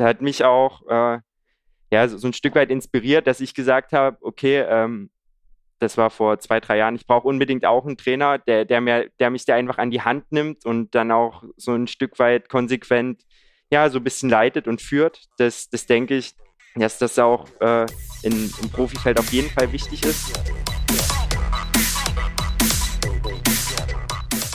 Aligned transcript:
hat 0.00 0.22
mich 0.22 0.44
auch 0.44 0.82
äh, 0.88 1.20
ja, 1.90 2.08
so, 2.08 2.18
so, 2.18 2.26
ein 2.28 2.32
Stück 2.32 2.54
weit 2.54 2.70
inspiriert, 2.70 3.26
dass 3.26 3.40
ich 3.40 3.54
gesagt 3.54 3.92
habe, 3.92 4.16
okay, 4.20 4.64
ähm, 4.68 5.10
das 5.78 5.96
war 5.96 6.10
vor 6.10 6.38
zwei, 6.40 6.60
drei 6.60 6.78
Jahren, 6.78 6.96
ich 6.96 7.06
brauche 7.06 7.28
unbedingt 7.28 7.64
auch 7.64 7.84
einen 7.84 7.96
Trainer, 7.96 8.38
der, 8.38 8.64
der, 8.64 8.80
mir, 8.80 9.10
der 9.20 9.30
mich 9.30 9.44
da 9.44 9.54
einfach 9.54 9.78
an 9.78 9.90
die 9.90 10.00
Hand 10.00 10.32
nimmt 10.32 10.64
und 10.64 10.94
dann 10.94 11.12
auch 11.12 11.44
so 11.56 11.72
ein 11.72 11.86
Stück 11.86 12.18
weit 12.18 12.48
konsequent, 12.48 13.22
ja, 13.70 13.88
so 13.90 13.98
ein 13.98 14.04
bisschen 14.04 14.30
leitet 14.30 14.66
und 14.66 14.80
führt. 14.80 15.24
Das, 15.38 15.68
das 15.68 15.86
denke 15.86 16.16
ich, 16.16 16.34
dass 16.74 16.98
das 16.98 17.18
auch 17.18 17.46
äh, 17.60 17.86
in, 18.22 18.52
im 18.62 18.70
Profifeld 18.70 19.18
auf 19.18 19.32
jeden 19.32 19.50
Fall 19.50 19.70
wichtig 19.72 20.04
ist. 20.04 20.32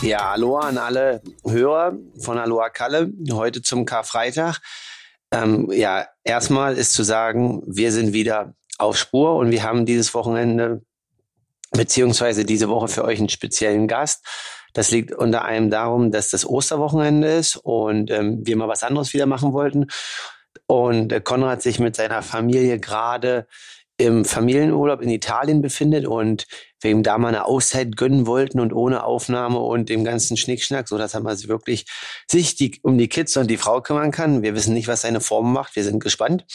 Ja, 0.02 0.32
hallo 0.32 0.58
an 0.58 0.78
alle 0.78 1.22
Hörer 1.46 1.98
von 2.20 2.38
Aloha 2.38 2.70
Kalle, 2.70 3.12
heute 3.32 3.62
zum 3.62 3.86
Karfreitag. 3.86 4.60
Ähm, 5.32 5.72
ja, 5.72 6.08
erstmal 6.24 6.76
ist 6.76 6.94
zu 6.94 7.04
sagen, 7.04 7.62
wir 7.68 7.92
sind 7.92 8.14
wieder 8.14 8.56
auf 8.78 8.98
Spur 8.98 9.36
und 9.36 9.52
wir 9.52 9.64
haben 9.64 9.86
dieses 9.86 10.14
Wochenende 10.14 10.82
beziehungsweise 11.72 12.46
diese 12.46 12.70
Woche 12.70 12.88
für 12.88 13.04
euch 13.04 13.20
einen 13.20 13.30
speziellen 13.30 13.88
Gast. 13.88 14.26
Das 14.74 14.92
liegt 14.92 15.12
unter 15.12 15.46
einem 15.46 15.70
darum, 15.70 16.12
dass 16.12 16.30
das 16.30 16.48
Osterwochenende 16.48 17.28
ist 17.28 17.58
und 17.58 18.12
ähm, 18.12 18.46
wir 18.46 18.56
mal 18.56 18.68
was 18.68 18.84
anderes 18.84 19.14
wieder 19.14 19.26
machen 19.26 19.54
wollten. 19.54 19.88
Und 20.68 21.12
äh, 21.12 21.22
Konrad 21.22 21.62
sich 21.62 21.80
mit 21.80 21.96
seiner 21.96 22.22
Familie 22.22 22.80
gerade 22.80 23.48
im 23.98 24.26
Familienurlaub 24.26 25.02
in 25.02 25.10
Italien 25.10 25.62
befindet 25.62 26.08
und 26.08 26.48
wir 26.82 26.92
ihm 26.92 27.04
da 27.04 27.18
mal 27.18 27.30
eine 27.30 27.46
Auszeit 27.46 27.98
gönnen 27.98 28.26
wollten 28.26 28.60
und 28.60 28.74
ohne 28.74 29.04
Aufnahme 29.04 29.60
und 29.60 29.90
dem 29.90 30.04
ganzen 30.04 30.38
Schnickschnack, 30.38 30.88
so 30.88 30.98
dass 30.98 31.14
er 31.14 31.22
mal 31.22 31.38
wirklich 31.44 31.86
sich 32.28 32.56
die, 32.56 32.80
um 32.84 32.98
die 32.98 33.10
Kids 33.10 33.36
und 33.38 33.48
die 33.48 33.58
Frau 33.58 33.82
kümmern 33.82 34.12
kann. 34.12 34.42
Wir 34.42 34.56
wissen 34.56 34.74
nicht, 34.74 34.88
was 34.88 35.02
seine 35.02 35.22
Form 35.22 35.54
macht. 35.54 35.76
Wir 35.76 35.84
sind 35.84 36.02
gespannt. 36.02 36.46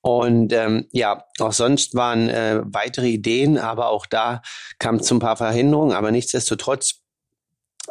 Und 0.00 0.52
ähm, 0.52 0.86
ja, 0.90 1.24
auch 1.38 1.52
sonst 1.52 1.94
waren 1.94 2.28
äh, 2.28 2.60
weitere 2.64 3.08
Ideen, 3.08 3.56
aber 3.56 3.88
auch 3.88 4.06
da 4.06 4.42
kam 4.78 4.96
es 4.96 5.06
zu 5.06 5.14
ein 5.14 5.20
paar 5.20 5.36
Verhinderungen. 5.36 5.94
Aber 5.94 6.10
nichtsdestotrotz 6.10 7.02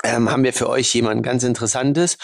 ähm, 0.04 0.30
haben 0.30 0.44
wir 0.44 0.54
für 0.54 0.70
euch 0.70 0.94
jemand 0.94 1.24
ganz 1.24 1.44
Interessantes. 1.44 2.18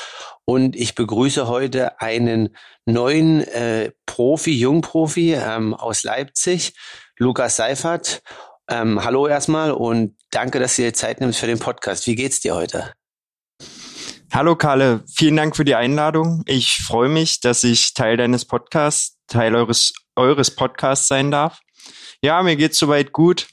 Und 0.45 0.75
ich 0.75 0.95
begrüße 0.95 1.47
heute 1.47 2.01
einen 2.01 2.55
neuen 2.85 3.41
äh, 3.47 3.91
Profi, 4.05 4.57
Jungprofi 4.57 5.33
ähm, 5.33 5.73
aus 5.73 6.03
Leipzig, 6.03 6.73
Lukas 7.17 7.55
Seifert. 7.55 8.21
Ähm, 8.69 9.03
hallo 9.03 9.27
erstmal 9.27 9.71
und 9.71 10.15
danke, 10.31 10.59
dass 10.59 10.75
du 10.75 10.81
dir 10.81 10.93
Zeit 10.93 11.21
nimmst 11.21 11.39
für 11.39 11.47
den 11.47 11.59
Podcast. 11.59 12.07
Wie 12.07 12.15
geht's 12.15 12.39
dir 12.39 12.55
heute? 12.55 12.93
Hallo 14.31 14.55
Kalle, 14.55 15.03
vielen 15.13 15.37
Dank 15.37 15.55
für 15.55 15.65
die 15.65 15.75
Einladung. 15.75 16.43
Ich 16.45 16.77
freue 16.77 17.09
mich, 17.09 17.39
dass 17.39 17.63
ich 17.63 17.93
Teil 17.93 18.17
deines 18.17 18.45
Podcasts, 18.45 19.17
Teil 19.27 19.55
eures, 19.55 19.93
eures 20.15 20.51
Podcasts 20.51 21.07
sein 21.07 21.31
darf. 21.31 21.59
Ja, 22.21 22.43
mir 22.43 22.55
geht's 22.55 22.77
soweit 22.77 23.13
gut 23.13 23.47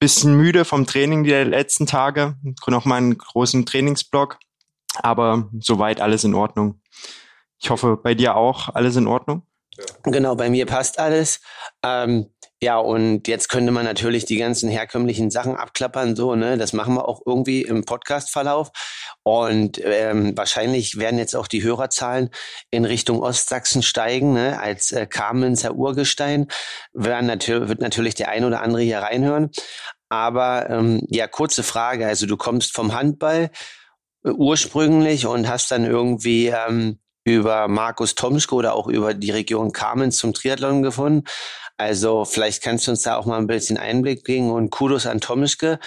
bisschen 0.00 0.34
müde 0.34 0.64
vom 0.64 0.86
Training 0.86 1.24
die 1.24 1.30
letzten 1.30 1.86
Tage. 1.86 2.34
Noch 2.66 2.86
mal 2.86 2.96
einen 2.96 3.16
großen 3.16 3.66
Trainingsblock. 3.66 4.38
Aber 4.94 5.48
soweit 5.60 6.00
alles 6.00 6.24
in 6.24 6.34
Ordnung. 6.34 6.80
Ich 7.60 7.70
hoffe, 7.70 7.96
bei 7.96 8.14
dir 8.14 8.34
auch 8.34 8.70
alles 8.70 8.96
in 8.96 9.06
Ordnung. 9.06 9.46
Genau, 10.04 10.34
bei 10.34 10.50
mir 10.50 10.66
passt 10.66 10.98
alles. 10.98 11.40
Ähm, 11.84 12.30
ja, 12.62 12.76
und 12.76 13.26
jetzt 13.26 13.48
könnte 13.48 13.72
man 13.72 13.86
natürlich 13.86 14.26
die 14.26 14.36
ganzen 14.36 14.68
herkömmlichen 14.68 15.30
Sachen 15.30 15.56
abklappern, 15.56 16.14
so, 16.14 16.34
ne? 16.34 16.58
Das 16.58 16.74
machen 16.74 16.94
wir 16.94 17.08
auch 17.08 17.22
irgendwie 17.24 17.62
im 17.62 17.84
Podcast-Verlauf. 17.84 18.70
Und 19.22 19.80
ähm, 19.82 20.36
wahrscheinlich 20.36 20.98
werden 20.98 21.18
jetzt 21.18 21.34
auch 21.34 21.46
die 21.46 21.62
Hörerzahlen 21.62 22.28
in 22.70 22.84
Richtung 22.84 23.22
Ostsachsen 23.22 23.82
steigen, 23.82 24.34
ne? 24.34 24.60
Als 24.60 24.92
äh, 24.92 25.06
Kamenzer 25.06 25.74
Urgestein 25.74 26.48
werden 26.92 27.26
natürlich, 27.26 27.68
wird 27.68 27.80
natürlich 27.80 28.14
der 28.14 28.28
ein 28.28 28.44
oder 28.44 28.60
andere 28.60 28.82
hier 28.82 28.98
reinhören. 28.98 29.50
Aber 30.10 30.68
ähm, 30.68 31.02
ja, 31.08 31.28
kurze 31.28 31.62
Frage. 31.62 32.06
Also 32.06 32.26
du 32.26 32.36
kommst 32.36 32.74
vom 32.74 32.92
Handball 32.92 33.50
äh, 34.24 34.30
ursprünglich 34.30 35.26
und 35.26 35.48
hast 35.48 35.70
dann 35.70 35.86
irgendwie 35.86 36.48
ähm, 36.48 36.98
über 37.24 37.68
Markus 37.68 38.14
Tomsko 38.14 38.56
oder 38.56 38.74
auch 38.74 38.86
über 38.86 39.14
die 39.14 39.30
Region 39.30 39.72
Kamenz 39.72 40.18
zum 40.18 40.32
Triathlon 40.32 40.82
gefunden. 40.82 41.24
Also 41.76 42.24
vielleicht 42.24 42.62
kannst 42.62 42.86
du 42.86 42.90
uns 42.90 43.02
da 43.02 43.16
auch 43.16 43.26
mal 43.26 43.38
ein 43.38 43.46
bisschen 43.46 43.78
Einblick 43.78 44.24
geben 44.24 44.50
und 44.50 44.70
Kudos 44.70 45.06
an 45.06 45.20
Tomske. 45.20 45.78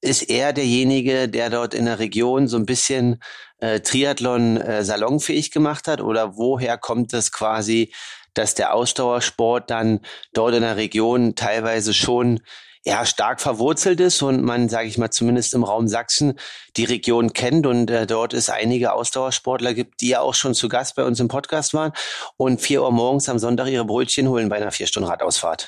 Ist 0.00 0.22
er 0.22 0.52
derjenige, 0.52 1.28
der 1.28 1.50
dort 1.50 1.74
in 1.74 1.86
der 1.86 1.98
Region 1.98 2.48
so 2.48 2.56
ein 2.56 2.66
bisschen 2.66 3.22
äh, 3.58 3.80
Triathlon 3.80 4.56
äh, 4.56 4.84
salonfähig 4.84 5.50
gemacht 5.50 5.88
hat? 5.88 6.00
Oder 6.00 6.36
woher 6.36 6.78
kommt 6.78 7.12
es 7.14 7.32
quasi, 7.32 7.92
dass 8.34 8.54
der 8.54 8.74
Ausdauersport 8.74 9.70
dann 9.70 10.00
dort 10.34 10.54
in 10.54 10.62
der 10.62 10.76
Region 10.76 11.34
teilweise 11.34 11.94
schon 11.94 12.40
ja 12.86 13.04
stark 13.04 13.40
verwurzelt 13.40 14.00
ist 14.00 14.22
und 14.22 14.42
man, 14.42 14.68
sage 14.68 14.86
ich 14.86 14.96
mal, 14.96 15.10
zumindest 15.10 15.52
im 15.54 15.64
Raum 15.64 15.88
Sachsen 15.88 16.38
die 16.76 16.84
Region 16.84 17.32
kennt 17.32 17.66
und 17.66 17.90
äh, 17.90 18.06
dort 18.06 18.32
es 18.32 18.48
einige 18.48 18.92
Ausdauersportler 18.92 19.74
gibt, 19.74 20.00
die 20.00 20.08
ja 20.08 20.20
auch 20.20 20.34
schon 20.34 20.54
zu 20.54 20.68
Gast 20.68 20.94
bei 20.94 21.04
uns 21.04 21.18
im 21.18 21.26
Podcast 21.26 21.74
waren 21.74 21.92
und 22.36 22.60
vier 22.60 22.82
Uhr 22.82 22.92
morgens 22.92 23.28
am 23.28 23.40
Sonntag 23.40 23.66
ihre 23.66 23.84
Brötchen 23.84 24.28
holen 24.28 24.48
bei 24.48 24.56
einer 24.56 24.70
vier 24.70 24.86
Stunden 24.86 25.08
Radausfahrt. 25.08 25.66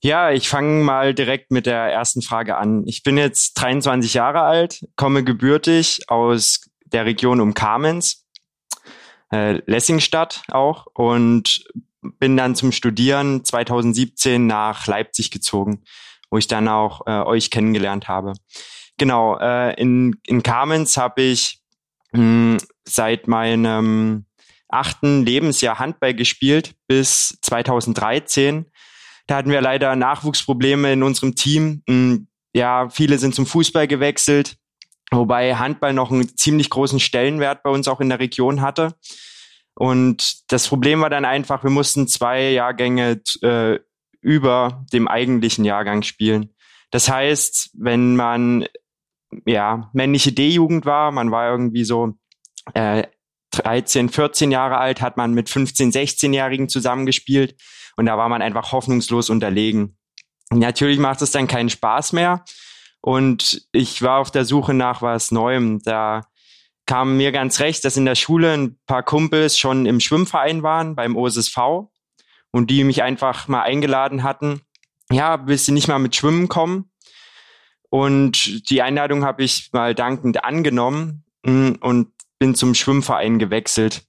Ja, 0.00 0.32
ich 0.32 0.48
fange 0.48 0.82
mal 0.82 1.14
direkt 1.14 1.52
mit 1.52 1.64
der 1.64 1.92
ersten 1.92 2.22
Frage 2.22 2.56
an. 2.56 2.82
Ich 2.86 3.04
bin 3.04 3.16
jetzt 3.16 3.54
23 3.54 4.12
Jahre 4.12 4.40
alt, 4.40 4.84
komme 4.96 5.22
gebürtig 5.22 6.00
aus 6.08 6.62
der 6.86 7.04
Region 7.04 7.40
um 7.40 7.54
Kamenz, 7.54 8.26
äh, 9.32 9.60
Lessingstadt 9.66 10.42
auch 10.50 10.86
und 10.92 11.64
bin 12.18 12.36
dann 12.36 12.56
zum 12.56 12.72
Studieren 12.72 13.44
2017 13.44 14.44
nach 14.44 14.88
Leipzig 14.88 15.30
gezogen 15.30 15.84
wo 16.32 16.38
ich 16.38 16.48
dann 16.48 16.66
auch 16.66 17.02
äh, 17.06 17.10
euch 17.10 17.50
kennengelernt 17.50 18.08
habe. 18.08 18.32
Genau, 18.96 19.38
äh, 19.38 19.74
in, 19.74 20.16
in 20.26 20.42
Kamenz 20.42 20.96
habe 20.96 21.20
ich 21.20 21.60
mh, 22.12 22.20
hm, 22.20 22.58
seit 22.88 23.28
meinem 23.28 24.24
achten 24.68 25.26
Lebensjahr 25.26 25.78
Handball 25.78 26.14
gespielt 26.14 26.74
bis 26.88 27.38
2013. 27.42 28.64
Da 29.26 29.36
hatten 29.36 29.50
wir 29.50 29.60
leider 29.60 29.94
Nachwuchsprobleme 29.94 30.94
in 30.94 31.02
unserem 31.02 31.34
Team. 31.34 31.82
Hm, 31.86 32.28
ja, 32.54 32.88
viele 32.88 33.18
sind 33.18 33.34
zum 33.34 33.44
Fußball 33.44 33.86
gewechselt, 33.86 34.56
wobei 35.10 35.56
Handball 35.56 35.92
noch 35.92 36.10
einen 36.10 36.34
ziemlich 36.34 36.70
großen 36.70 36.98
Stellenwert 36.98 37.62
bei 37.62 37.68
uns 37.68 37.88
auch 37.88 38.00
in 38.00 38.08
der 38.08 38.20
Region 38.20 38.62
hatte. 38.62 38.94
Und 39.74 40.50
das 40.50 40.66
Problem 40.66 41.02
war 41.02 41.10
dann 41.10 41.26
einfach, 41.26 41.62
wir 41.62 41.70
mussten 41.70 42.08
zwei 42.08 42.52
Jahrgänge 42.52 43.20
äh, 43.42 43.78
über 44.22 44.84
dem 44.92 45.08
eigentlichen 45.08 45.64
Jahrgang 45.64 46.02
spielen. 46.02 46.54
Das 46.90 47.10
heißt, 47.10 47.70
wenn 47.74 48.16
man 48.16 48.66
ja 49.46 49.90
männliche 49.92 50.32
D-Jugend 50.32 50.86
war, 50.86 51.10
man 51.10 51.30
war 51.30 51.50
irgendwie 51.50 51.84
so 51.84 52.14
äh, 52.74 53.04
13, 53.52 54.08
14 54.08 54.50
Jahre 54.50 54.78
alt, 54.78 55.00
hat 55.00 55.16
man 55.16 55.34
mit 55.34 55.50
15, 55.50 55.92
16-Jährigen 55.92 56.68
zusammengespielt 56.68 57.56
und 57.96 58.06
da 58.06 58.16
war 58.16 58.28
man 58.28 58.42
einfach 58.42 58.72
hoffnungslos 58.72 59.30
unterlegen. 59.30 59.98
Natürlich 60.50 60.98
macht 60.98 61.22
es 61.22 61.30
dann 61.30 61.46
keinen 61.46 61.70
Spaß 61.70 62.12
mehr 62.12 62.44
und 63.00 63.66
ich 63.72 64.02
war 64.02 64.20
auf 64.20 64.30
der 64.30 64.44
Suche 64.44 64.74
nach 64.74 65.02
was 65.02 65.30
Neuem. 65.30 65.80
Da 65.82 66.22
kam 66.86 67.16
mir 67.16 67.32
ganz 67.32 67.60
recht, 67.60 67.84
dass 67.84 67.96
in 67.96 68.04
der 68.04 68.14
Schule 68.14 68.52
ein 68.52 68.78
paar 68.86 69.02
Kumpels 69.02 69.58
schon 69.58 69.86
im 69.86 70.00
Schwimmverein 70.00 70.62
waren, 70.62 70.94
beim 70.94 71.16
OSSV 71.16 71.88
und 72.52 72.70
die 72.70 72.84
mich 72.84 73.02
einfach 73.02 73.48
mal 73.48 73.62
eingeladen 73.62 74.22
hatten, 74.22 74.60
ja, 75.10 75.46
willst 75.46 75.68
du 75.68 75.72
nicht 75.72 75.88
mal 75.88 75.98
mit 75.98 76.14
Schwimmen 76.14 76.48
kommen? 76.48 76.90
Und 77.90 78.70
die 78.70 78.80
Einladung 78.80 79.24
habe 79.24 79.42
ich 79.42 79.70
mal 79.72 79.94
dankend 79.94 80.44
angenommen 80.44 81.24
mm, 81.44 81.72
und 81.80 82.12
bin 82.38 82.54
zum 82.54 82.74
Schwimmverein 82.74 83.38
gewechselt. 83.38 84.04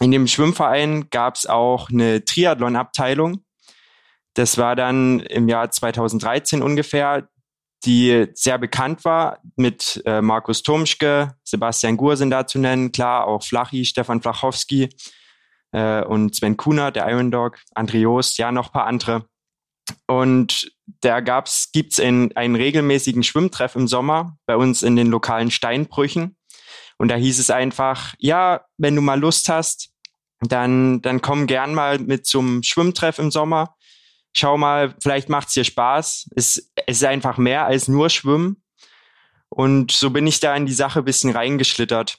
In 0.00 0.10
dem 0.10 0.26
Schwimmverein 0.26 1.08
gab 1.10 1.36
es 1.36 1.46
auch 1.46 1.90
eine 1.90 2.24
Triathlon-Abteilung. 2.24 3.44
Das 4.34 4.58
war 4.58 4.76
dann 4.76 5.20
im 5.20 5.48
Jahr 5.48 5.70
2013 5.70 6.62
ungefähr, 6.62 7.28
die 7.84 8.26
sehr 8.34 8.58
bekannt 8.58 9.04
war 9.04 9.40
mit 9.56 10.02
äh, 10.06 10.20
Markus 10.20 10.62
Tomschke, 10.62 11.34
Sebastian 11.44 11.96
Gur 11.96 12.16
sind 12.16 12.30
da 12.30 12.46
zu 12.46 12.58
nennen, 12.58 12.92
klar, 12.92 13.26
auch 13.26 13.42
Flachi, 13.42 13.84
Stefan 13.84 14.22
Flachowski 14.22 14.88
äh, 15.74 16.04
und 16.04 16.36
Sven 16.36 16.56
Kuna, 16.56 16.92
der 16.92 17.10
Iron 17.10 17.30
Dog, 17.30 17.58
Andrios, 17.74 18.36
ja, 18.36 18.52
noch 18.52 18.72
paar 18.72 18.86
andere. 18.86 19.26
Und 20.06 20.72
da 21.00 21.20
gab's, 21.20 21.70
gibt's 21.72 21.98
in, 21.98 22.34
einen 22.36 22.54
regelmäßigen 22.54 23.22
Schwimmtreff 23.22 23.74
im 23.74 23.88
Sommer 23.88 24.38
bei 24.46 24.56
uns 24.56 24.82
in 24.82 24.96
den 24.96 25.08
lokalen 25.08 25.50
Steinbrüchen. 25.50 26.36
Und 26.96 27.08
da 27.08 27.16
hieß 27.16 27.40
es 27.40 27.50
einfach, 27.50 28.14
ja, 28.18 28.64
wenn 28.78 28.94
du 28.94 29.02
mal 29.02 29.18
Lust 29.18 29.48
hast, 29.48 29.90
dann, 30.40 31.02
dann 31.02 31.20
komm 31.20 31.46
gern 31.46 31.74
mal 31.74 31.98
mit 31.98 32.24
zum 32.24 32.62
Schwimmtreff 32.62 33.18
im 33.18 33.32
Sommer. 33.32 33.74
Schau 34.32 34.56
mal, 34.56 34.94
vielleicht 35.02 35.28
macht's 35.28 35.54
dir 35.54 35.64
Spaß. 35.64 36.30
Es, 36.36 36.70
es 36.86 36.98
ist 36.98 37.04
einfach 37.04 37.36
mehr 37.36 37.66
als 37.66 37.88
nur 37.88 38.10
Schwimmen. 38.10 38.62
Und 39.48 39.90
so 39.90 40.10
bin 40.10 40.26
ich 40.26 40.38
da 40.38 40.54
in 40.54 40.66
die 40.66 40.72
Sache 40.72 41.02
bisschen 41.02 41.30
reingeschlittert. 41.30 42.18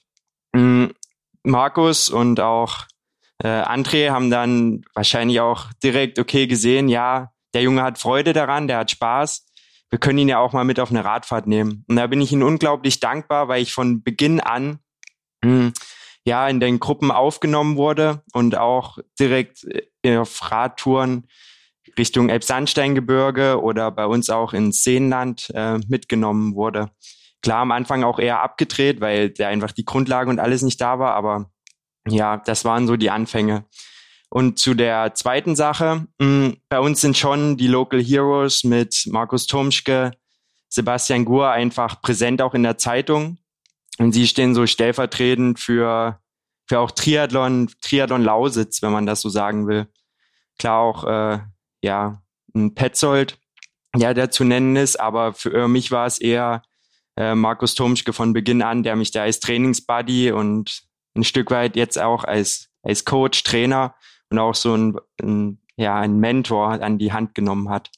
Hm, 0.54 0.94
Markus 1.44 2.10
und 2.10 2.40
auch 2.40 2.86
Äh, 3.44 3.48
André 3.48 4.12
haben 4.12 4.30
dann 4.30 4.84
wahrscheinlich 4.94 5.40
auch 5.40 5.68
direkt, 5.84 6.20
okay, 6.20 6.48
gesehen, 6.48 6.88
ja, 6.88 7.32
der 7.54 7.62
Junge 7.62 7.84
hat 7.84 7.98
Freude 7.98 8.34
daran, 8.34 8.68
der 8.68 8.80
hat 8.80 8.92
Spaß. 8.92 9.46
Wir 9.90 10.00
können 10.00 10.20
ihn 10.20 10.30
ja 10.30 10.40
auch 10.40 10.54
mal 10.54 10.66
mit 10.66 10.80
auf 10.80 10.90
eine 10.90 11.06
Radfahrt 11.06 11.48
nehmen. 11.48 11.86
Und 11.88 11.96
da 11.96 12.08
bin 12.08 12.22
ich 12.22 12.32
ihm 12.32 12.44
unglaublich 12.44 13.00
dankbar, 13.00 13.48
weil 13.48 13.62
ich 13.62 13.74
von 13.74 14.04
Beginn 14.04 14.40
an 14.40 14.80
hm, 15.44 15.74
ja 16.26 16.48
in 16.48 16.60
den 16.60 16.80
Gruppen 16.80 17.12
aufgenommen 17.12 17.78
wurde 17.78 18.24
und 18.34 18.58
auch 18.58 18.98
direkt 19.20 19.66
äh, 20.04 20.18
auf 20.18 20.52
Radtouren 20.52 21.28
Richtung 21.98 22.30
Elbsandsteingebirge 22.30 23.62
oder 23.62 23.92
bei 23.92 24.06
uns 24.06 24.30
auch 24.30 24.54
ins 24.54 24.84
Seenland 24.84 25.52
äh, 25.54 25.78
mitgenommen 25.88 26.56
wurde. 26.56 26.92
Klar, 27.42 27.60
am 27.60 27.72
Anfang 27.72 28.04
auch 28.04 28.20
eher 28.20 28.42
abgedreht, 28.42 29.02
weil 29.02 29.30
da 29.30 29.48
einfach 29.48 29.72
die 29.72 29.86
Grundlage 29.86 30.30
und 30.30 30.40
alles 30.40 30.62
nicht 30.62 30.82
da 30.82 31.00
war, 31.00 31.14
aber 31.14 31.52
ja, 32.08 32.38
das 32.38 32.66
waren 32.66 32.88
so 32.88 32.96
die 32.96 33.10
Anfänge. 33.10 33.66
Und 34.30 34.60
zu 34.60 34.74
der 34.74 35.14
zweiten 35.14 35.56
Sache, 35.56 36.08
mh, 36.20 36.26
hm, 36.26 36.58
bei 36.70 36.80
uns 36.80 37.02
sind 37.02 37.18
schon 37.18 37.58
die 37.58 37.68
Local 37.68 38.02
Heroes 38.02 38.64
mit 38.64 39.06
Markus 39.08 39.48
Tomschke, 39.48 40.12
Sebastian 40.70 41.26
Gur 41.26 41.52
einfach 41.52 42.02
präsent 42.02 42.42
auch 42.42 42.54
in 42.54 42.64
der 42.64 42.78
Zeitung. 42.78 43.38
Und 43.98 44.12
sie 44.12 44.28
stehen 44.28 44.54
so 44.54 44.68
stellvertretend 44.68 45.60
für, 45.60 46.20
für 46.68 46.80
auch 46.80 46.92
Triathlon, 46.92 47.72
Triathlon 47.82 48.24
Lausitz, 48.24 48.82
wenn 48.82 48.92
man 48.92 49.06
das 49.06 49.22
so 49.22 49.30
sagen 49.30 49.68
will. 49.68 49.88
Klar 50.60 50.82
auch, 50.82 51.04
äh, 51.06 51.40
ja, 51.82 52.22
ein 52.54 52.76
Petzold, 52.76 53.38
ja, 53.96 54.14
der 54.14 54.32
zu 54.32 54.44
nennen 54.44 54.76
ist, 54.76 55.00
aber 55.00 55.34
für 55.34 55.68
mich 55.68 55.92
war 55.92 56.06
es 56.06 56.20
eher 56.20 56.64
äh, 57.16 57.36
Markus 57.36 57.76
Tomschke 57.76 58.12
von 58.12 58.34
Beginn 58.34 58.62
an, 58.62 58.84
der 58.84 58.96
mich 58.96 59.12
da 59.12 59.24
als 59.24 59.40
Trainingsbuddy 59.40 60.32
und 60.32 60.85
ein 61.16 61.24
Stück 61.24 61.52
weit 61.52 61.76
jetzt 61.76 62.00
auch 62.00 62.24
als, 62.24 62.70
als 62.84 63.06
Coach, 63.06 63.44
Trainer 63.44 63.96
und 64.30 64.40
auch 64.40 64.56
so 64.56 64.76
ein, 64.76 64.98
ein 65.22 65.60
ja, 65.78 66.00
ein 66.00 66.20
Mentor 66.20 66.82
an 66.82 66.98
die 66.98 67.12
Hand 67.12 67.36
genommen 67.36 67.70
hat. 67.70 67.90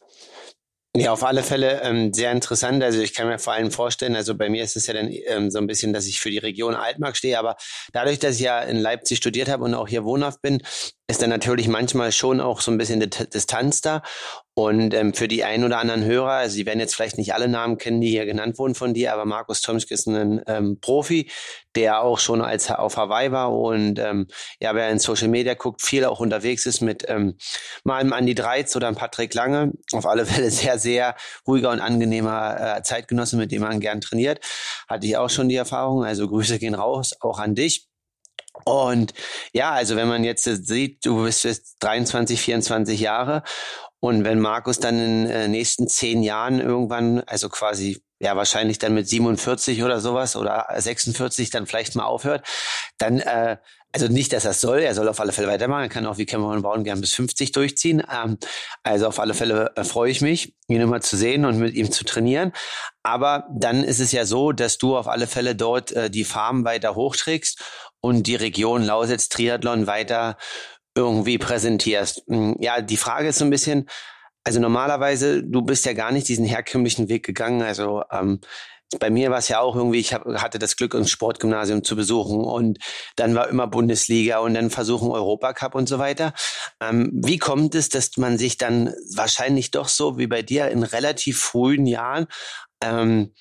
Ja, 0.96 1.12
auf 1.12 1.24
alle 1.24 1.44
Fälle 1.44 1.82
ähm, 1.84 2.12
sehr 2.12 2.32
interessant. 2.32 2.84
Also 2.84 3.00
ich 3.02 3.14
kann 3.14 3.28
mir 3.28 3.38
vor 3.38 3.54
allem 3.54 3.70
vorstellen, 3.70 4.16
also 4.16 4.34
bei 4.34 4.50
mir 4.50 4.64
ist 4.64 4.76
es 4.76 4.88
ja 4.88 4.96
dann 4.96 5.10
ähm, 5.28 5.52
so 5.52 5.60
ein 5.60 5.68
bisschen, 5.68 5.94
dass 5.94 6.08
ich 6.08 6.20
für 6.20 6.32
die 6.32 6.40
Region 6.40 6.74
Altmark 6.74 7.16
stehe, 7.16 7.38
aber 7.38 7.56
dadurch, 7.94 8.18
dass 8.18 8.36
ich 8.36 8.42
ja 8.42 8.62
in 8.62 8.78
Leipzig 8.78 9.20
studiert 9.20 9.48
habe 9.48 9.64
und 9.64 9.76
auch 9.76 9.88
hier 9.88 10.06
wohnhaft 10.06 10.42
bin, 10.42 10.64
ist 11.10 11.22
dann 11.22 11.30
natürlich 11.30 11.70
manchmal 11.70 12.12
schon 12.12 12.42
auch 12.42 12.60
so 12.60 12.70
ein 12.70 12.78
bisschen 12.78 13.00
Distanz 13.00 13.82
da. 13.82 14.04
Und 14.54 14.94
ähm, 14.94 15.14
für 15.14 15.28
die 15.28 15.44
ein 15.44 15.64
oder 15.64 15.78
anderen 15.78 16.04
Hörer, 16.04 16.32
also 16.32 16.56
Sie 16.56 16.66
werden 16.66 16.80
jetzt 16.80 16.96
vielleicht 16.96 17.18
nicht 17.18 17.34
alle 17.34 17.48
Namen 17.48 17.78
kennen, 17.78 18.02
die 18.02 18.10
hier 18.10 18.26
genannt 18.26 18.58
wurden 18.58 18.76
von 18.76 18.94
dir, 18.94 19.14
aber 19.14 19.24
Markus 19.24 19.62
Tomschke 19.62 19.94
ist 19.94 20.08
ein 20.08 20.42
ähm, 20.48 20.80
Profi, 20.82 21.30
der 21.76 22.02
auch 22.02 22.18
schon 22.18 22.42
als 22.42 22.70
auf 22.72 22.98
Hawaii 22.98 23.32
war 23.32 23.54
und 23.54 24.00
ähm, 24.00 24.28
ja, 24.60 24.74
wer 24.74 24.90
in 24.90 24.98
Social 25.00 25.28
Media 25.28 25.54
guckt, 25.54 25.84
viel 25.84 26.04
auch 26.06 26.20
unterwegs 26.20 26.66
ist 26.66 26.82
mit 26.82 27.06
ähm, 27.08 27.38
mal 27.84 28.00
einem 28.00 28.14
Andi 28.14 28.34
Dreiz 28.34 28.76
oder 28.76 28.88
einem 28.88 28.98
Patrick 28.98 29.34
Lange. 29.36 29.74
Auf 29.94 30.08
alle 30.08 30.26
Fälle 30.26 30.50
sehr, 30.52 30.80
sehr 30.80 31.16
ruhiger 31.48 31.70
und 31.70 31.80
angenehmer 31.80 32.78
äh, 32.78 32.82
Zeitgenosse, 32.82 33.38
mit 33.38 33.52
dem 33.52 33.62
man 33.62 33.80
gern 33.80 34.02
trainiert. 34.02 34.40
Hatte 34.90 35.06
ich 35.06 35.16
auch 35.18 35.30
schon 35.30 35.50
die 35.50 35.56
Erfahrung. 35.56 36.04
Also 36.04 36.28
Grüße 36.28 36.58
gehen 36.58 36.74
raus, 36.74 37.14
auch 37.22 37.40
an 37.40 37.54
dich. 37.54 37.88
Und 38.68 39.14
ja, 39.54 39.72
also 39.72 39.96
wenn 39.96 40.10
man 40.10 40.26
jetzt 40.26 40.44
sieht, 40.44 41.06
du 41.06 41.24
bist 41.24 41.46
jetzt 41.46 41.78
23, 41.80 42.42
24 42.42 43.00
Jahre 43.00 43.44
und 44.02 44.26
wenn 44.26 44.42
Markus 44.42 44.78
dann 44.80 45.00
in 45.00 45.24
den 45.24 45.30
äh, 45.30 45.48
nächsten 45.48 45.88
zehn 45.88 46.22
Jahren 46.22 46.60
irgendwann, 46.60 47.22
also 47.22 47.48
quasi 47.48 48.04
ja 48.20 48.36
wahrscheinlich 48.36 48.78
dann 48.78 48.94
mit 48.94 49.08
47 49.08 49.84
oder 49.84 50.02
sowas 50.02 50.36
oder 50.36 50.68
46 50.76 51.50
dann 51.50 51.66
vielleicht 51.66 51.96
mal 51.96 52.04
aufhört, 52.04 52.46
dann 52.98 53.20
äh, 53.22 53.56
also 53.94 54.08
nicht, 54.10 54.34
dass 54.34 54.46
er 54.46 54.54
soll, 54.54 54.80
er 54.80 54.94
soll 54.94 55.08
auf 55.08 55.20
alle 55.20 55.32
Fälle 55.32 55.48
weitermachen, 55.48 55.84
er 55.84 55.90
kann 55.90 56.06
auch 56.06 56.18
wie 56.18 56.26
Cameron 56.26 56.62
Brown 56.62 56.84
gern 56.84 57.00
bis 57.00 57.16
50 57.16 57.52
durchziehen. 57.54 58.04
Ähm, 58.14 58.38
also 58.84 59.08
auf 59.08 59.20
alle 59.20 59.34
Fälle 59.34 59.72
äh, 59.76 59.84
freue 59.84 60.12
ich 60.12 60.22
mich, 60.22 60.56
ihn 60.68 60.82
immer 60.82 61.00
zu 61.02 61.16
sehen 61.16 61.46
und 61.46 61.58
mit 61.58 61.74
ihm 61.74 61.92
zu 61.92 62.04
trainieren. 62.04 62.52
Aber 63.02 63.48
dann 63.50 63.84
ist 63.84 64.00
es 64.02 64.12
ja 64.12 64.26
so, 64.26 64.52
dass 64.52 64.78
du 64.78 64.98
auf 64.98 65.08
alle 65.08 65.26
Fälle 65.26 65.56
dort 65.56 65.94
äh, 65.94 66.10
die 66.10 66.26
Farm 66.26 66.66
weiter 66.66 66.96
hochträgst 66.96 67.64
und 68.02 68.28
die 68.28 68.36
Region 68.36 68.84
Lausitz 68.84 69.30
Triathlon 69.30 69.88
weiter 69.88 70.38
irgendwie 70.96 71.38
präsentierst. 71.38 72.24
Hm, 72.28 72.58
ja, 72.60 72.82
die 72.82 72.98
Frage 72.98 73.30
ist 73.30 73.40
so 73.40 73.46
ein 73.46 73.52
bisschen, 73.52 73.90
also 74.44 74.60
normalerweise, 74.60 75.44
du 75.44 75.62
bist 75.62 75.86
ja 75.86 75.94
gar 75.94 76.12
nicht 76.12 76.28
diesen 76.28 76.46
herkömmlichen 76.46 77.10
Weg 77.10 77.26
gegangen. 77.26 77.62
Also 77.62 78.04
ähm, 78.12 78.40
bei 79.00 79.10
mir 79.10 79.30
war 79.30 79.40
es 79.40 79.50
ja 79.50 79.60
auch 79.60 79.76
irgendwie, 79.76 80.00
ich 80.00 80.14
hab, 80.14 80.26
hatte 80.26 80.60
das 80.60 80.78
Glück, 80.78 80.96
ein 80.96 81.08
Sportgymnasium 81.08 81.84
zu 81.84 81.96
besuchen 81.96 82.40
und 82.40 82.80
dann 83.18 83.36
war 83.36 83.50
immer 83.50 83.68
Bundesliga 83.68 84.40
und 84.40 84.54
dann 84.54 84.70
versuchen 84.70 85.12
Europacup 85.12 85.76
und 85.76 85.90
so 85.90 86.00
weiter. 86.00 86.34
Ähm, 86.82 87.12
wie 87.14 87.38
kommt 87.38 87.76
es, 87.76 87.90
dass 87.90 88.16
man 88.18 88.38
sich 88.38 88.58
dann 88.58 88.94
wahrscheinlich 89.14 89.72
doch 89.72 89.90
so 89.90 90.18
wie 90.18 90.28
bei 90.28 90.42
dir 90.42 90.70
in 90.70 90.84
relativ 90.84 91.40
frühen 91.40 91.86
Jahren 91.86 92.28
ähm, 92.82 93.34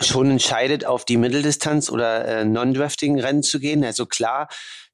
schon 0.00 0.30
entscheidet, 0.30 0.84
auf 0.84 1.04
die 1.04 1.16
Mitteldistanz 1.16 1.90
oder 1.90 2.26
äh, 2.26 2.44
Non-Drafting-Rennen 2.44 3.42
zu 3.42 3.60
gehen? 3.60 3.84
Also 3.84 4.06
klar, 4.06 4.48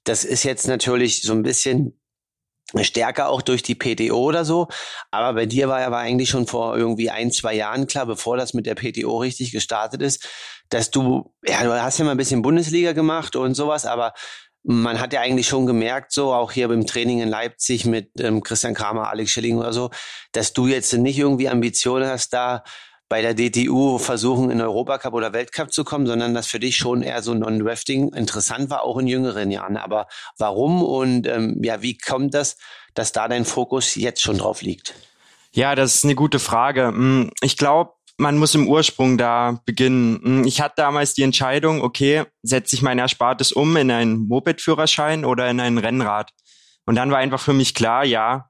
das 0.05 0.25
ist 0.25 0.44
jetzt 0.44 0.69
natürlich 0.69 1.23
so 1.23 1.32
ein 1.32 1.43
bisschen 1.43 1.99
stärker 2.81 3.29
auch 3.29 3.43
durch 3.43 3.62
die 3.62 3.75
PTO 3.75 4.17
oder 4.17 4.44
so. 4.44 4.69
Aber 5.11 5.35
bei 5.35 5.47
dir 5.47 5.69
war 5.69 5.81
ja 5.81 5.91
war 5.91 6.00
eigentlich 6.00 6.29
schon 6.29 6.47
vor 6.47 6.76
irgendwie 6.76 7.11
ein, 7.11 7.31
zwei 7.31 7.55
Jahren 7.55 7.87
klar, 7.87 8.06
bevor 8.06 8.37
das 8.37 8.55
mit 8.55 8.67
der 8.67 8.75
PTO 8.75 9.19
richtig 9.19 9.53
gestartet 9.53 10.03
ist, 10.03 10.29
dass 10.69 10.91
du, 10.91 11.32
ja, 11.47 11.62
du 11.62 11.73
hast 11.81 11.99
ja 11.99 12.05
mal 12.05 12.12
ein 12.12 12.17
bisschen 12.17 12.43
Bundesliga 12.43 12.93
gemacht 12.93 13.37
und 13.37 13.55
sowas, 13.55 13.87
aber 13.87 14.14
man 14.64 14.99
hat 15.00 15.12
ja 15.12 15.20
eigentlich 15.20 15.47
schon 15.47 15.64
gemerkt, 15.64 16.12
so 16.12 16.32
auch 16.35 16.50
hier 16.50 16.67
beim 16.67 16.87
Training 16.87 17.20
in 17.20 17.29
Leipzig 17.29 17.85
mit 17.85 18.11
ähm, 18.19 18.43
Christian 18.43 18.75
Kramer, 18.75 19.08
Alex 19.08 19.31
Schilling 19.31 19.58
oder 19.58 19.73
so, 19.73 19.91
dass 20.32 20.53
du 20.53 20.67
jetzt 20.67 20.93
nicht 20.93 21.19
irgendwie 21.19 21.49
Ambitionen 21.49 22.08
hast, 22.08 22.32
da 22.32 22.64
bei 23.08 23.23
der 23.23 23.35
DTU 23.35 23.99
versuchen, 23.99 24.50
in 24.50 24.61
Europacup 24.61 25.14
oder 25.14 25.32
Weltcup 25.32 25.73
zu 25.73 25.85
kommen, 25.85 26.06
sondern 26.06 26.35
dass 26.35 26.47
für 26.47 26.58
dich 26.58 26.76
schon 26.76 27.03
eher 27.03 27.23
so 27.23 27.35
Non-Drafting 27.35 28.12
interessant 28.12 28.69
war, 28.70 28.82
auch 28.82 28.99
in 28.99 29.06
jüngeren 29.06 29.50
Jahren. 29.50 29.76
Aber 29.76 30.08
warum 30.38 30.82
und 30.82 31.26
ähm, 31.26 31.61
ja, 31.62 31.82
wie 31.82 31.97
kommt 31.97 32.35
das, 32.35 32.56
dass 32.94 33.12
da 33.12 33.29
dein 33.29 33.44
Fokus 33.44 33.94
jetzt 33.94 34.23
schon 34.23 34.38
drauf 34.38 34.62
liegt? 34.62 34.94
Ja, 35.53 35.75
das 35.75 35.94
ist 35.94 36.05
eine 36.05 36.14
gute 36.14 36.38
Frage. 36.38 36.88
Hm, 36.88 37.31
ich 37.41 37.56
glaube, 37.56 37.93
man 38.19 38.38
muss 38.38 38.55
im 38.55 38.69
Ursprung 38.69 39.19
da 39.19 39.61
beginnen. 39.64 40.20
Hm, 40.23 40.44
ich 40.44 40.61
hatte 40.61 40.75
damals 40.79 41.14
die 41.14 41.23
Entscheidung, 41.23 41.82
okay, 41.82 42.25
setze 42.43 42.75
ich 42.75 42.82
mein 42.82 42.99
Erspartes 42.99 43.53
um 43.53 43.76
in 43.76 43.91
einen 43.91 44.26
Moped-Führerschein 44.26 45.25
oder 45.25 45.49
in 45.49 45.61
ein 45.61 45.79
Rennrad? 45.79 46.32
Und 46.87 46.97
dann 46.97 47.11
war 47.11 47.19
einfach 47.19 47.41
für 47.41 47.53
mich 47.53 47.75
klar, 47.75 48.05
ja, 48.05 48.49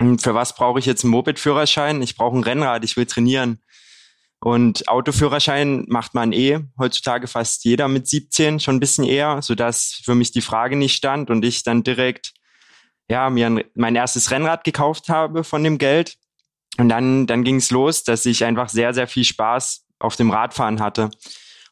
hm, 0.00 0.18
für 0.18 0.34
was 0.34 0.54
brauche 0.54 0.78
ich 0.78 0.86
jetzt 0.86 1.04
einen 1.04 1.10
Moped-Führerschein? 1.10 2.00
Ich 2.02 2.16
brauche 2.16 2.36
ein 2.36 2.44
Rennrad, 2.44 2.84
ich 2.84 2.96
will 2.96 3.06
trainieren. 3.06 3.60
Und 4.40 4.88
Autoführerschein 4.88 5.84
macht 5.88 6.14
man 6.14 6.32
eh 6.32 6.60
heutzutage 6.78 7.26
fast 7.26 7.64
jeder 7.64 7.88
mit 7.88 8.06
17, 8.06 8.60
schon 8.60 8.76
ein 8.76 8.80
bisschen 8.80 9.04
eher, 9.04 9.42
sodass 9.42 10.00
für 10.04 10.14
mich 10.14 10.30
die 10.30 10.42
Frage 10.42 10.76
nicht 10.76 10.94
stand 10.94 11.30
und 11.30 11.44
ich 11.44 11.64
dann 11.64 11.82
direkt 11.82 12.34
ja 13.10 13.30
mir 13.30 13.46
ein, 13.46 13.64
mein 13.74 13.96
erstes 13.96 14.30
Rennrad 14.30 14.64
gekauft 14.64 15.08
habe 15.08 15.42
von 15.42 15.64
dem 15.64 15.78
Geld. 15.78 16.16
Und 16.78 16.88
dann, 16.88 17.26
dann 17.26 17.42
ging 17.42 17.56
es 17.56 17.70
los, 17.70 18.04
dass 18.04 18.26
ich 18.26 18.44
einfach 18.44 18.68
sehr, 18.68 18.94
sehr 18.94 19.08
viel 19.08 19.24
Spaß 19.24 19.84
auf 19.98 20.14
dem 20.14 20.30
Radfahren 20.30 20.80
hatte. 20.80 21.10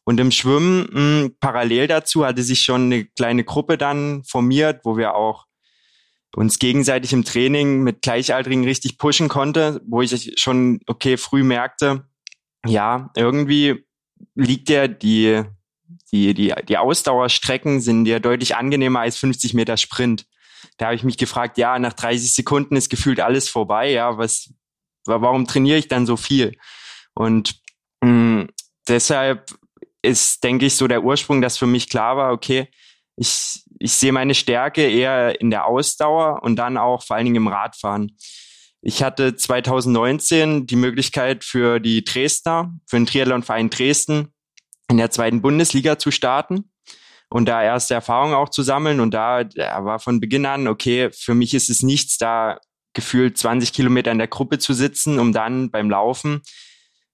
Und 0.02 0.18
im 0.18 0.32
Schwimmen 0.32 0.88
mh, 0.90 1.22
hm, 1.22 1.36
parallel 1.38 1.86
dazu 1.86 2.26
hatte 2.26 2.42
sich 2.42 2.62
schon 2.62 2.86
eine 2.86 3.04
kleine 3.04 3.44
Gruppe 3.44 3.78
dann 3.78 4.24
formiert, 4.24 4.80
wo 4.84 4.96
wir 4.96 5.14
auch 5.14 5.46
uns 6.34 6.58
gegenseitig 6.58 7.12
im 7.12 7.24
Training 7.24 7.82
mit 7.82 8.02
Gleichaltrigen 8.02 8.64
richtig 8.64 8.98
pushen 8.98 9.28
konnte, 9.28 9.80
wo 9.86 10.02
ich 10.02 10.34
schon 10.36 10.80
okay 10.86 11.16
früh 11.16 11.42
merkte, 11.42 12.04
ja, 12.66 13.10
irgendwie 13.16 13.84
liegt 14.34 14.68
ja 14.68 14.88
die, 14.88 15.42
die, 16.12 16.34
die, 16.34 16.54
die 16.68 16.78
Ausdauerstrecken 16.78 17.80
sind 17.80 18.06
ja 18.06 18.18
deutlich 18.18 18.56
angenehmer 18.56 19.00
als 19.00 19.16
50 19.18 19.54
Meter 19.54 19.76
Sprint. 19.76 20.26
Da 20.78 20.86
habe 20.86 20.94
ich 20.94 21.02
mich 21.02 21.18
gefragt, 21.18 21.58
ja, 21.58 21.78
nach 21.78 21.92
30 21.92 22.34
Sekunden 22.34 22.76
ist 22.76 22.90
gefühlt 22.90 23.20
alles 23.20 23.48
vorbei, 23.48 23.90
ja, 23.90 24.18
was, 24.18 24.52
warum 25.04 25.46
trainiere 25.46 25.78
ich 25.78 25.88
dann 25.88 26.06
so 26.06 26.16
viel? 26.16 26.56
Und 27.14 27.60
mh, 28.02 28.10
mm, 28.10 28.48
deshalb 28.88 29.54
ist, 30.02 30.44
denke 30.44 30.66
ich, 30.66 30.76
so 30.76 30.86
der 30.86 31.02
Ursprung, 31.02 31.40
dass 31.40 31.58
für 31.58 31.66
mich 31.66 31.88
klar 31.88 32.16
war, 32.16 32.32
okay, 32.32 32.68
ich, 33.16 33.64
ich 33.78 33.92
sehe 33.92 34.12
meine 34.12 34.34
Stärke 34.34 34.88
eher 34.88 35.40
in 35.40 35.50
der 35.50 35.66
Ausdauer 35.66 36.42
und 36.42 36.56
dann 36.56 36.76
auch 36.76 37.02
vor 37.02 37.16
allen 37.16 37.24
Dingen 37.24 37.36
im 37.36 37.48
Radfahren. 37.48 38.16
Ich 38.82 39.02
hatte 39.02 39.34
2019 39.34 40.66
die 40.66 40.76
Möglichkeit 40.76 41.44
für 41.44 41.80
die 41.80 42.04
Dresdner, 42.04 42.74
für 42.86 42.96
den 42.96 43.06
Triathlonverein 43.06 43.70
Dresden 43.70 44.28
in 44.88 44.98
der 44.98 45.10
zweiten 45.10 45.42
Bundesliga 45.42 45.98
zu 45.98 46.10
starten 46.10 46.70
und 47.28 47.46
da 47.46 47.62
erste 47.62 47.94
Erfahrungen 47.94 48.34
auch 48.34 48.48
zu 48.48 48.62
sammeln. 48.62 49.00
Und 49.00 49.12
da, 49.12 49.44
war 49.56 49.98
von 49.98 50.20
Beginn 50.20 50.46
an, 50.46 50.68
okay, 50.68 51.10
für 51.12 51.34
mich 51.34 51.54
ist 51.54 51.70
es 51.70 51.82
nichts, 51.82 52.18
da 52.18 52.58
gefühlt 52.94 53.36
20 53.36 53.72
Kilometer 53.72 54.12
in 54.12 54.18
der 54.18 54.28
Gruppe 54.28 54.58
zu 54.58 54.72
sitzen, 54.72 55.18
um 55.18 55.32
dann 55.32 55.70
beim 55.70 55.90
Laufen, 55.90 56.42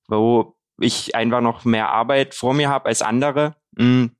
wo 0.09 0.57
ich 0.79 1.15
einfach 1.15 1.41
noch 1.41 1.65
mehr 1.65 1.91
Arbeit 1.91 2.35
vor 2.35 2.55
mir 2.55 2.69
habe 2.69 2.87
als 2.87 3.03
andere, 3.03 3.57
mh, 3.73 4.11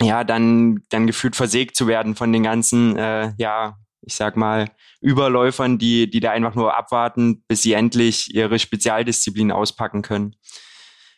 ja, 0.00 0.24
dann, 0.24 0.82
dann 0.88 1.06
gefühlt 1.06 1.36
versägt 1.36 1.76
zu 1.76 1.86
werden 1.86 2.14
von 2.14 2.32
den 2.32 2.42
ganzen, 2.42 2.96
äh, 2.96 3.32
ja, 3.38 3.76
ich 4.02 4.14
sag 4.14 4.36
mal, 4.36 4.70
Überläufern, 5.00 5.78
die, 5.78 6.08
die 6.10 6.20
da 6.20 6.30
einfach 6.30 6.54
nur 6.54 6.76
abwarten, 6.76 7.42
bis 7.46 7.62
sie 7.62 7.72
endlich 7.72 8.34
ihre 8.34 8.58
Spezialdisziplin 8.58 9.52
auspacken 9.52 10.02
können. 10.02 10.36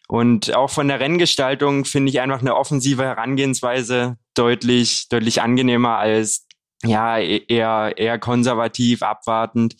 Und 0.09 0.55
auch 0.55 0.71
von 0.71 0.89
der 0.89 1.01
Renngestaltung 1.01 1.85
finde 1.85 2.11
ich 2.11 2.21
einfach 2.21 2.41
eine 2.41 2.57
offensive 2.57 3.05
Herangehensweise 3.05 4.19
deutlich, 4.35 5.09
deutlich 5.09 5.41
angenehmer 5.43 5.97
als 5.97 6.47
ja 6.85 7.19
e-, 7.19 7.45
eher, 7.49 7.95
eher 7.97 8.19
konservativ, 8.19 9.03
abwartend. 9.03 9.77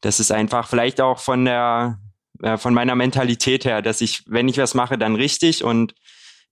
Das 0.00 0.20
ist 0.20 0.30
einfach 0.30 0.68
vielleicht 0.68 1.00
auch 1.00 1.18
von 1.18 1.44
der, 1.44 1.98
äh, 2.42 2.56
von 2.56 2.74
meiner 2.74 2.94
Mentalität 2.94 3.64
her, 3.64 3.82
dass 3.82 4.00
ich, 4.00 4.22
wenn 4.26 4.48
ich 4.48 4.58
was 4.58 4.74
mache, 4.74 4.98
dann 4.98 5.16
richtig 5.16 5.64
und 5.64 5.94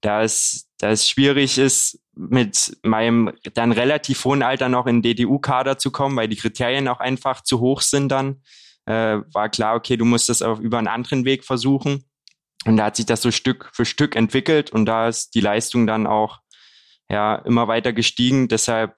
da 0.03 0.23
es, 0.23 0.69
da 0.79 0.91
es 0.91 1.09
schwierig 1.09 1.59
ist, 1.59 1.99
mit 2.15 2.77
meinem 2.83 3.33
dann 3.55 3.73
relativ 3.73 4.25
hohen 4.25 4.43
Alter 4.43 4.69
noch 4.69 4.87
in 4.87 5.01
DDU-Kader 5.01 5.79
zu 5.79 5.91
kommen, 5.91 6.17
weil 6.17 6.29
die 6.29 6.37
Kriterien 6.37 6.89
auch 6.89 7.01
einfach 7.01 7.43
zu 7.43 7.61
hoch 7.61 7.81
sind 7.81 8.11
dann, 8.11 8.43
äh, 8.85 9.21
war 9.33 9.49
klar, 9.49 9.77
okay, 9.77 9.97
du 9.97 10.05
musst 10.05 10.29
das 10.29 10.43
auch 10.43 10.59
über 10.59 10.79
einen 10.79 10.89
anderen 10.89 11.25
Weg 11.25 11.45
versuchen. 11.45 12.05
Und 12.65 12.77
da 12.77 12.87
hat 12.87 12.97
sich 12.97 13.07
das 13.07 13.23
so 13.23 13.31
Stück 13.31 13.71
für 13.73 13.85
Stück 13.85 14.15
entwickelt 14.15 14.71
und 14.71 14.87
da 14.87 15.09
ist 15.09 15.35
die 15.35 15.41
Leistung 15.41 15.87
dann 15.87 16.07
auch 16.07 16.39
ja 17.09 17.37
immer 17.37 17.67
weiter 17.67 17.93
gestiegen. 17.93 18.49
Deshalb 18.49 18.97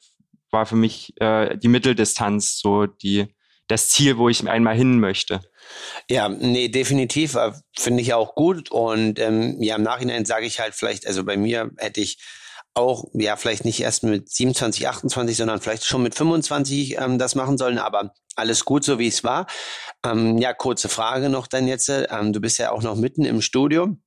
war 0.50 0.66
für 0.66 0.76
mich 0.76 1.18
äh, 1.20 1.56
die 1.56 1.68
Mitteldistanz 1.68 2.58
so 2.58 2.86
die 2.86 3.34
das 3.68 3.88
Ziel, 3.88 4.18
wo 4.18 4.28
ich 4.28 4.46
einmal 4.46 4.76
hin 4.76 5.00
möchte. 5.00 5.40
Ja, 6.10 6.28
nee, 6.28 6.68
definitiv 6.68 7.34
äh, 7.34 7.52
finde 7.78 8.02
ich 8.02 8.14
auch 8.14 8.34
gut 8.34 8.70
und 8.70 9.18
ähm, 9.18 9.56
ja 9.60 9.76
im 9.76 9.82
Nachhinein 9.82 10.24
sage 10.24 10.46
ich 10.46 10.60
halt 10.60 10.74
vielleicht, 10.74 11.06
also 11.06 11.24
bei 11.24 11.36
mir 11.36 11.70
hätte 11.78 12.00
ich 12.00 12.18
auch, 12.74 13.04
ja, 13.14 13.36
vielleicht 13.36 13.64
nicht 13.64 13.80
erst 13.80 14.02
mit 14.02 14.28
27, 14.28 14.88
28, 14.88 15.36
sondern 15.36 15.60
vielleicht 15.60 15.84
schon 15.84 16.02
mit 16.02 16.14
25 16.14 16.98
ähm, 16.98 17.18
das 17.18 17.36
machen 17.36 17.56
sollen, 17.56 17.78
aber 17.78 18.12
alles 18.36 18.64
gut, 18.64 18.84
so 18.84 18.98
wie 18.98 19.06
es 19.06 19.22
war. 19.22 19.46
Ähm, 20.04 20.38
ja, 20.38 20.52
kurze 20.52 20.88
Frage 20.88 21.28
noch 21.28 21.46
dann 21.46 21.68
jetzt. 21.68 21.88
Ähm, 21.88 22.32
du 22.32 22.40
bist 22.40 22.58
ja 22.58 22.72
auch 22.72 22.82
noch 22.82 22.96
mitten 22.96 23.24
im 23.24 23.40
Studium 23.40 24.02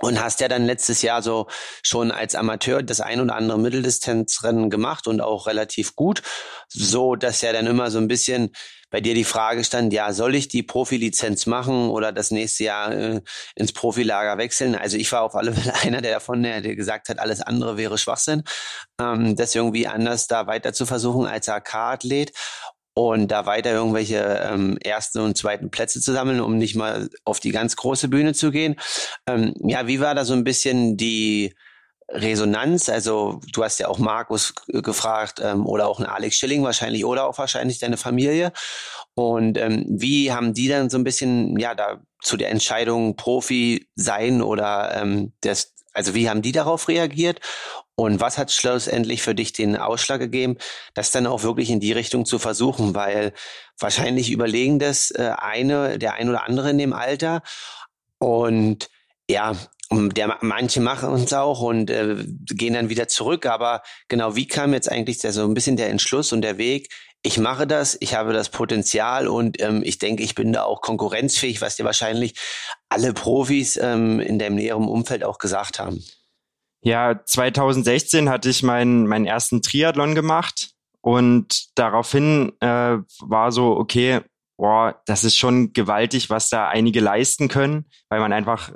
und 0.00 0.22
hast 0.22 0.40
ja 0.40 0.48
dann 0.48 0.66
letztes 0.66 1.00
Jahr 1.00 1.22
so 1.22 1.46
schon 1.82 2.10
als 2.10 2.34
Amateur 2.34 2.82
das 2.82 3.00
ein 3.00 3.20
oder 3.20 3.34
andere 3.34 3.58
Mitteldistanzrennen 3.58 4.68
gemacht 4.68 5.06
und 5.06 5.22
auch 5.22 5.46
relativ 5.46 5.96
gut, 5.96 6.22
so 6.68 7.16
dass 7.16 7.40
ja 7.40 7.52
dann 7.52 7.66
immer 7.66 7.90
so 7.90 7.98
ein 7.98 8.08
bisschen 8.08 8.50
bei 8.96 9.02
dir 9.02 9.12
die 9.12 9.24
Frage 9.24 9.62
stand, 9.62 9.92
ja, 9.92 10.10
soll 10.14 10.34
ich 10.34 10.48
die 10.48 10.62
Profilizenz 10.62 11.44
machen 11.44 11.90
oder 11.90 12.12
das 12.12 12.30
nächste 12.30 12.64
Jahr 12.64 12.92
äh, 12.92 13.20
ins 13.54 13.74
Profilager 13.74 14.38
wechseln? 14.38 14.74
Also 14.74 14.96
ich 14.96 15.12
war 15.12 15.20
auf 15.20 15.34
alle 15.34 15.52
Fälle 15.52 15.74
einer 15.82 16.00
der 16.00 16.14
davon, 16.14 16.42
der, 16.42 16.62
der 16.62 16.76
gesagt 16.76 17.10
hat, 17.10 17.18
alles 17.18 17.42
andere 17.42 17.76
wäre 17.76 17.98
Schwachsinn, 17.98 18.42
ähm, 18.98 19.36
das 19.36 19.54
irgendwie 19.54 19.86
anders 19.86 20.28
da 20.28 20.46
weiter 20.46 20.72
zu 20.72 20.86
versuchen 20.86 21.26
als 21.26 21.46
AK-Athlet 21.46 22.32
und 22.94 23.28
da 23.28 23.44
weiter 23.44 23.72
irgendwelche 23.72 24.48
ähm, 24.50 24.78
ersten 24.78 25.18
und 25.20 25.36
zweiten 25.36 25.70
Plätze 25.70 26.00
zu 26.00 26.14
sammeln, 26.14 26.40
um 26.40 26.56
nicht 26.56 26.74
mal 26.74 27.10
auf 27.26 27.38
die 27.38 27.52
ganz 27.52 27.76
große 27.76 28.08
Bühne 28.08 28.32
zu 28.32 28.50
gehen. 28.50 28.76
Ähm, 29.28 29.52
ja, 29.58 29.86
wie 29.86 30.00
war 30.00 30.14
da 30.14 30.24
so 30.24 30.32
ein 30.32 30.44
bisschen 30.44 30.96
die 30.96 31.54
Resonanz? 32.08 32.88
Also 32.88 33.40
du 33.52 33.64
hast 33.64 33.78
ja 33.78 33.88
auch 33.88 33.98
Markus 33.98 34.54
gefragt 34.68 35.40
ähm, 35.42 35.66
oder 35.66 35.88
auch 35.88 35.98
einen 35.98 36.08
Alex 36.08 36.36
Schilling 36.36 36.62
wahrscheinlich 36.62 37.04
oder 37.04 37.26
auch 37.26 37.38
wahrscheinlich 37.38 37.78
deine 37.78 37.96
Familie. 37.96 38.52
Und 39.14 39.58
ähm, 39.58 39.84
wie 39.88 40.32
haben 40.32 40.54
die 40.54 40.68
dann 40.68 40.90
so 40.90 40.98
ein 40.98 41.04
bisschen 41.04 41.58
ja 41.58 41.74
da 41.74 42.00
zu 42.22 42.36
der 42.36 42.50
Entscheidung 42.50 43.16
Profi 43.16 43.88
sein 43.94 44.42
oder 44.42 45.00
ähm, 45.00 45.32
das 45.40 45.74
also 45.96 46.14
wie 46.14 46.28
haben 46.28 46.42
die 46.42 46.52
darauf 46.52 46.88
reagiert? 46.88 47.40
Und 47.94 48.20
was 48.20 48.36
hat 48.36 48.52
schlussendlich 48.52 49.22
für 49.22 49.34
dich 49.34 49.54
den 49.54 49.76
Ausschlag 49.78 50.20
gegeben, 50.20 50.58
das 50.92 51.10
dann 51.10 51.26
auch 51.26 51.42
wirklich 51.42 51.70
in 51.70 51.80
die 51.80 51.92
Richtung 51.92 52.26
zu 52.26 52.38
versuchen? 52.38 52.94
Weil 52.94 53.32
wahrscheinlich 53.78 54.30
überlegen 54.30 54.78
das 54.78 55.10
äh, 55.10 55.32
eine, 55.38 55.98
der 55.98 56.14
ein 56.14 56.28
oder 56.28 56.44
andere 56.44 56.68
in 56.68 56.76
dem 56.76 56.92
Alter. 56.92 57.42
Und 58.18 58.90
ja, 59.28 59.56
der, 59.92 60.38
manche 60.40 60.80
machen 60.80 61.14
es 61.14 61.32
auch 61.32 61.60
und 61.60 61.90
äh, 61.90 62.16
gehen 62.46 62.74
dann 62.74 62.88
wieder 62.88 63.08
zurück. 63.08 63.46
Aber 63.46 63.82
genau, 64.08 64.36
wie 64.36 64.48
kam 64.48 64.72
jetzt 64.72 64.90
eigentlich 64.90 65.18
der, 65.18 65.32
so 65.32 65.44
ein 65.44 65.54
bisschen 65.54 65.76
der 65.76 65.90
Entschluss 65.90 66.32
und 66.32 66.42
der 66.42 66.58
Weg? 66.58 66.88
Ich 67.22 67.38
mache 67.38 67.66
das, 67.66 67.96
ich 68.00 68.14
habe 68.14 68.32
das 68.32 68.50
Potenzial 68.50 69.26
und 69.26 69.60
ähm, 69.60 69.82
ich 69.84 69.98
denke, 69.98 70.22
ich 70.22 70.34
bin 70.34 70.52
da 70.52 70.62
auch 70.62 70.80
konkurrenzfähig, 70.80 71.60
was 71.60 71.76
dir 71.76 71.84
wahrscheinlich 71.84 72.34
alle 72.88 73.12
Profis 73.12 73.76
ähm, 73.76 74.20
in 74.20 74.38
deinem 74.38 74.56
näheren 74.56 74.86
Umfeld 74.86 75.24
auch 75.24 75.38
gesagt 75.38 75.78
haben. 75.78 76.04
Ja, 76.82 77.20
2016 77.24 78.28
hatte 78.28 78.48
ich 78.48 78.62
meinen, 78.62 79.06
meinen 79.08 79.26
ersten 79.26 79.60
Triathlon 79.60 80.14
gemacht 80.14 80.70
und 81.00 81.76
daraufhin 81.76 82.52
äh, 82.60 82.98
war 83.20 83.50
so, 83.50 83.76
okay, 83.76 84.20
boah, 84.56 85.00
das 85.06 85.24
ist 85.24 85.36
schon 85.36 85.72
gewaltig, 85.72 86.30
was 86.30 86.48
da 86.48 86.68
einige 86.68 87.00
leisten 87.00 87.48
können, 87.48 87.86
weil 88.08 88.20
man 88.20 88.32
einfach 88.32 88.72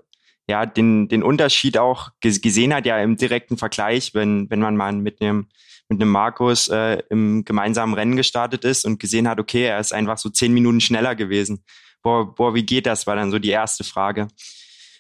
ja 0.50 0.66
den, 0.66 1.08
den 1.08 1.22
Unterschied 1.22 1.78
auch 1.78 2.10
gesehen 2.20 2.74
hat, 2.74 2.86
ja 2.86 2.98
im 2.98 3.16
direkten 3.16 3.56
Vergleich, 3.56 4.14
wenn, 4.14 4.50
wenn 4.50 4.60
man 4.60 4.76
mal 4.76 4.92
mit 4.92 5.20
einem 5.22 5.48
mit 5.88 6.00
einem 6.00 6.10
Markus 6.12 6.68
äh, 6.68 7.02
im 7.10 7.44
gemeinsamen 7.44 7.94
Rennen 7.94 8.14
gestartet 8.14 8.64
ist 8.64 8.84
und 8.84 9.00
gesehen 9.00 9.26
hat, 9.26 9.40
okay, 9.40 9.64
er 9.64 9.80
ist 9.80 9.92
einfach 9.92 10.18
so 10.18 10.30
zehn 10.30 10.54
Minuten 10.54 10.80
schneller 10.80 11.16
gewesen. 11.16 11.64
Boah, 12.00 12.32
boah, 12.32 12.54
wie 12.54 12.62
geht 12.62 12.86
das? 12.86 13.08
War 13.08 13.16
dann 13.16 13.32
so 13.32 13.40
die 13.40 13.50
erste 13.50 13.82
Frage. 13.82 14.28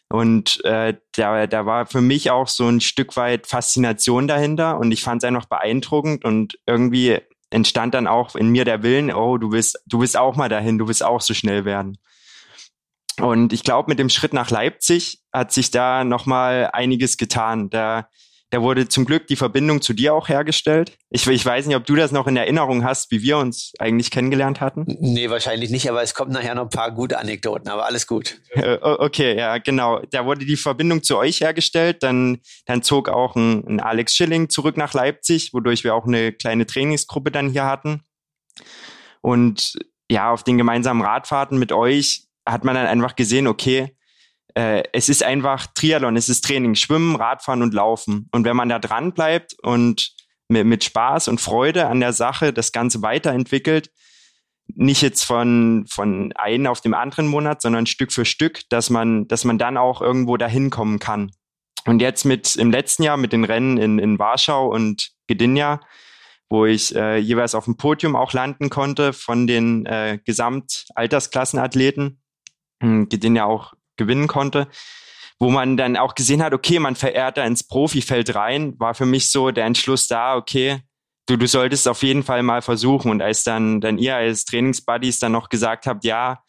Und 0.08 0.64
äh, 0.64 0.94
da, 1.12 1.46
da 1.46 1.64
war 1.64 1.86
für 1.86 2.00
mich 2.00 2.32
auch 2.32 2.48
so 2.48 2.66
ein 2.66 2.80
Stück 2.80 3.16
weit 3.16 3.46
Faszination 3.46 4.26
dahinter 4.26 4.78
und 4.80 4.90
ich 4.90 5.02
fand 5.02 5.22
es 5.22 5.28
einfach 5.28 5.44
beeindruckend 5.44 6.24
und 6.24 6.58
irgendwie 6.66 7.18
entstand 7.50 7.94
dann 7.94 8.08
auch 8.08 8.34
in 8.34 8.48
mir 8.48 8.64
der 8.64 8.82
Willen, 8.82 9.12
oh, 9.12 9.38
du 9.38 9.52
willst, 9.52 9.80
du 9.86 10.00
willst 10.00 10.16
auch 10.16 10.34
mal 10.34 10.48
dahin, 10.48 10.78
du 10.78 10.88
willst 10.88 11.04
auch 11.04 11.20
so 11.20 11.34
schnell 11.34 11.64
werden. 11.64 11.98
Und 13.20 13.52
ich 13.52 13.62
glaube, 13.62 13.88
mit 13.88 14.00
dem 14.00 14.08
Schritt 14.08 14.32
nach 14.32 14.50
Leipzig 14.50 15.19
hat 15.32 15.52
sich 15.52 15.70
da 15.70 16.04
nochmal 16.04 16.70
einiges 16.72 17.16
getan. 17.16 17.70
Da 17.70 18.08
da 18.50 18.62
wurde 18.62 18.88
zum 18.88 19.04
Glück 19.04 19.28
die 19.28 19.36
Verbindung 19.36 19.80
zu 19.80 19.92
dir 19.92 20.12
auch 20.12 20.28
hergestellt. 20.28 20.98
Ich, 21.08 21.24
ich 21.26 21.46
weiß 21.46 21.66
nicht, 21.66 21.76
ob 21.76 21.86
du 21.86 21.94
das 21.94 22.10
noch 22.10 22.26
in 22.26 22.36
Erinnerung 22.36 22.84
hast, 22.84 23.12
wie 23.12 23.22
wir 23.22 23.38
uns 23.38 23.72
eigentlich 23.78 24.10
kennengelernt 24.10 24.60
hatten. 24.60 24.86
Nee, 24.98 25.30
wahrscheinlich 25.30 25.70
nicht, 25.70 25.88
aber 25.88 26.02
es 26.02 26.14
kommt 26.14 26.32
nachher 26.32 26.56
noch 26.56 26.64
ein 26.64 26.68
paar 26.68 26.90
gute 26.90 27.18
Anekdoten, 27.18 27.68
aber 27.68 27.86
alles 27.86 28.08
gut. 28.08 28.40
Äh, 28.50 28.78
okay, 28.82 29.36
ja, 29.36 29.58
genau. 29.58 30.00
Da 30.10 30.26
wurde 30.26 30.44
die 30.44 30.56
Verbindung 30.56 31.04
zu 31.04 31.16
euch 31.16 31.40
hergestellt. 31.40 32.02
Dann, 32.02 32.38
dann 32.66 32.82
zog 32.82 33.08
auch 33.08 33.36
ein, 33.36 33.64
ein 33.68 33.80
Alex 33.80 34.16
Schilling 34.16 34.48
zurück 34.48 34.76
nach 34.76 34.94
Leipzig, 34.94 35.54
wodurch 35.54 35.84
wir 35.84 35.94
auch 35.94 36.06
eine 36.06 36.32
kleine 36.32 36.66
Trainingsgruppe 36.66 37.30
dann 37.30 37.50
hier 37.50 37.66
hatten. 37.66 38.02
Und 39.20 39.78
ja, 40.10 40.32
auf 40.32 40.42
den 40.42 40.58
gemeinsamen 40.58 41.02
Radfahrten 41.02 41.56
mit 41.56 41.70
euch 41.70 42.24
hat 42.44 42.64
man 42.64 42.74
dann 42.74 42.86
einfach 42.86 43.14
gesehen, 43.14 43.46
okay, 43.46 43.96
äh, 44.54 44.82
es 44.92 45.08
ist 45.08 45.22
einfach 45.22 45.66
Triathlon, 45.74 46.16
es 46.16 46.28
ist 46.28 46.44
Training, 46.44 46.74
Schwimmen, 46.74 47.16
Radfahren 47.16 47.62
und 47.62 47.74
Laufen. 47.74 48.28
Und 48.32 48.44
wenn 48.44 48.56
man 48.56 48.68
da 48.68 48.78
dran 48.78 49.12
bleibt 49.12 49.54
und 49.62 50.14
mit, 50.48 50.66
mit 50.66 50.84
Spaß 50.84 51.28
und 51.28 51.40
Freude 51.40 51.86
an 51.86 52.00
der 52.00 52.12
Sache 52.12 52.52
das 52.52 52.72
Ganze 52.72 53.02
weiterentwickelt, 53.02 53.90
nicht 54.74 55.02
jetzt 55.02 55.24
von, 55.24 55.84
von 55.88 56.32
einem 56.34 56.66
auf 56.66 56.80
dem 56.80 56.94
anderen 56.94 57.26
Monat, 57.26 57.62
sondern 57.62 57.86
Stück 57.86 58.12
für 58.12 58.24
Stück, 58.24 58.62
dass 58.68 58.90
man, 58.90 59.26
dass 59.28 59.44
man 59.44 59.58
dann 59.58 59.76
auch 59.76 60.00
irgendwo 60.00 60.36
dahin 60.36 60.70
kommen 60.70 60.98
kann. 60.98 61.32
Und 61.86 62.00
jetzt 62.00 62.24
mit 62.24 62.56
im 62.56 62.70
letzten 62.70 63.02
Jahr 63.02 63.16
mit 63.16 63.32
den 63.32 63.44
Rennen 63.44 63.78
in, 63.78 63.98
in 63.98 64.18
Warschau 64.18 64.68
und 64.68 65.10
Gdynia, 65.28 65.80
wo 66.48 66.66
ich 66.66 66.94
äh, 66.94 67.16
jeweils 67.16 67.54
auf 67.54 67.64
dem 67.64 67.76
Podium 67.76 68.16
auch 68.16 68.32
landen 68.32 68.70
konnte 68.70 69.12
von 69.12 69.46
den 69.46 69.86
äh, 69.86 70.18
Gesamtaltersklassenathleten. 70.24 72.20
Hm, 72.82 73.08
Gdynia 73.08 73.44
auch 73.44 73.74
gewinnen 74.00 74.26
konnte, 74.26 74.66
wo 75.38 75.50
man 75.50 75.76
dann 75.76 75.96
auch 75.96 76.14
gesehen 76.14 76.42
hat, 76.42 76.54
okay, 76.54 76.78
man 76.78 76.96
verehrt 76.96 77.36
da 77.36 77.44
ins 77.44 77.62
Profifeld 77.62 78.34
rein, 78.34 78.74
war 78.78 78.94
für 78.94 79.06
mich 79.06 79.30
so 79.30 79.50
der 79.50 79.66
Entschluss 79.66 80.08
da, 80.08 80.36
okay, 80.36 80.80
du, 81.26 81.36
du 81.36 81.46
solltest 81.46 81.86
auf 81.86 82.02
jeden 82.02 82.22
Fall 82.22 82.42
mal 82.42 82.62
versuchen. 82.62 83.10
Und 83.10 83.22
als 83.22 83.44
dann, 83.44 83.80
dann 83.80 83.98
ihr 83.98 84.16
als 84.16 84.44
Trainingsbuddies 84.46 85.18
dann 85.20 85.32
noch 85.32 85.48
gesagt 85.48 85.86
habt, 85.86 86.04
ja, 86.04 86.42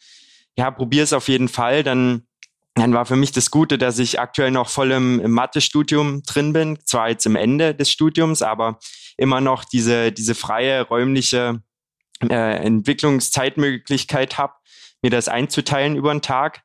ja, 0.56 0.70
probier 0.70 1.02
es 1.02 1.12
auf 1.12 1.28
jeden 1.28 1.48
Fall, 1.48 1.82
dann, 1.82 2.26
dann 2.74 2.94
war 2.94 3.06
für 3.06 3.16
mich 3.16 3.32
das 3.32 3.50
Gute, 3.50 3.78
dass 3.78 3.98
ich 3.98 4.18
aktuell 4.18 4.50
noch 4.50 4.68
voll 4.68 4.92
im, 4.92 5.20
im 5.20 5.30
Mathe-Studium 5.30 6.22
drin 6.22 6.52
bin, 6.52 6.78
zwar 6.84 7.10
jetzt 7.10 7.26
im 7.26 7.36
Ende 7.36 7.74
des 7.74 7.90
Studiums, 7.90 8.42
aber 8.42 8.78
immer 9.16 9.40
noch 9.40 9.64
diese, 9.64 10.10
diese 10.10 10.34
freie 10.34 10.82
räumliche 10.82 11.62
äh, 12.28 12.56
Entwicklungszeitmöglichkeit 12.64 14.38
habe, 14.38 14.54
mir 15.02 15.10
das 15.10 15.28
einzuteilen 15.28 15.96
über 15.96 16.12
den 16.12 16.22
Tag. 16.22 16.62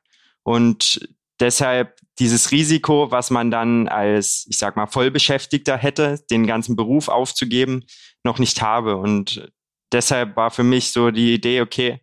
Und 0.48 1.08
deshalb 1.40 2.00
dieses 2.18 2.50
Risiko, 2.50 3.10
was 3.10 3.30
man 3.30 3.50
dann 3.50 3.86
als, 3.88 4.46
ich 4.48 4.58
sag 4.58 4.76
mal, 4.76 4.86
Vollbeschäftigter 4.86 5.76
hätte, 5.76 6.20
den 6.30 6.46
ganzen 6.46 6.74
Beruf 6.74 7.08
aufzugeben, 7.08 7.84
noch 8.24 8.38
nicht 8.38 8.62
habe. 8.62 8.96
Und 8.96 9.50
deshalb 9.92 10.36
war 10.36 10.50
für 10.50 10.64
mich 10.64 10.90
so 10.90 11.10
die 11.10 11.34
Idee, 11.34 11.60
okay, 11.60 12.00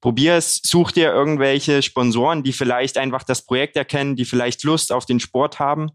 probier 0.00 0.34
es, 0.34 0.60
such 0.62 0.92
dir 0.92 1.10
irgendwelche 1.12 1.82
Sponsoren, 1.82 2.42
die 2.42 2.52
vielleicht 2.52 2.98
einfach 2.98 3.24
das 3.24 3.46
Projekt 3.46 3.76
erkennen, 3.76 4.14
die 4.14 4.26
vielleicht 4.26 4.62
Lust 4.62 4.92
auf 4.92 5.06
den 5.06 5.18
Sport 5.18 5.58
haben. 5.58 5.90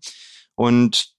Und 0.55 1.13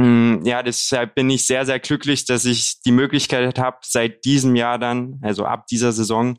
Mm, 0.00 0.44
ja, 0.44 0.62
deshalb 0.62 1.16
bin 1.16 1.28
ich 1.28 1.46
sehr, 1.46 1.66
sehr 1.66 1.80
glücklich, 1.80 2.24
dass 2.24 2.44
ich 2.44 2.80
die 2.82 2.92
Möglichkeit 2.92 3.58
habe, 3.58 3.78
seit 3.82 4.24
diesem 4.24 4.54
Jahr 4.54 4.78
dann, 4.78 5.18
also 5.22 5.44
ab 5.44 5.66
dieser 5.66 5.92
Saison, 5.92 6.38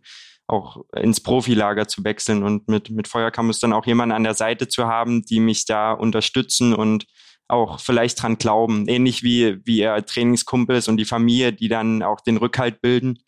auch 0.50 0.84
ins 0.96 1.22
Profilager 1.22 1.88
zu 1.88 2.04
wechseln 2.04 2.44
und 2.44 2.68
mit, 2.68 2.90
mit 2.90 3.08
Feuercampus 3.08 3.60
dann 3.60 3.74
auch 3.74 3.86
jemanden 3.86 4.16
an 4.16 4.24
der 4.24 4.34
Seite 4.34 4.68
zu 4.68 4.88
haben, 4.88 5.24
die 5.24 5.40
mich 5.40 5.66
da 5.66 5.92
unterstützen 5.92 6.74
und 6.74 7.06
auch 7.48 7.80
vielleicht 7.80 8.22
dran 8.22 8.38
glauben. 8.38 8.88
Ähnlich 8.88 9.24
wie, 9.24 9.60
wie 9.66 9.80
ihr 9.80 10.06
Trainingskumpels 10.06 10.88
und 10.88 10.98
die 10.98 11.06
Familie, 11.06 11.54
die 11.54 11.68
dann 11.68 12.04
auch 12.04 12.22
den 12.22 12.38
Rückhalt 12.38 12.82
bilden. 12.82 13.20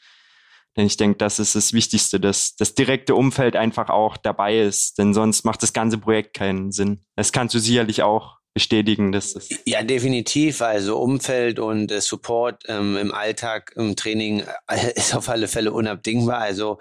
Denn 0.78 0.86
ich 0.86 0.98
denke, 0.98 1.18
das 1.18 1.40
ist 1.40 1.56
das 1.56 1.74
Wichtigste, 1.74 2.20
dass 2.20 2.56
das 2.56 2.76
direkte 2.76 3.16
Umfeld 3.16 3.56
einfach 3.56 3.90
auch 3.90 4.18
dabei 4.18 4.60
ist. 4.60 4.98
Denn 4.98 5.14
sonst 5.14 5.44
macht 5.44 5.62
das 5.64 5.74
ganze 5.74 5.98
Projekt 5.98 6.36
keinen 6.36 6.72
Sinn. 6.72 7.02
Das 7.16 7.32
kannst 7.32 7.54
du 7.54 7.60
sicherlich 7.60 8.04
auch 8.04 8.41
bestätigen, 8.54 9.12
dass 9.12 9.34
das 9.34 9.50
ja 9.66 9.84
definitiv. 9.84 10.62
Also 10.62 11.00
Umfeld 11.00 11.60
und 11.60 11.92
äh, 11.92 12.02
Support 12.02 12.64
ähm, 12.68 12.98
im 12.98 13.14
Alltag, 13.14 13.74
im 13.76 13.96
Training 13.96 14.44
äh, 14.68 14.92
ist 14.96 15.16
auf 15.16 15.30
alle 15.30 15.48
Fälle 15.48 15.72
unabdingbar. 15.72 16.40
Also 16.40 16.78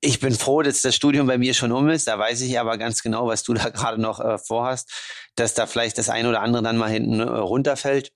ich 0.00 0.18
bin 0.20 0.34
froh, 0.34 0.62
dass 0.62 0.82
das 0.82 0.96
Studium 0.96 1.26
bei 1.26 1.38
mir 1.38 1.52
schon 1.52 1.72
um 1.72 1.88
ist. 1.90 2.08
Da 2.08 2.18
weiß 2.18 2.40
ich 2.40 2.58
aber 2.58 2.78
ganz 2.78 3.02
genau, 3.02 3.26
was 3.26 3.42
du 3.42 3.54
da 3.54 3.68
gerade 3.68 4.00
noch 4.00 4.20
äh, 4.20 4.38
vorhast, 4.38 4.90
dass 5.34 5.54
da 5.54 5.66
vielleicht 5.66 5.98
das 5.98 6.08
ein 6.08 6.26
oder 6.26 6.40
andere 6.40 6.62
dann 6.62 6.76
mal 6.76 6.90
hinten 6.90 7.20
äh, 7.20 7.24
runterfällt. 7.24 8.12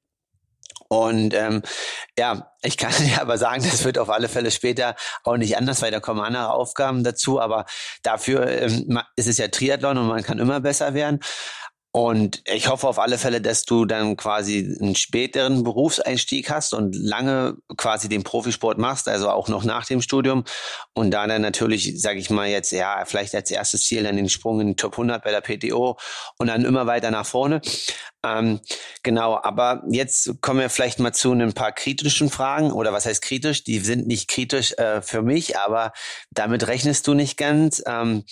Und 0.89 1.35
ähm, 1.35 1.63
ja, 2.19 2.53
ich 2.63 2.77
kann 2.77 2.93
dir 3.05 3.21
aber 3.21 3.37
sagen, 3.37 3.63
das 3.63 3.85
wird 3.85 3.99
auf 3.99 4.11
alle 4.11 4.29
Fälle 4.29 4.51
später 4.51 4.97
auch 5.25 5.37
nicht 5.37 5.57
anders, 5.57 5.83
weil 5.83 5.91
da 5.91 6.01
kommen 6.01 6.21
andere 6.21 6.53
Aufgaben 6.53 7.05
dazu. 7.05 7.41
Aber 7.41 7.67
dafür 8.03 8.47
ähm, 8.47 9.01
ist 9.17 9.29
es 9.29 9.39
ja 9.39 9.49
Triathlon 9.49 9.99
und 9.99 10.07
man 10.07 10.23
kann 10.23 10.39
immer 10.39 10.61
besser 10.61 10.95
werden. 10.95 11.21
Und 11.97 12.43
ich 12.53 12.69
hoffe 12.69 12.89
auf 12.89 12.99
alle 12.99 13.19
Fälle, 13.19 13.41
dass 13.41 13.63
du 13.63 13.85
dann 13.85 14.17
quasi 14.17 14.77
einen 14.81 14.97
späteren 14.97 15.63
Berufseinstieg 15.63 16.51
hast 16.51 16.75
und 16.75 16.97
lange 16.97 17.57
quasi 17.77 18.09
den 18.09 18.25
Profisport 18.25 18.79
machst, 18.79 19.07
also 19.07 19.31
auch 19.31 19.47
noch 19.47 19.63
nach 19.63 19.87
dem 19.87 20.03
Studium. 20.03 20.43
Und 20.93 21.13
da 21.13 21.29
dann 21.29 21.41
natürlich, 21.41 22.01
sage 22.03 22.19
ich 22.19 22.31
mal 22.31 22.49
jetzt, 22.49 22.73
ja, 22.73 23.05
vielleicht 23.07 23.33
als 23.37 23.49
erstes 23.53 23.87
Ziel 23.87 24.03
dann 24.03 24.17
den 24.17 24.29
Sprung 24.29 24.61
in 24.61 24.67
den 24.67 24.77
Top 24.77 24.95
100 24.95 25.23
bei 25.23 25.31
der 25.31 25.41
PTO 25.41 25.97
und 26.37 26.49
dann 26.49 26.65
immer 26.65 26.89
weiter 26.89 27.13
nach 27.13 27.27
vorne. 27.27 27.61
Ähm, 28.25 28.59
genau, 29.05 29.39
aber 29.41 29.85
jetzt 29.89 30.41
kommen 30.41 30.59
wir 30.59 30.71
vielleicht 30.71 30.99
mal 30.99 31.13
zu 31.13 31.31
ein 31.31 31.53
paar 31.53 31.71
kritischen 31.71 32.29
Fragen. 32.29 32.73
Oder 32.73 32.93
was 32.93 33.07
heißt 33.07 33.23
kritisch? 33.23 33.63
Die 33.63 33.79
sind 33.79 34.09
nicht 34.09 34.29
kritisch 34.29 34.73
äh, 34.79 35.01
für 35.01 35.23
mich, 35.23 35.59
aber 35.59 35.93
damit 36.33 36.67
rechnest 36.67 37.07
du 37.07 37.15
nicht 37.15 37.37
ganz. 37.37 37.85
Ähm, 37.87 38.25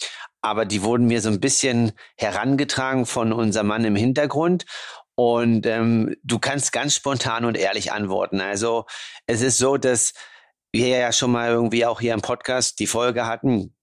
aber 0.42 0.64
die 0.64 0.82
wurden 0.82 1.06
mir 1.06 1.20
so 1.20 1.28
ein 1.28 1.40
bisschen 1.40 1.92
herangetragen 2.16 3.06
von 3.06 3.32
unserem 3.32 3.68
Mann 3.68 3.84
im 3.84 3.96
Hintergrund. 3.96 4.66
Und 5.14 5.66
ähm, 5.66 6.16
du 6.24 6.38
kannst 6.38 6.72
ganz 6.72 6.96
spontan 6.96 7.44
und 7.44 7.56
ehrlich 7.56 7.92
antworten. 7.92 8.40
Also 8.40 8.86
es 9.26 9.40
ist 9.40 9.58
so, 9.58 9.76
dass 9.76 10.14
wir 10.72 10.88
ja 10.88 11.12
schon 11.12 11.30
mal 11.30 11.50
irgendwie 11.50 11.86
auch 11.86 12.00
hier 12.00 12.14
im 12.14 12.22
Podcast 12.22 12.78
die 12.80 12.86
Folge 12.86 13.26
hatten, 13.26 13.74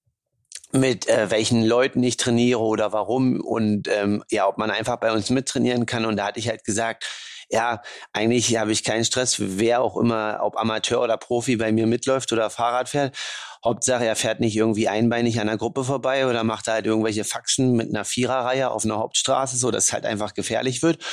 mit 0.71 1.07
äh, 1.07 1.31
welchen 1.31 1.63
Leuten 1.63 2.03
ich 2.03 2.17
trainiere 2.17 2.59
oder 2.59 2.91
warum 2.93 3.41
und 3.41 3.87
ähm, 3.87 4.23
ja, 4.29 4.47
ob 4.47 4.57
man 4.57 4.69
einfach 4.69 4.97
bei 4.97 5.11
uns 5.11 5.29
mittrainieren 5.29 5.85
kann. 5.85 6.05
Und 6.05 6.17
da 6.17 6.27
hatte 6.27 6.39
ich 6.39 6.49
halt 6.49 6.63
gesagt, 6.63 7.05
ja, 7.49 7.81
eigentlich 8.13 8.55
habe 8.57 8.71
ich 8.71 8.83
keinen 8.83 9.05
Stress, 9.05 9.37
wer 9.39 9.81
auch 9.81 9.97
immer, 9.97 10.39
ob 10.41 10.57
Amateur 10.57 11.01
oder 11.01 11.17
Profi 11.17 11.55
bei 11.55 11.71
mir 11.71 11.87
mitläuft 11.87 12.31
oder 12.31 12.49
Fahrrad 12.49 12.89
fährt. 12.89 13.17
Hauptsache, 13.63 14.05
er 14.05 14.15
fährt 14.15 14.39
nicht 14.39 14.55
irgendwie 14.55 14.87
einbeinig 14.87 15.39
an 15.41 15.47
der 15.47 15.57
Gruppe 15.57 15.83
vorbei 15.83 16.27
oder 16.27 16.43
macht 16.43 16.67
halt 16.67 16.85
irgendwelche 16.85 17.23
Faxen 17.23 17.73
mit 17.73 17.89
einer 17.89 18.05
Viererreihe 18.05 18.69
auf 18.69 18.85
einer 18.85 18.97
Hauptstraße, 18.97 19.57
so 19.57 19.71
dass 19.71 19.85
es 19.85 19.93
halt 19.93 20.05
einfach 20.05 20.33
gefährlich 20.33 20.81
wird. 20.83 21.03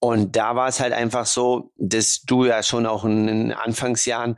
Und 0.00 0.36
da 0.36 0.54
war 0.54 0.68
es 0.68 0.80
halt 0.80 0.92
einfach 0.92 1.26
so, 1.26 1.72
dass 1.76 2.22
du 2.22 2.44
ja 2.44 2.62
schon 2.62 2.86
auch 2.86 3.04
in 3.04 3.26
den 3.26 3.52
Anfangsjahren 3.52 4.36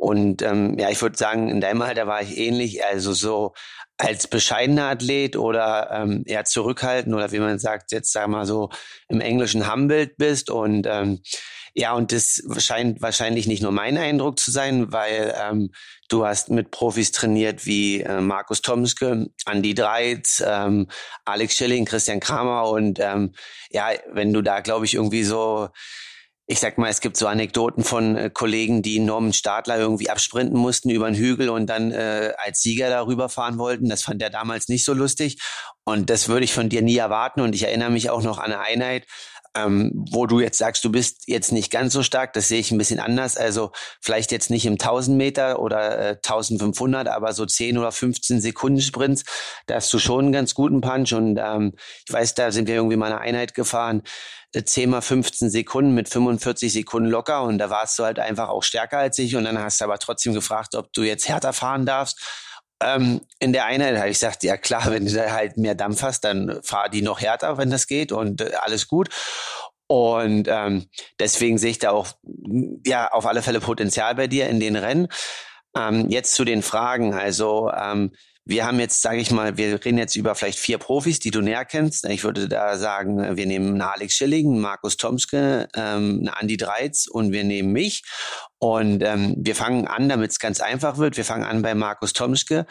und 0.00 0.40
ähm, 0.40 0.78
ja, 0.78 0.88
ich 0.88 1.02
würde 1.02 1.18
sagen, 1.18 1.50
in 1.50 1.60
deinem 1.60 1.82
Alter 1.82 2.06
war 2.06 2.22
ich 2.22 2.38
ähnlich, 2.38 2.82
also 2.82 3.12
so 3.12 3.52
als 4.00 4.26
bescheidener 4.26 4.88
Athlet 4.90 5.36
oder 5.36 5.90
ähm, 5.92 6.22
eher 6.26 6.44
zurückhaltend 6.44 7.14
oder 7.14 7.32
wie 7.32 7.38
man 7.38 7.58
sagt, 7.58 7.92
jetzt 7.92 8.12
sag 8.12 8.28
mal 8.28 8.46
so 8.46 8.70
im 9.08 9.20
Englischen 9.20 9.70
humbled 9.70 10.16
bist 10.16 10.48
und 10.48 10.86
ähm, 10.86 11.20
ja, 11.74 11.92
und 11.92 12.10
das 12.10 12.42
scheint 12.58 13.00
wahrscheinlich 13.00 13.46
nicht 13.46 13.62
nur 13.62 13.72
mein 13.72 13.96
Eindruck 13.96 14.40
zu 14.40 14.50
sein, 14.50 14.90
weil 14.92 15.34
ähm, 15.38 15.70
du 16.08 16.26
hast 16.26 16.50
mit 16.50 16.70
Profis 16.70 17.12
trainiert 17.12 17.66
wie 17.66 18.00
äh, 18.00 18.20
Markus 18.20 18.62
Tomske, 18.62 19.30
Andy 19.46 19.74
Dreiz, 19.74 20.42
ähm, 20.44 20.88
Alex 21.24 21.54
Schilling, 21.54 21.84
Christian 21.84 22.20
Kramer 22.20 22.70
und 22.70 22.98
ähm, 23.00 23.34
ja, 23.70 23.90
wenn 24.12 24.32
du 24.32 24.42
da, 24.42 24.60
glaube 24.60 24.86
ich, 24.86 24.94
irgendwie 24.94 25.24
so 25.24 25.68
ich 26.50 26.58
sag 26.58 26.78
mal, 26.78 26.90
es 26.90 27.00
gibt 27.00 27.16
so 27.16 27.28
Anekdoten 27.28 27.84
von 27.84 28.16
äh, 28.16 28.28
Kollegen, 28.28 28.82
die 28.82 28.98
Norman 28.98 29.32
Stadler 29.32 29.78
irgendwie 29.78 30.10
absprinten 30.10 30.58
mussten 30.58 30.90
über 30.90 31.06
einen 31.06 31.14
Hügel 31.14 31.48
und 31.48 31.68
dann 31.68 31.92
äh, 31.92 32.32
als 32.38 32.60
Sieger 32.60 32.90
darüber 32.90 33.28
fahren 33.28 33.56
wollten. 33.56 33.88
Das 33.88 34.02
fand 34.02 34.20
er 34.20 34.30
damals 34.30 34.66
nicht 34.68 34.84
so 34.84 34.92
lustig. 34.92 35.40
Und 35.84 36.10
das 36.10 36.28
würde 36.28 36.44
ich 36.44 36.52
von 36.52 36.68
dir 36.68 36.82
nie 36.82 36.96
erwarten. 36.96 37.40
Und 37.40 37.54
ich 37.54 37.62
erinnere 37.62 37.90
mich 37.90 38.10
auch 38.10 38.22
noch 38.22 38.38
an 38.38 38.46
eine 38.46 38.58
Einheit, 38.58 39.06
ähm, 39.54 39.92
wo 40.10 40.26
du 40.26 40.40
jetzt 40.40 40.58
sagst, 40.58 40.84
du 40.84 40.90
bist 40.90 41.22
jetzt 41.26 41.52
nicht 41.52 41.70
ganz 41.70 41.92
so 41.92 42.02
stark, 42.02 42.32
das 42.32 42.48
sehe 42.48 42.58
ich 42.58 42.72
ein 42.72 42.78
bisschen 42.78 42.98
anders. 42.98 43.36
Also 43.36 43.70
vielleicht 44.00 44.32
jetzt 44.32 44.50
nicht 44.50 44.66
im 44.66 44.72
1000 44.72 45.16
Meter 45.16 45.60
oder 45.60 45.98
äh, 45.98 46.10
1500, 46.16 47.06
aber 47.06 47.32
so 47.32 47.46
10 47.46 47.78
oder 47.78 47.92
15 47.92 48.40
Sekunden 48.40 48.80
Sprints, 48.80 49.22
da 49.66 49.76
hast 49.76 49.92
du 49.92 50.00
schon 50.00 50.26
einen 50.26 50.32
ganz 50.32 50.54
guten 50.54 50.80
Punch. 50.80 51.12
Und 51.12 51.38
ähm, 51.38 51.74
ich 52.08 52.12
weiß, 52.12 52.34
da 52.34 52.50
sind 52.50 52.66
wir 52.66 52.74
irgendwie 52.74 52.96
mal 52.96 53.12
eine 53.12 53.20
Einheit 53.20 53.54
gefahren, 53.54 54.02
10 54.52 54.90
mal 54.90 55.00
15 55.00 55.50
Sekunden 55.50 55.94
mit 55.94 56.08
45 56.08 56.72
Sekunden 56.72 57.08
locker. 57.08 57.42
Und 57.42 57.58
da 57.58 57.70
warst 57.70 57.98
du 57.98 58.04
halt 58.04 58.18
einfach 58.18 58.48
auch 58.48 58.62
stärker 58.62 58.98
als 58.98 59.18
ich. 59.18 59.36
Und 59.36 59.44
dann 59.44 59.58
hast 59.58 59.80
du 59.80 59.84
aber 59.84 59.98
trotzdem 59.98 60.34
gefragt, 60.34 60.74
ob 60.74 60.92
du 60.92 61.02
jetzt 61.02 61.28
härter 61.28 61.52
fahren 61.52 61.86
darfst. 61.86 62.20
Ähm, 62.82 63.20
in 63.38 63.52
der 63.52 63.66
Einheit 63.66 63.96
habe 63.96 64.08
ich 64.08 64.14
gesagt, 64.18 64.42
ja 64.42 64.56
klar, 64.56 64.90
wenn 64.90 65.06
du 65.06 65.12
da 65.12 65.30
halt 65.30 65.56
mehr 65.56 65.74
Dampf 65.74 66.02
hast, 66.02 66.22
dann 66.22 66.60
fahr 66.62 66.88
die 66.88 67.02
noch 67.02 67.20
härter, 67.20 67.58
wenn 67.58 67.70
das 67.70 67.86
geht 67.86 68.10
und 68.10 68.40
äh, 68.40 68.52
alles 68.60 68.88
gut. 68.88 69.10
Und 69.86 70.46
ähm, 70.48 70.86
deswegen 71.18 71.58
sehe 71.58 71.72
ich 71.72 71.78
da 71.80 71.90
auch 71.90 72.08
ja 72.86 73.10
auf 73.10 73.26
alle 73.26 73.42
Fälle 73.42 73.60
Potenzial 73.60 74.14
bei 74.14 74.28
dir 74.28 74.48
in 74.48 74.60
den 74.60 74.76
Rennen. 74.76 75.08
Ähm, 75.76 76.08
jetzt 76.08 76.34
zu 76.34 76.44
den 76.44 76.62
Fragen. 76.62 77.12
Also 77.12 77.70
ähm, 77.70 78.12
wir 78.50 78.66
haben 78.66 78.80
jetzt, 78.80 79.00
sage 79.00 79.20
ich 79.20 79.30
mal, 79.30 79.56
wir 79.56 79.84
reden 79.84 79.96
jetzt 79.96 80.16
über 80.16 80.34
vielleicht 80.34 80.58
vier 80.58 80.78
Profis, 80.78 81.20
die 81.20 81.30
du 81.30 81.40
näher 81.40 81.64
kennst. 81.64 82.04
Ich 82.06 82.24
würde 82.24 82.48
da 82.48 82.76
sagen, 82.76 83.36
wir 83.36 83.46
nehmen 83.46 83.68
einen 83.68 83.82
Alex 83.82 84.14
Schilling, 84.14 84.50
einen 84.50 84.60
Markus 84.60 84.96
Tomske, 84.96 85.68
ähm, 85.76 86.18
einen 86.18 86.28
Andi 86.28 86.56
Dreiz 86.56 87.06
und 87.06 87.30
wir 87.30 87.44
nehmen 87.44 87.70
mich. 87.70 88.02
Und 88.58 89.04
ähm, 89.04 89.36
wir 89.38 89.54
fangen 89.54 89.86
an, 89.86 90.08
damit 90.08 90.32
es 90.32 90.40
ganz 90.40 90.60
einfach 90.60 90.98
wird. 90.98 91.16
Wir 91.16 91.24
fangen 91.24 91.44
an 91.44 91.62
bei 91.62 91.76
Markus 91.76 92.12
Tomske. 92.12 92.66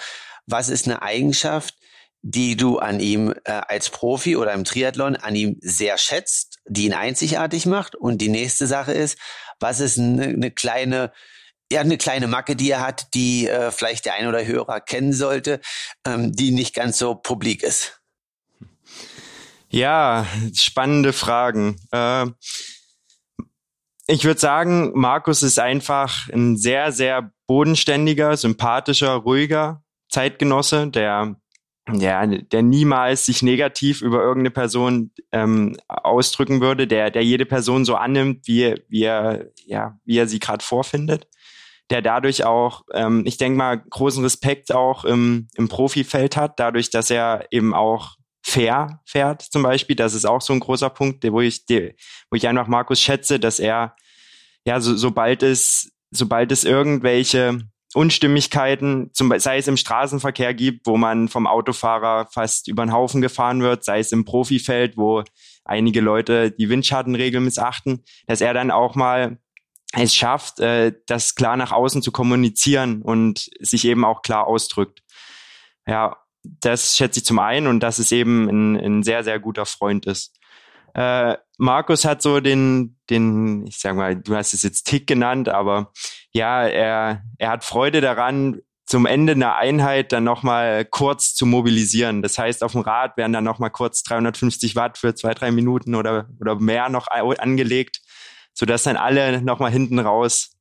Was 0.48 0.68
ist 0.68 0.86
eine 0.86 1.02
Eigenschaft, 1.02 1.76
die 2.22 2.58
du 2.58 2.80
an 2.80 3.00
ihm 3.00 3.34
äh, 3.46 3.52
als 3.52 3.90
Profi 3.90 4.36
oder 4.36 4.52
im 4.52 4.66
Triathlon 4.66 5.16
an 5.16 5.34
ihm 5.34 5.60
sehr 5.62 5.98
schätzt, 5.98 6.60
die 6.68 6.88
ihn 6.88 6.94
einzigartig 6.94 7.66
macht? 7.66 7.96
Und 7.96 8.18
die 8.18 8.28
nächste 8.28 8.68
Sache 8.68 8.92
ist, 8.92 9.18
was 9.62 9.80
ist 9.80 9.98
eine, 9.98 10.26
eine 10.26 10.52
kleine 10.52 11.14
ja 11.72 11.82
eine 11.82 11.98
kleine 11.98 12.28
Macke, 12.28 12.56
die 12.56 12.72
er 12.72 12.82
hat, 12.82 13.14
die 13.14 13.48
äh, 13.48 13.72
vielleicht 13.72 14.06
der 14.06 14.16
ein 14.16 14.28
oder 14.28 14.46
Hörer 14.46 14.82
kennen 14.82 15.14
sollte, 15.14 15.62
ähm, 16.06 16.34
die 16.34 16.52
nicht 16.52 16.74
ganz 16.74 16.98
so 16.98 17.16
publik 17.16 17.64
ist? 17.64 18.02
Ja, 19.70 20.26
spannende 20.56 21.14
Fragen. 21.14 21.80
Äh, 21.92 22.26
ich 24.08 24.24
würde 24.24 24.40
sagen, 24.40 24.92
Markus 24.96 25.44
ist 25.44 25.60
einfach 25.60 26.28
ein 26.30 26.58
sehr, 26.58 26.92
sehr 26.92 27.32
bodenständiger, 27.46 28.36
sympathischer, 28.36 29.14
ruhiger 29.14 29.84
Zeitgenosse, 30.10 30.88
der 30.88 31.36
der, 31.92 32.28
der 32.28 32.62
niemals 32.62 33.26
sich 33.26 33.42
negativ 33.42 34.04
über 34.04 34.22
irgendeine 34.22 34.52
Person 34.52 35.12
ähm, 35.32 35.76
ausdrücken 35.88 36.62
würde, 36.62 36.86
der, 36.86 37.10
der 37.10 37.24
jede 37.24 37.48
Person 37.48 37.84
so 37.84 37.96
annimmt, 37.96 38.48
wie, 38.48 38.76
wie 38.90 39.04
er, 39.06 39.48
ja, 39.66 39.98
wie 40.06 40.20
er 40.20 40.28
sie 40.28 40.38
gerade 40.38 40.64
vorfindet 40.64 41.28
der 41.90 42.02
dadurch 42.02 42.44
auch, 42.44 42.84
ähm, 42.94 43.24
ich 43.26 43.38
denke 43.38 43.58
mal, 43.58 43.78
großen 43.78 44.24
Respekt 44.24 44.74
auch 44.74 45.06
im, 45.06 45.48
im 45.56 45.70
Profifeld 45.70 46.38
hat, 46.38 46.60
dadurch, 46.60 46.90
dass 46.90 47.10
er 47.10 47.48
eben 47.52 47.74
auch 47.74 48.16
fair 48.44 49.02
fährt 49.06 49.42
zum 49.42 49.64
Beispiel. 49.64 49.96
Das 49.96 50.14
ist 50.14 50.26
auch 50.26 50.42
so 50.42 50.54
ein 50.54 50.60
großer 50.60 50.90
Punkt, 50.90 51.24
wo 51.32 51.42
ich, 51.42 51.66
wo 51.68 52.36
ich 52.36 52.48
einfach 52.48 52.68
Markus 52.68 53.02
schätze, 53.02 53.40
dass 53.40 53.60
er, 53.60 53.96
ja, 54.66 54.80
so, 54.80 54.96
sobald 54.96 55.44
es, 55.44 55.92
sobald 56.12 56.52
es 56.52 56.64
irgendwelche 56.64 57.62
Unstimmigkeiten, 57.96 59.10
zum, 59.14 59.34
sei 59.40 59.58
es 59.58 59.68
im 59.68 59.78
Straßenverkehr 59.78 60.54
gibt, 60.54 60.86
wo 60.86 60.96
man 60.96 61.28
vom 61.28 61.48
Autofahrer 61.48 62.28
fast 62.32 62.68
über 62.68 62.86
den 62.86 62.94
Haufen 62.94 63.22
gefahren 63.22 63.62
wird, 63.62 63.84
sei 63.84 64.00
es 64.00 64.12
im 64.12 64.26
Profifeld, 64.26 64.96
wo 64.96 65.24
einige 65.66 66.02
Leute 66.02 66.52
die 66.52 66.70
Windschattenregel 66.70 67.42
missachten, 67.42 68.04
dass 68.28 68.42
er 68.42 68.54
dann 68.54 68.70
auch 68.70 68.96
mal 68.96 69.40
es 69.94 70.16
schafft, 70.16 70.60
äh, 70.60 70.94
das 71.08 71.36
klar 71.36 71.58
nach 71.58 71.72
außen 71.72 72.02
zu 72.02 72.12
kommunizieren 72.12 73.02
und 73.02 73.50
sich 73.60 73.86
eben 73.86 74.06
auch 74.06 74.22
klar 74.22 74.48
ausdrückt. 74.48 75.02
Ja, 75.88 76.18
das 76.44 76.96
schätze 76.96 77.20
ich 77.20 77.26
zum 77.26 77.40
einen 77.40 77.68
und 77.68 77.80
dass 77.82 78.00
es 78.00 78.12
eben 78.12 78.48
ein, 78.48 78.78
ein 78.78 79.04
sehr, 79.04 79.24
sehr 79.24 79.40
guter 79.40 79.66
Freund 79.66 80.06
ist. 80.06 80.38
Äh, 80.94 81.38
Markus 81.58 82.06
hat 82.06 82.22
so 82.22 82.40
den, 82.40 82.98
den, 83.10 83.68
ich 83.68 83.80
sag 83.80 83.96
mal, 83.96 84.16
du 84.16 84.36
hast 84.36 84.54
es 84.54 84.64
jetzt 84.64 84.86
Tick 84.86 85.08
genannt, 85.08 85.50
aber 85.50 85.92
ja, 86.32 86.64
er, 86.64 87.24
er 87.38 87.50
hat 87.50 87.64
Freude 87.64 88.02
daran, 88.02 88.62
zum 88.86 89.06
Ende 89.06 89.34
einer 89.34 89.56
Einheit 89.56 90.12
dann 90.12 90.24
nochmal 90.24 90.84
kurz 90.84 91.36
zu 91.36 91.46
mobilisieren. 91.46 92.24
Das 92.24 92.40
heißt, 92.40 92.64
auf 92.64 92.72
dem 92.72 92.82
Rad 92.82 93.18
werden 93.18 93.34
dann 93.34 93.44
nochmal 93.44 93.70
kurz 93.70 94.02
350 94.02 94.76
Watt 94.76 94.98
für 94.98 95.14
zwei, 95.14 95.36
drei 95.36 95.52
Minuten 95.52 95.94
oder, 95.94 96.28
oder 96.40 96.56
mehr 96.56 96.90
noch 96.90 97.06
angelegt, 97.08 98.02
sodass 98.60 98.84
dann 98.84 98.98
alle 98.98 99.42
nochmal 99.42 99.72
hinten 99.72 100.00
raus 100.00 100.52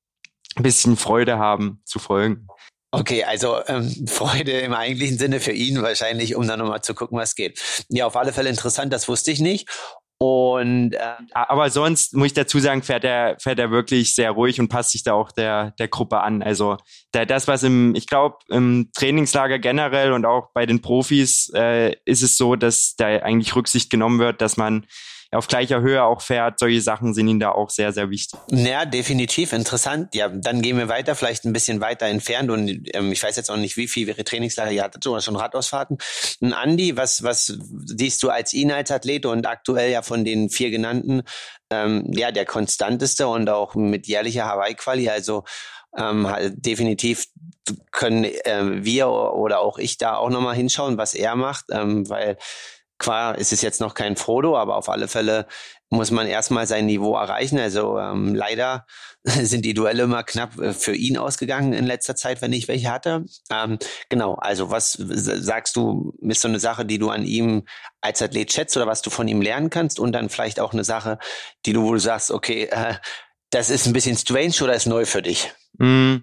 ein 0.54 0.62
bisschen 0.62 0.96
Freude 0.96 1.38
haben 1.38 1.82
zu 1.84 1.98
folgen. 1.98 2.46
Okay, 2.92 3.24
also 3.24 3.56
ähm, 3.66 3.92
Freude 4.06 4.52
im 4.52 4.72
eigentlichen 4.72 5.18
Sinne 5.18 5.40
für 5.40 5.50
ihn 5.50 5.82
wahrscheinlich, 5.82 6.37
um 6.37 6.46
dann 6.46 6.61
nochmal 6.61 6.80
zu 6.80 6.94
gucken, 6.94 7.18
was 7.18 7.34
geht. 7.34 7.61
Ja, 7.88 8.06
auf 8.06 8.14
alle 8.14 8.32
Fälle 8.32 8.50
interessant, 8.50 8.92
das 8.92 9.08
wusste 9.08 9.32
ich 9.32 9.40
nicht. 9.40 9.68
Und 10.20 10.92
äh, 10.94 11.14
aber 11.32 11.70
sonst 11.70 12.14
muss 12.14 12.28
ich 12.28 12.34
dazu 12.34 12.61
sagen, 12.61 12.82
fährt 12.82 13.04
er 13.04 13.37
fährt 13.40 13.58
er 13.58 13.72
wirklich 13.72 14.14
sehr 14.14 14.30
ruhig 14.30 14.61
und 14.61 14.68
passt 14.68 14.92
sich 14.92 15.02
da 15.02 15.12
auch 15.12 15.32
der 15.32 15.72
der 15.78 15.88
Gruppe 15.88 16.20
an. 16.20 16.42
Also 16.42 16.76
da, 17.12 17.24
das 17.24 17.48
was 17.48 17.64
im 17.64 17.94
ich 17.96 18.06
glaube 18.06 18.38
im 18.48 18.90
Trainingslager 18.96 19.58
generell 19.58 20.12
und 20.12 20.24
auch 20.24 20.50
bei 20.54 20.66
den 20.66 20.82
Profis 20.82 21.52
äh, 21.54 21.96
ist 22.04 22.22
es 22.22 22.37
so, 22.37 22.56
dass 22.56 22.94
da 22.96 23.06
eigentlich 23.06 23.54
Rücksicht 23.54 23.90
genommen 23.90 24.18
wird, 24.18 24.40
dass 24.40 24.56
man 24.56 24.87
auf 25.30 25.46
gleicher 25.46 25.80
Höhe 25.80 26.02
auch 26.02 26.22
fährt. 26.22 26.58
Solche 26.58 26.80
Sachen 26.80 27.12
sind 27.12 27.28
ihnen 27.28 27.40
da 27.40 27.50
auch 27.52 27.70
sehr, 27.70 27.92
sehr 27.92 28.08
wichtig. 28.10 28.38
Ja, 28.50 28.84
definitiv 28.86 29.52
interessant. 29.52 30.14
Ja, 30.14 30.28
dann 30.28 30.62
gehen 30.62 30.78
wir 30.78 30.88
weiter, 30.88 31.14
vielleicht 31.14 31.44
ein 31.44 31.52
bisschen 31.52 31.80
weiter 31.80 32.06
entfernt 32.06 32.50
und 32.50 32.88
ähm, 32.94 33.12
ich 33.12 33.22
weiß 33.22 33.36
jetzt 33.36 33.50
auch 33.50 33.56
nicht, 33.56 33.76
wie 33.76 33.88
viel 33.88 34.08
ihre 34.08 34.24
Trainingslager 34.24 34.70
ihr 34.70 34.82
hattet, 34.82 35.06
oder 35.06 35.20
schon 35.20 35.36
Radausfahrten. 35.36 35.98
Ein 36.40 36.54
Andi, 36.54 36.96
was, 36.96 37.22
was 37.22 37.58
siehst 37.84 38.22
du 38.22 38.30
als 38.30 38.54
ihn 38.54 38.72
als 38.72 38.90
Athlet 38.90 39.26
und 39.26 39.46
aktuell 39.46 39.90
ja 39.90 40.02
von 40.02 40.24
den 40.24 40.48
vier 40.48 40.70
genannten, 40.70 41.22
ähm, 41.70 42.10
ja, 42.12 42.32
der 42.32 42.46
konstanteste 42.46 43.28
und 43.28 43.50
auch 43.50 43.74
mit 43.74 44.06
jährlicher 44.06 44.46
Hawaii-Quali, 44.46 45.10
also 45.10 45.44
ähm, 45.96 46.28
definitiv 46.56 47.26
können 47.92 48.24
äh, 48.24 48.84
wir 48.84 49.08
oder 49.08 49.60
auch 49.60 49.78
ich 49.78 49.98
da 49.98 50.16
auch 50.16 50.30
nochmal 50.30 50.54
hinschauen, 50.54 50.96
was 50.96 51.14
er 51.14 51.34
macht, 51.36 51.66
ähm, 51.70 52.08
weil 52.08 52.38
Klar 52.98 53.38
ist 53.38 53.52
es 53.52 53.62
jetzt 53.62 53.80
noch 53.80 53.94
kein 53.94 54.16
Frodo, 54.16 54.56
aber 54.56 54.76
auf 54.76 54.88
alle 54.88 55.08
Fälle 55.08 55.46
muss 55.90 56.11
man 56.11 56.26
erstmal 56.26 56.66
sein 56.66 56.87
Niveau 56.87 57.14
erreichen. 57.16 57.58
Also 57.58 57.98
ähm, 57.98 58.34
leider 58.34 58.87
sind 59.24 59.64
die 59.64 59.74
Duelle 59.74 60.02
immer 60.02 60.22
knapp 60.22 60.58
äh, 60.58 60.72
für 60.72 60.94
ihn 60.94 61.16
ausgegangen 61.16 61.72
in 61.72 61.87
letzter 61.87 62.16
Zeit, 62.16 62.42
wenn 62.42 62.52
ich 62.52 62.68
welche 62.68 62.90
hatte. 62.90 63.24
Ähm, 63.50 63.78
genau, 64.08 64.34
also 64.34 64.70
was 64.70 64.92
sagst 64.92 65.76
du, 65.76 66.14
ist 66.20 66.40
so 66.40 66.48
eine 66.48 66.61
Sache, 66.61 66.84
die 66.84 66.98
du 66.98 67.11
an 67.11 67.24
ihm 67.24 67.64
als 68.00 68.20
Athlet 68.20 68.52
schätzt 68.52 68.76
oder 68.76 68.87
was 68.87 69.02
du 69.02 69.11
von 69.11 69.28
ihm 69.28 69.40
lernen 69.40 69.70
kannst 69.70 69.98
und 69.98 70.12
dann 70.12 70.28
vielleicht 70.28 70.61
auch 70.61 70.72
eine 70.72 70.84
Sache, 70.84 71.18
die 71.66 71.72
du, 71.72 71.82
wo 71.82 71.96
sagst, 71.96 72.30
okay, 72.30 72.64
äh, 72.64 72.94
das 73.50 73.70
ist 73.70 73.87
ein 73.87 73.92
bisschen 73.92 74.16
strange 74.16 74.54
oder 74.62 74.74
ist 74.74 74.87
neu 74.87 75.06
für 75.06 75.22
dich? 75.22 75.52
Mm, 75.78 76.16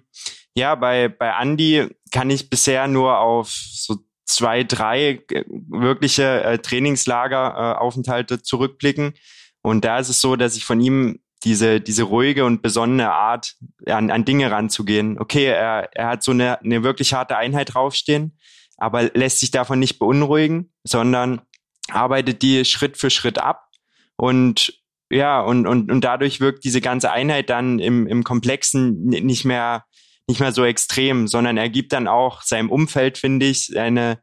ja, 0.54 0.74
bei, 0.74 1.08
bei 1.08 1.34
Andy 1.40 1.88
kann 2.12 2.30
ich 2.30 2.48
bisher 2.48 2.86
nur 2.86 3.18
auf 3.18 3.50
so 3.50 3.96
zwei, 4.26 4.64
drei 4.64 5.22
äh, 5.30 5.44
wirkliche 5.68 6.42
äh, 6.42 6.58
Trainingslageraufenthalte 6.58 8.34
äh, 8.34 8.42
zurückblicken. 8.42 9.14
Und 9.62 9.84
da 9.84 9.98
ist 9.98 10.08
es 10.08 10.20
so, 10.20 10.36
dass 10.36 10.56
ich 10.56 10.64
von 10.64 10.80
ihm 10.80 11.20
diese, 11.44 11.80
diese 11.80 12.02
ruhige 12.02 12.44
und 12.44 12.62
besonnene 12.62 13.12
Art 13.12 13.54
an, 13.86 14.10
an 14.10 14.24
Dinge 14.24 14.50
ranzugehen. 14.50 15.18
Okay, 15.18 15.46
er, 15.46 15.90
er 15.94 16.08
hat 16.08 16.22
so 16.22 16.32
eine, 16.32 16.60
eine 16.60 16.82
wirklich 16.82 17.14
harte 17.14 17.36
Einheit 17.36 17.74
draufstehen, 17.74 18.36
aber 18.76 19.04
lässt 19.14 19.40
sich 19.40 19.50
davon 19.50 19.78
nicht 19.78 19.98
beunruhigen, 19.98 20.72
sondern 20.84 21.42
arbeitet 21.88 22.42
die 22.42 22.64
Schritt 22.64 22.96
für 22.96 23.10
Schritt 23.10 23.38
ab 23.38 23.68
und 24.16 24.82
ja, 25.08 25.40
und, 25.40 25.68
und, 25.68 25.92
und 25.92 26.00
dadurch 26.00 26.40
wirkt 26.40 26.64
diese 26.64 26.80
ganze 26.80 27.12
Einheit 27.12 27.48
dann 27.48 27.78
im, 27.78 28.08
im 28.08 28.24
Komplexen 28.24 29.04
nicht 29.04 29.44
mehr 29.44 29.84
nicht 30.28 30.40
mehr 30.40 30.52
so 30.52 30.64
extrem, 30.64 31.28
sondern 31.28 31.56
er 31.56 31.68
gibt 31.68 31.92
dann 31.92 32.08
auch 32.08 32.42
seinem 32.42 32.70
Umfeld, 32.70 33.18
finde 33.18 33.46
ich, 33.46 33.78
eine, 33.78 34.18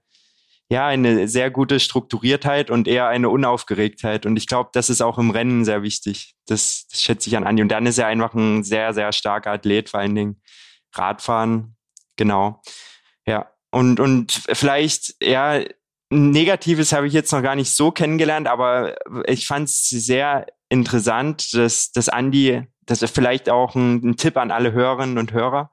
ja, 0.69 0.87
eine 0.87 1.27
sehr 1.27 1.49
gute 1.49 1.79
Strukturiertheit 1.79 2.69
und 2.69 2.87
eher 2.87 3.07
eine 3.07 3.29
Unaufgeregtheit. 3.29 4.25
Und 4.25 4.35
ich 4.37 4.47
glaube, 4.47 4.69
das 4.73 4.89
ist 4.89 5.01
auch 5.01 5.17
im 5.17 5.31
Rennen 5.31 5.65
sehr 5.65 5.81
wichtig. 5.81 6.35
Das, 6.45 6.87
das 6.89 7.01
schätze 7.01 7.29
ich 7.29 7.37
an 7.37 7.45
Andi. 7.45 7.61
Und 7.61 7.69
dann 7.69 7.85
ist 7.85 7.97
er 7.97 8.07
einfach 8.07 8.33
ein 8.33 8.63
sehr, 8.63 8.93
sehr 8.93 9.11
starker 9.13 9.51
Athlet, 9.51 9.89
vor 9.89 10.01
allen 10.01 10.15
Dingen 10.15 10.41
Radfahren. 10.93 11.75
Genau. 12.17 12.61
Ja. 13.25 13.49
Und, 13.71 13.99
und 13.99 14.31
vielleicht, 14.51 15.15
ja, 15.23 15.63
Negatives 16.09 16.91
habe 16.91 17.07
ich 17.07 17.13
jetzt 17.13 17.31
noch 17.31 17.41
gar 17.41 17.55
nicht 17.55 17.75
so 17.75 17.91
kennengelernt, 17.91 18.47
aber 18.47 18.95
ich 19.25 19.47
fand 19.47 19.69
es 19.69 19.89
sehr 19.89 20.45
interessant, 20.69 21.53
dass, 21.53 21.91
dass 21.91 22.09
Andi, 22.09 22.67
das 22.85 23.01
ist 23.01 23.15
vielleicht 23.15 23.49
auch 23.49 23.75
ein, 23.75 24.03
ein 24.03 24.17
Tipp 24.17 24.37
an 24.37 24.51
alle 24.51 24.71
Hörerinnen 24.71 25.17
und 25.17 25.33
Hörer, 25.33 25.71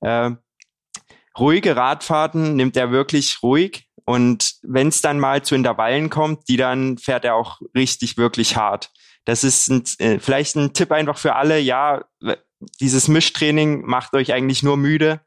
äh, 0.00 0.30
ruhige 1.38 1.76
Radfahrten 1.76 2.56
nimmt 2.56 2.76
er 2.76 2.90
wirklich 2.90 3.42
ruhig. 3.42 3.88
Und 4.06 4.56
wenn 4.62 4.88
es 4.88 5.00
dann 5.00 5.18
mal 5.18 5.42
zu 5.42 5.54
Intervallen 5.54 6.10
kommt, 6.10 6.48
die 6.48 6.56
dann 6.56 6.98
fährt 6.98 7.24
er 7.24 7.34
auch 7.36 7.60
richtig, 7.74 8.18
wirklich 8.18 8.56
hart. 8.56 8.90
Das 9.24 9.44
ist 9.44 9.68
ein, 9.68 9.84
äh, 9.98 10.18
vielleicht 10.18 10.56
ein 10.56 10.74
Tipp 10.74 10.92
einfach 10.92 11.16
für 11.16 11.34
alle. 11.34 11.58
Ja, 11.58 12.04
dieses 12.80 13.08
Mischtraining 13.08 13.82
macht 13.86 14.14
euch 14.14 14.32
eigentlich 14.32 14.62
nur 14.62 14.76
müde. 14.76 15.20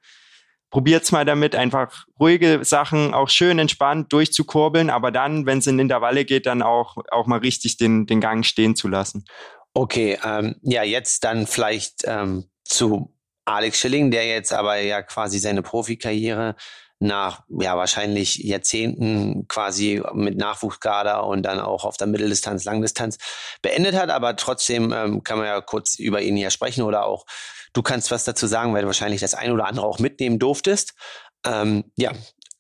Probiert's 0.70 1.12
mal 1.12 1.26
damit, 1.26 1.56
einfach 1.56 2.06
ruhige 2.20 2.64
Sachen 2.64 3.14
auch 3.14 3.30
schön 3.30 3.58
entspannt 3.58 4.12
durchzukurbeln, 4.12 4.90
aber 4.90 5.12
dann, 5.12 5.46
wenn 5.46 5.60
es 5.60 5.68
in 5.68 5.80
Intervalle 5.80 6.26
geht, 6.26 6.46
dann 6.46 6.62
auch, 6.62 6.98
auch 7.10 7.26
mal 7.26 7.40
richtig 7.40 7.78
den, 7.78 8.06
den 8.06 8.20
Gang 8.20 8.46
stehen 8.46 8.76
zu 8.76 8.90
lassen. 8.90 9.24
Okay, 9.78 10.18
ähm, 10.26 10.56
ja, 10.64 10.82
jetzt 10.82 11.24
dann 11.24 11.46
vielleicht 11.46 12.02
ähm, 12.06 12.50
zu 12.64 13.14
Alex 13.46 13.78
Schilling, 13.78 14.10
der 14.10 14.26
jetzt 14.26 14.52
aber 14.52 14.78
ja 14.78 15.04
quasi 15.04 15.38
seine 15.38 15.62
Profikarriere 15.62 16.56
nach 16.98 17.44
ja 17.48 17.78
wahrscheinlich 17.78 18.38
Jahrzehnten 18.38 19.48
quasi 19.48 20.02
mit 20.14 20.36
Nachwuchskader 20.36 21.28
und 21.28 21.44
dann 21.44 21.60
auch 21.60 21.86
auf 21.86 21.96
der 21.96 22.08
Mitteldistanz, 22.08 22.66
Langdistanz 22.66 23.20
beendet 23.62 23.94
hat. 23.94 24.10
Aber 24.10 24.36
trotzdem 24.36 24.92
ähm, 24.94 25.22
kann 25.22 25.38
man 25.38 25.46
ja 25.46 25.62
kurz 25.62 26.00
über 26.00 26.24
ihn 26.24 26.36
hier 26.36 26.50
sprechen 26.50 26.82
oder 26.82 27.06
auch 27.06 27.28
du 27.74 27.84
kannst 27.84 28.10
was 28.10 28.24
dazu 28.24 28.48
sagen, 28.48 28.74
weil 28.74 28.82
du 28.82 28.88
wahrscheinlich 28.88 29.22
das 29.22 29.36
ein 29.36 29.52
oder 29.52 29.68
andere 29.68 29.86
auch 29.86 30.00
mitnehmen 30.00 30.40
durftest. 30.40 30.96
Ähm, 31.46 31.84
ja, 31.96 32.14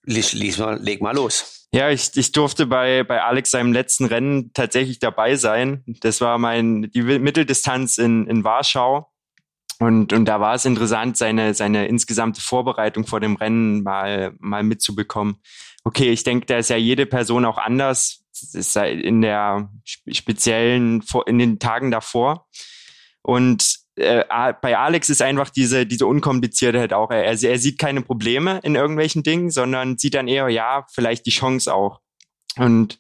leg, 0.03 0.33
leg, 0.33 0.59
mal, 0.59 0.79
leg 0.83 1.01
mal 1.01 1.15
los. 1.15 1.56
Ja, 1.73 1.89
ich, 1.89 2.15
ich 2.15 2.31
durfte 2.31 2.65
bei, 2.65 3.03
bei 3.03 3.21
Alex 3.21 3.51
seinem 3.51 3.73
letzten 3.73 4.05
Rennen 4.05 4.51
tatsächlich 4.53 4.99
dabei 4.99 5.35
sein. 5.35 5.83
Das 6.01 6.21
war 6.21 6.37
mein, 6.37 6.89
die 6.91 7.01
Mitteldistanz 7.01 7.97
in, 7.97 8.25
in 8.27 8.43
Warschau. 8.43 9.11
Und, 9.79 10.11
und 10.11 10.25
da 10.25 10.39
war 10.39 10.55
es 10.55 10.65
interessant, 10.65 11.17
seine, 11.17 11.53
seine 11.53 11.87
insgesamte 11.87 12.41
Vorbereitung 12.41 13.05
vor 13.05 13.19
dem 13.19 13.35
Rennen 13.35 13.83
mal, 13.83 14.33
mal 14.39 14.63
mitzubekommen. 14.63 15.37
Okay, 15.83 16.09
ich 16.09 16.23
denke, 16.23 16.47
da 16.47 16.57
ist 16.57 16.69
ja 16.69 16.77
jede 16.77 17.05
Person 17.05 17.45
auch 17.45 17.57
anders, 17.57 18.25
ist 18.53 18.75
in 18.75 19.21
der 19.21 19.69
speziellen, 19.85 21.03
in 21.27 21.37
den 21.37 21.59
Tagen 21.59 21.91
davor. 21.91 22.47
Und 23.21 23.86
äh, 23.97 24.23
bei 24.61 24.77
Alex 24.77 25.09
ist 25.09 25.21
einfach 25.21 25.49
diese, 25.49 25.85
diese 25.85 26.05
Unkompliziertheit 26.05 26.93
auch. 26.93 27.11
Er, 27.11 27.23
er 27.23 27.35
sieht 27.35 27.79
keine 27.79 28.01
Probleme 28.01 28.59
in 28.63 28.75
irgendwelchen 28.75 29.23
Dingen, 29.23 29.49
sondern 29.49 29.97
sieht 29.97 30.13
dann 30.13 30.27
eher, 30.27 30.49
ja, 30.49 30.85
vielleicht 30.93 31.25
die 31.25 31.31
Chance 31.31 31.73
auch. 31.73 31.99
Und, 32.57 32.97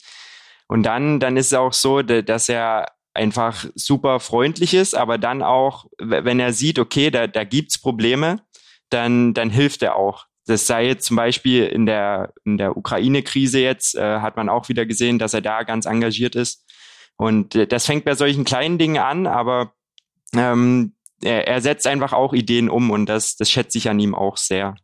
und 0.67 0.83
dann, 0.83 1.19
dann 1.19 1.37
ist 1.37 1.47
es 1.47 1.53
auch 1.53 1.73
so, 1.73 2.01
dass 2.01 2.49
er 2.49 2.87
einfach 3.13 3.65
super 3.75 4.19
freundlich 4.19 4.73
ist, 4.73 4.95
aber 4.95 5.17
dann 5.17 5.41
auch, 5.41 5.85
wenn 5.97 6.39
er 6.39 6.53
sieht, 6.53 6.77
okay, 6.79 7.09
da, 7.09 7.27
da 7.27 7.43
gibt's 7.43 7.79
Probleme, 7.79 8.41
dann, 8.89 9.33
dann 9.33 9.49
hilft 9.49 9.81
er 9.81 9.95
auch. 9.95 10.25
Das 10.45 10.67
sei 10.67 10.85
jetzt 10.85 11.05
zum 11.05 11.17
Beispiel 11.17 11.65
in 11.65 11.85
der, 11.85 12.33
in 12.45 12.57
der 12.57 12.77
Ukraine-Krise 12.77 13.59
jetzt, 13.59 13.95
äh, 13.95 14.19
hat 14.19 14.37
man 14.37 14.49
auch 14.49 14.69
wieder 14.69 14.85
gesehen, 14.85 15.19
dass 15.19 15.33
er 15.33 15.41
da 15.41 15.63
ganz 15.63 15.85
engagiert 15.85 16.35
ist. 16.35 16.65
Und 17.17 17.55
äh, 17.55 17.67
das 17.67 17.85
fängt 17.85 18.05
bei 18.05 18.15
solchen 18.15 18.45
kleinen 18.45 18.77
Dingen 18.77 18.97
an, 18.97 19.27
aber 19.27 19.73
ähm, 20.35 20.93
er, 21.21 21.47
er 21.47 21.61
setzt 21.61 21.87
einfach 21.87 22.13
auch 22.13 22.33
Ideen 22.33 22.69
um 22.69 22.91
und 22.91 23.07
das, 23.07 23.35
das 23.35 23.49
schätze 23.49 23.77
ich 23.77 23.89
an 23.89 23.99
ihm 23.99 24.15
auch 24.15 24.37
sehr. 24.37 24.75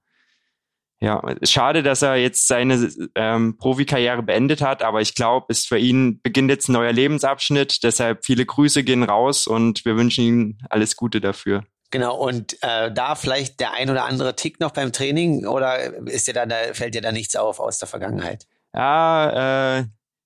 Ja, 1.03 1.21
schade, 1.43 1.83
dass 1.83 2.01
er 2.01 2.15
jetzt 2.15 2.47
seine 2.47 2.89
ähm, 3.15 3.57
Profikarriere 3.57 4.23
beendet 4.23 4.61
hat, 4.61 4.83
aber 4.83 5.01
ich 5.01 5.15
glaube, 5.15 5.47
es 5.49 5.65
für 5.65 5.77
ihn 5.77 6.21
beginnt 6.21 6.49
jetzt 6.49 6.69
ein 6.69 6.73
neuer 6.73 6.93
Lebensabschnitt. 6.93 7.83
Deshalb 7.83 8.23
viele 8.23 8.45
Grüße 8.45 8.85
gehen 8.85 9.03
raus 9.03 9.45
und 9.45 9.83
wir 9.83 9.97
wünschen 9.97 10.23
ihm 10.23 10.57
alles 10.69 10.95
Gute 10.95 11.19
dafür. 11.19 11.65
Genau, 11.91 12.15
und 12.15 12.57
äh, 12.63 12.89
da 12.91 13.15
vielleicht 13.15 13.59
der 13.59 13.73
ein 13.73 13.89
oder 13.89 14.05
andere 14.05 14.37
Tick 14.37 14.61
noch 14.61 14.71
beim 14.71 14.93
Training 14.93 15.45
oder 15.45 15.77
ist 16.07 16.27
dir 16.27 16.33
da, 16.33 16.45
da 16.45 16.55
fällt 16.71 16.95
dir 16.95 17.01
da 17.01 17.11
nichts 17.11 17.35
auf 17.35 17.59
aus 17.59 17.79
der 17.79 17.89
Vergangenheit? 17.89 18.47
Ja, 18.73 19.79
äh, 19.79 19.83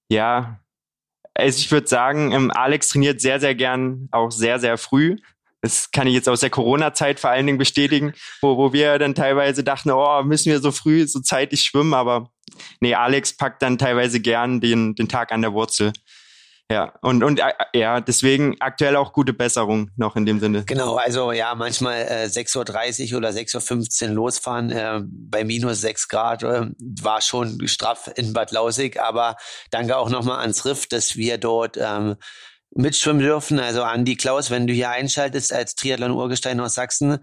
ja. 0.09 0.59
Also 1.37 1.59
ich 1.59 1.71
würde 1.71 1.87
sagen, 1.87 2.31
ähm, 2.31 2.51
Alex 2.51 2.89
trainiert 2.89 3.21
sehr, 3.21 3.39
sehr 3.39 3.53
gern, 3.53 4.09
auch 4.11 4.31
sehr, 4.31 4.59
sehr 4.59 4.77
früh. 4.77 5.17
Das 5.61 5.91
kann 5.91 6.07
ich 6.07 6.13
jetzt 6.13 6.29
aus 6.29 6.39
der 6.39 6.49
Corona-Zeit 6.49 7.19
vor 7.19 7.29
allen 7.29 7.45
Dingen 7.45 7.57
bestätigen, 7.57 8.13
wo, 8.41 8.57
wo 8.57 8.73
wir 8.73 8.97
dann 8.99 9.15
teilweise 9.15 9.63
dachten, 9.63 9.91
oh, 9.91 10.23
müssen 10.23 10.51
wir 10.51 10.59
so 10.59 10.71
früh, 10.71 11.07
so 11.07 11.19
zeitig 11.19 11.61
schwimmen, 11.61 11.93
aber 11.93 12.31
nee, 12.79 12.95
Alex 12.95 13.35
packt 13.35 13.61
dann 13.61 13.77
teilweise 13.77 14.19
gern 14.19 14.61
den, 14.61 14.95
den 14.95 15.09
Tag 15.09 15.31
an 15.31 15.41
der 15.41 15.53
Wurzel. 15.53 15.93
Ja, 16.69 16.93
und, 17.01 17.23
und 17.23 17.39
äh, 17.39 17.53
ja, 17.73 18.01
deswegen 18.01 18.57
aktuell 18.59 18.97
auch 18.97 19.13
gute 19.13 19.31
Besserung 19.31 19.89
noch 19.95 20.17
in 20.17 20.25
dem 20.25 20.41
Sinne. 20.41 20.65
Genau, 20.65 20.95
also 20.97 21.31
ja, 21.31 21.55
manchmal 21.55 22.01
äh, 22.01 22.25
6.30 22.25 23.11
Uhr 23.11 23.17
oder 23.19 23.29
6.15 23.29 24.09
Uhr 24.09 24.13
losfahren 24.13 24.71
äh, 24.71 24.99
bei 25.05 25.45
minus 25.45 25.79
6 25.79 26.09
Grad 26.09 26.43
äh, 26.43 26.65
war 26.77 27.21
schon 27.21 27.65
straff 27.69 28.11
in 28.15 28.33
Bad 28.33 28.51
Lausig, 28.51 28.99
aber 28.99 29.37
danke 29.71 29.95
auch 29.95 30.09
nochmal 30.09 30.41
ans 30.41 30.65
Riff, 30.65 30.87
dass 30.87 31.15
wir 31.15 31.37
dort 31.37 31.77
ähm, 31.77 32.15
mitschwimmen 32.71 33.21
dürfen. 33.21 33.59
Also 33.59 33.83
Andi 33.83 34.17
Klaus, 34.17 34.51
wenn 34.51 34.67
du 34.67 34.73
hier 34.73 34.89
einschaltest 34.89 35.53
als 35.53 35.75
Triathlon-Urgestein 35.75 36.59
aus 36.59 36.75
Sachsen, 36.75 37.19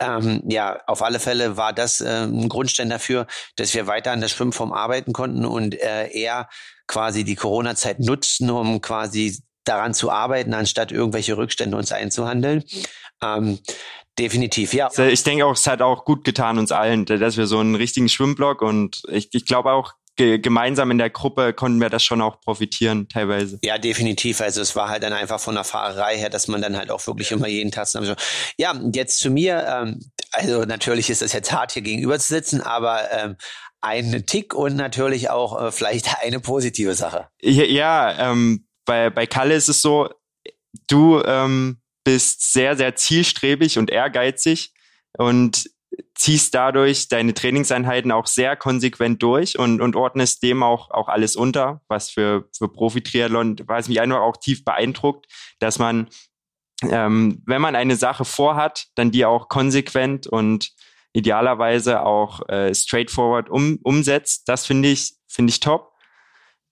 ähm, 0.00 0.42
ja, 0.46 0.80
auf 0.86 1.02
alle 1.02 1.20
Fälle 1.20 1.56
war 1.56 1.72
das 1.72 2.00
äh, 2.00 2.24
ein 2.24 2.48
Grundstein 2.48 2.90
dafür, 2.90 3.26
dass 3.56 3.74
wir 3.74 3.86
weiter 3.86 4.12
an 4.12 4.20
der 4.20 4.28
Schwimmform 4.28 4.72
arbeiten 4.72 5.12
konnten 5.12 5.44
und 5.44 5.74
äh, 5.80 6.08
er 6.08 6.48
quasi 6.86 7.24
die 7.24 7.36
Corona-Zeit 7.36 8.00
nutzen, 8.00 8.50
um 8.50 8.80
quasi 8.80 9.38
daran 9.64 9.94
zu 9.94 10.10
arbeiten, 10.10 10.54
anstatt 10.54 10.92
irgendwelche 10.92 11.36
Rückstände 11.36 11.76
uns 11.76 11.92
einzuhandeln. 11.92 12.64
Ähm, 13.22 13.58
definitiv, 14.18 14.74
ja. 14.74 14.90
Ich 14.98 15.22
denke 15.22 15.46
auch, 15.46 15.54
es 15.54 15.66
hat 15.66 15.82
auch 15.82 16.04
gut 16.04 16.24
getan 16.24 16.58
uns 16.58 16.72
allen, 16.72 17.06
dass 17.06 17.36
wir 17.36 17.46
so 17.46 17.58
einen 17.58 17.74
richtigen 17.74 18.08
Schwimmblock 18.08 18.62
und 18.62 19.02
ich, 19.08 19.28
ich 19.32 19.46
glaube 19.46 19.72
auch, 19.72 19.94
ge 20.16 20.38
gemeinsam 20.38 20.90
in 20.90 20.98
der 20.98 21.10
Gruppe 21.10 21.52
konnten 21.52 21.80
wir 21.80 21.90
das 21.90 22.04
schon 22.04 22.22
auch 22.22 22.40
profitieren 22.40 23.08
teilweise. 23.08 23.58
Ja, 23.62 23.78
definitiv. 23.78 24.40
Also 24.40 24.60
es 24.60 24.76
war 24.76 24.88
halt 24.88 25.02
dann 25.02 25.12
einfach 25.12 25.40
von 25.40 25.54
der 25.54 25.64
Fahrerei 25.64 26.16
her, 26.16 26.30
dass 26.30 26.48
man 26.48 26.62
dann 26.62 26.76
halt 26.76 26.90
auch 26.90 27.06
wirklich 27.06 27.32
immer 27.32 27.48
jeden 27.48 27.70
Tag 27.70 27.88
so. 27.88 28.00
Ja, 28.56 28.80
jetzt 28.92 29.18
zu 29.18 29.30
mir. 29.30 29.66
Ähm, 29.66 30.00
also 30.32 30.64
natürlich 30.64 31.10
ist 31.10 31.22
das 31.22 31.32
jetzt 31.32 31.52
hart 31.52 31.72
hier 31.72 31.82
gegenüber 31.82 32.18
zu 32.18 32.28
sitzen, 32.28 32.60
aber 32.60 33.10
ähm, 33.12 33.36
ein 33.80 34.24
Tick 34.26 34.54
und 34.54 34.76
natürlich 34.76 35.30
auch 35.30 35.60
äh, 35.60 35.72
vielleicht 35.72 36.08
eine 36.22 36.40
positive 36.40 36.94
Sache. 36.94 37.28
Ja, 37.40 37.64
ja 37.64 38.30
ähm, 38.30 38.66
bei, 38.84 39.10
bei 39.10 39.26
Kalle 39.26 39.54
ist 39.54 39.68
es 39.68 39.82
so, 39.82 40.10
du 40.88 41.22
ähm, 41.22 41.80
bist 42.04 42.52
sehr, 42.52 42.76
sehr 42.76 42.96
zielstrebig 42.96 43.78
und 43.78 43.90
ehrgeizig 43.90 44.72
und 45.16 45.70
ziehst 46.14 46.54
dadurch 46.54 47.08
deine 47.08 47.34
Trainingseinheiten 47.34 48.12
auch 48.12 48.26
sehr 48.26 48.56
konsequent 48.56 49.22
durch 49.22 49.58
und, 49.58 49.80
und 49.80 49.96
ordnest 49.96 50.42
dem 50.42 50.62
auch, 50.62 50.90
auch 50.90 51.08
alles 51.08 51.36
unter, 51.36 51.82
was 51.88 52.10
für, 52.10 52.48
für 52.56 52.68
Profi-Triathlon, 52.68 53.56
was 53.66 53.88
mich 53.88 54.00
einfach 54.00 54.20
auch 54.20 54.36
tief 54.36 54.64
beeindruckt, 54.64 55.26
dass 55.58 55.78
man, 55.78 56.08
ähm, 56.82 57.42
wenn 57.46 57.60
man 57.60 57.76
eine 57.76 57.96
Sache 57.96 58.24
vorhat, 58.24 58.86
dann 58.94 59.10
die 59.10 59.24
auch 59.24 59.48
konsequent 59.48 60.26
und 60.26 60.72
idealerweise 61.12 62.02
auch 62.02 62.48
äh, 62.48 62.74
straightforward 62.74 63.48
um, 63.48 63.78
umsetzt. 63.82 64.48
Das 64.48 64.66
finde 64.66 64.88
ich, 64.88 65.14
finde 65.28 65.50
ich 65.50 65.60
top. 65.60 65.92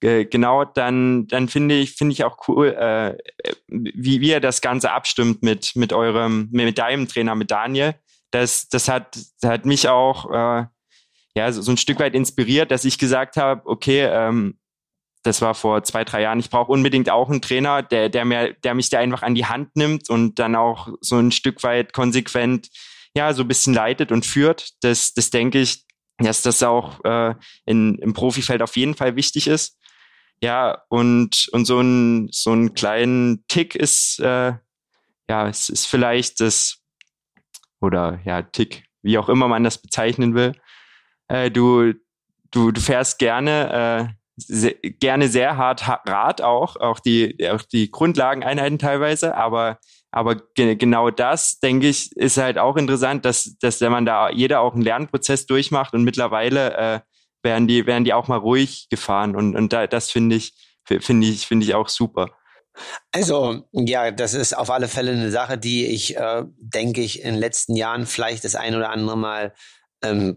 Äh, 0.01 0.25
genau, 0.25 0.65
dann, 0.65 1.27
dann 1.27 1.47
finde 1.47 1.75
ich, 1.75 1.93
finde 1.93 2.13
ich 2.13 2.23
auch 2.25 2.47
cool, 2.47 2.69
äh, 2.69 3.17
wie, 3.67 4.19
wie 4.19 4.29
ihr 4.29 4.41
das 4.41 4.61
Ganze 4.61 4.91
abstimmt 4.91 5.43
mit, 5.43 5.75
mit 5.75 5.93
eurem, 5.93 6.49
mit 6.51 6.77
deinem 6.77 7.07
Trainer, 7.07 7.35
mit 7.35 7.51
Daniel 7.51 7.95
das, 8.33 8.67
das 8.67 8.87
hat, 8.89 9.17
hat 9.43 9.65
mich 9.65 9.87
auch 9.87 10.31
äh, 10.31 10.65
ja, 11.35 11.51
so, 11.51 11.61
so 11.61 11.71
ein 11.71 11.77
Stück 11.77 11.99
weit 11.99 12.15
inspiriert, 12.15 12.71
dass 12.71 12.85
ich 12.85 12.97
gesagt 12.97 13.37
habe, 13.37 13.61
okay, 13.65 14.01
ähm, 14.01 14.57
das 15.23 15.41
war 15.41 15.55
vor 15.55 15.83
zwei, 15.83 16.03
drei 16.03 16.23
Jahren, 16.23 16.39
ich 16.39 16.49
brauche 16.49 16.71
unbedingt 16.71 17.09
auch 17.09 17.29
einen 17.29 17.41
Trainer, 17.41 17.81
der, 17.81 18.09
der, 18.09 18.25
mir, 18.25 18.53
der 18.63 18.73
mich 18.73 18.89
da 18.89 18.99
einfach 18.99 19.21
an 19.21 19.35
die 19.35 19.45
Hand 19.45 19.75
nimmt 19.75 20.09
und 20.09 20.39
dann 20.39 20.55
auch 20.55 20.89
so 20.99 21.17
ein 21.17 21.31
Stück 21.31 21.63
weit 21.63 21.93
konsequent, 21.93 22.69
ja, 23.15 23.33
so 23.33 23.43
ein 23.43 23.47
bisschen 23.47 23.73
leitet 23.73 24.11
und 24.11 24.25
führt. 24.25 24.71
Das, 24.81 25.13
das 25.13 25.29
denke 25.29 25.59
ich, 25.59 25.85
dass 26.17 26.41
das 26.41 26.61
auch 26.63 27.03
äh, 27.05 27.35
in, 27.65 27.95
im 27.99 28.13
Profifeld 28.13 28.61
auf 28.61 28.75
jeden 28.75 28.95
Fall 28.95 29.15
wichtig 29.15 29.47
ist. 29.47 29.77
Ja, 30.41 30.81
und, 30.89 31.47
und 31.51 31.65
so 31.65 31.79
ein, 31.79 32.27
so 32.31 32.51
ein 32.51 32.73
kleinen 32.73 33.45
Tick 33.47 33.75
ist, 33.75 34.19
äh, 34.19 34.53
ja, 35.29 35.47
es 35.47 35.69
ist 35.69 35.85
vielleicht 35.85 36.41
das 36.41 36.82
oder 37.83 38.19
ja, 38.25 38.41
Tick, 38.41 38.85
wie 39.01 39.17
auch 39.17 39.29
immer 39.29 39.47
man 39.47 39.63
das 39.63 39.77
bezeichnen 39.77 40.33
will. 40.33 40.53
Äh, 41.27 41.51
du, 41.51 41.93
du, 42.51 42.71
du 42.71 42.81
fährst 42.81 43.19
gerne, 43.19 44.09
äh, 44.09 44.13
sehr, 44.35 44.73
gerne 44.99 45.27
sehr 45.27 45.57
hart 45.57 45.87
Rad 45.87 46.41
auch, 46.41 46.75
auch 46.77 46.99
die, 46.99 47.37
auch 47.49 47.61
die 47.61 47.91
Grundlageneinheiten 47.91 48.79
teilweise, 48.79 49.35
aber 49.35 49.77
aber 50.15 50.35
ge 50.35 50.75
genau 50.75 51.09
das, 51.09 51.59
denke 51.59 51.87
ich, 51.87 52.15
ist 52.15 52.37
halt 52.37 52.59
auch 52.59 52.77
interessant, 52.77 53.25
dass, 53.25 53.57
dass 53.59 53.81
wenn 53.81 53.91
man 53.91 54.05
da 54.05 54.29
jeder 54.29 54.61
auch 54.61 54.73
einen 54.73 54.83
Lernprozess 54.83 55.47
durchmacht 55.47 55.95
und 55.95 56.03
mittlerweile 56.03 56.77
äh, 56.77 56.99
werden 57.41 57.67
die, 57.67 57.87
werden 57.87 58.03
die 58.03 58.13
auch 58.13 58.27
mal 58.27 58.37
ruhig 58.37 58.87
gefahren 58.91 59.35
und, 59.35 59.55
und 59.55 59.73
da, 59.73 59.87
das 59.87 60.11
finde 60.11 60.35
ich, 60.35 60.53
finde 60.85 61.25
ich, 61.25 61.47
finde 61.47 61.65
ich 61.65 61.73
auch 61.73 61.89
super. 61.89 62.29
Also 63.11 63.63
ja, 63.71 64.11
das 64.11 64.33
ist 64.33 64.57
auf 64.57 64.69
alle 64.69 64.87
Fälle 64.87 65.11
eine 65.11 65.31
Sache, 65.31 65.57
die 65.57 65.85
ich, 65.85 66.17
äh, 66.17 66.43
denke 66.57 67.01
ich, 67.01 67.21
in 67.21 67.33
den 67.33 67.39
letzten 67.39 67.75
Jahren 67.75 68.05
vielleicht 68.05 68.43
das 68.43 68.55
ein 68.55 68.75
oder 68.75 68.89
andere 68.89 69.17
Mal 69.17 69.53
ähm, 70.03 70.35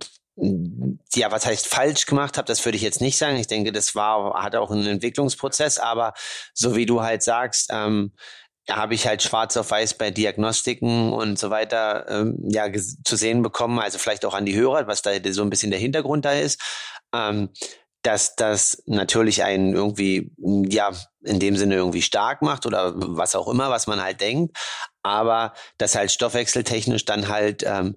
ja, 1.15 1.33
was 1.33 1.47
heißt 1.47 1.67
falsch 1.67 2.05
gemacht 2.05 2.37
habe, 2.37 2.47
das 2.47 2.65
würde 2.65 2.77
ich 2.77 2.83
jetzt 2.83 3.01
nicht 3.01 3.17
sagen. 3.17 3.37
Ich 3.37 3.47
denke, 3.47 3.73
das 3.73 3.95
war, 3.95 4.43
hat 4.43 4.55
auch 4.55 4.71
einen 4.71 4.87
Entwicklungsprozess, 4.87 5.79
aber 5.79 6.13
so 6.53 6.77
wie 6.77 6.85
du 6.85 7.03
halt 7.03 7.23
sagst, 7.23 7.71
ähm, 7.73 8.13
habe 8.71 8.95
ich 8.95 9.07
halt 9.07 9.23
schwarz 9.23 9.57
auf 9.57 9.71
weiß 9.71 9.95
bei 9.95 10.11
Diagnostiken 10.11 11.13
und 11.13 11.39
so 11.39 11.51
weiter 11.51 12.07
ähm, 12.09 12.37
ja 12.51 12.67
zu 13.05 13.17
sehen 13.17 13.43
bekommen, 13.43 13.79
also 13.79 13.99
vielleicht 13.99 14.25
auch 14.25 14.35
an 14.35 14.45
die 14.45 14.57
Hörer, 14.57 14.87
was 14.87 15.03
da 15.03 15.13
so 15.31 15.43
ein 15.43 15.51
bisschen 15.51 15.71
der 15.71 15.81
Hintergrund 15.81 16.25
da 16.25 16.33
ist. 16.33 16.61
Ähm, 17.15 17.51
dass 18.07 18.37
das 18.37 18.85
natürlich 18.87 19.43
einen 19.43 19.75
irgendwie, 19.75 20.31
ja, 20.39 20.93
in 21.23 21.41
dem 21.41 21.57
Sinne 21.57 21.75
irgendwie 21.75 22.03
stark 22.03 22.41
macht 22.41 22.65
oder 22.65 22.93
was 22.95 23.35
auch 23.35 23.49
immer, 23.49 23.69
was 23.69 23.89
man 23.89 24.01
halt 24.01 24.21
denkt. 24.21 24.57
Aber 25.03 25.55
dass 25.77 25.97
halt 25.97 26.13
stoffwechseltechnisch 26.13 27.05
dann 27.05 27.27
halt 27.27 27.65
ähm, 27.67 27.97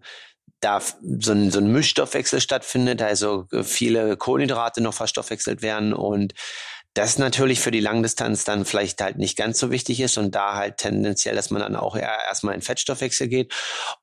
da 0.62 0.82
so 0.82 1.32
ein, 1.32 1.52
so 1.52 1.60
ein 1.60 1.72
Mischstoffwechsel 1.72 2.42
stattfindet, 2.42 3.04
also 3.04 3.46
viele 3.62 4.18
Kohlenhydrate 4.18 4.82
noch 4.82 4.96
verstoffwechselt 4.96 5.62
werden 5.62 5.94
und 5.94 6.34
das 6.94 7.18
natürlich 7.18 7.60
für 7.60 7.72
die 7.72 7.80
Langdistanz 7.80 8.44
dann 8.44 8.66
vielleicht 8.66 9.02
halt 9.02 9.18
nicht 9.18 9.38
ganz 9.38 9.60
so 9.60 9.72
wichtig 9.72 10.00
ist 10.00 10.18
und 10.18 10.34
da 10.34 10.56
halt 10.56 10.78
tendenziell, 10.78 11.36
dass 11.36 11.52
man 11.52 11.62
dann 11.62 11.76
auch 11.76 11.96
eher 11.96 12.18
erstmal 12.28 12.56
in 12.56 12.62
Fettstoffwechsel 12.62 13.28
geht. 13.28 13.54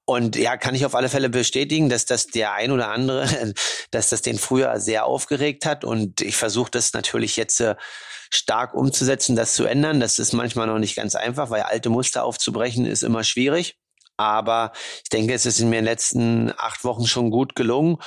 Und 0.04 0.36
ja, 0.36 0.56
kann 0.56 0.74
ich 0.74 0.86
auf 0.86 0.94
alle 0.94 1.08
Fälle 1.08 1.28
bestätigen, 1.28 1.88
dass 1.88 2.06
das 2.06 2.28
der 2.28 2.52
ein 2.52 2.70
oder 2.70 2.88
andere, 2.88 3.26
dass 3.90 4.10
das 4.10 4.22
den 4.22 4.38
früher 4.38 4.78
sehr 4.80 5.04
aufgeregt 5.04 5.66
hat 5.66 5.84
und 5.84 6.20
ich 6.20 6.36
versuche 6.36 6.70
das 6.70 6.92
natürlich 6.92 7.36
jetzt 7.36 7.60
äh, 7.60 7.74
stark 8.30 8.74
umzusetzen, 8.74 9.36
das 9.36 9.54
zu 9.54 9.64
ändern. 9.64 10.00
Das 10.00 10.18
ist 10.18 10.32
manchmal 10.32 10.66
noch 10.66 10.78
nicht 10.78 10.96
ganz 10.96 11.14
einfach, 11.14 11.50
weil 11.50 11.62
alte 11.62 11.90
Muster 11.90 12.24
aufzubrechen 12.24 12.86
ist 12.86 13.02
immer 13.02 13.24
schwierig. 13.24 13.76
Aber 14.16 14.72
ich 15.02 15.10
denke, 15.10 15.34
es 15.34 15.44
ist 15.44 15.60
in 15.60 15.68
mir 15.68 15.78
in 15.78 15.84
den 15.84 15.92
letzten 15.92 16.52
acht 16.56 16.84
Wochen 16.84 17.06
schon 17.06 17.30
gut 17.30 17.54
gelungen. 17.54 17.98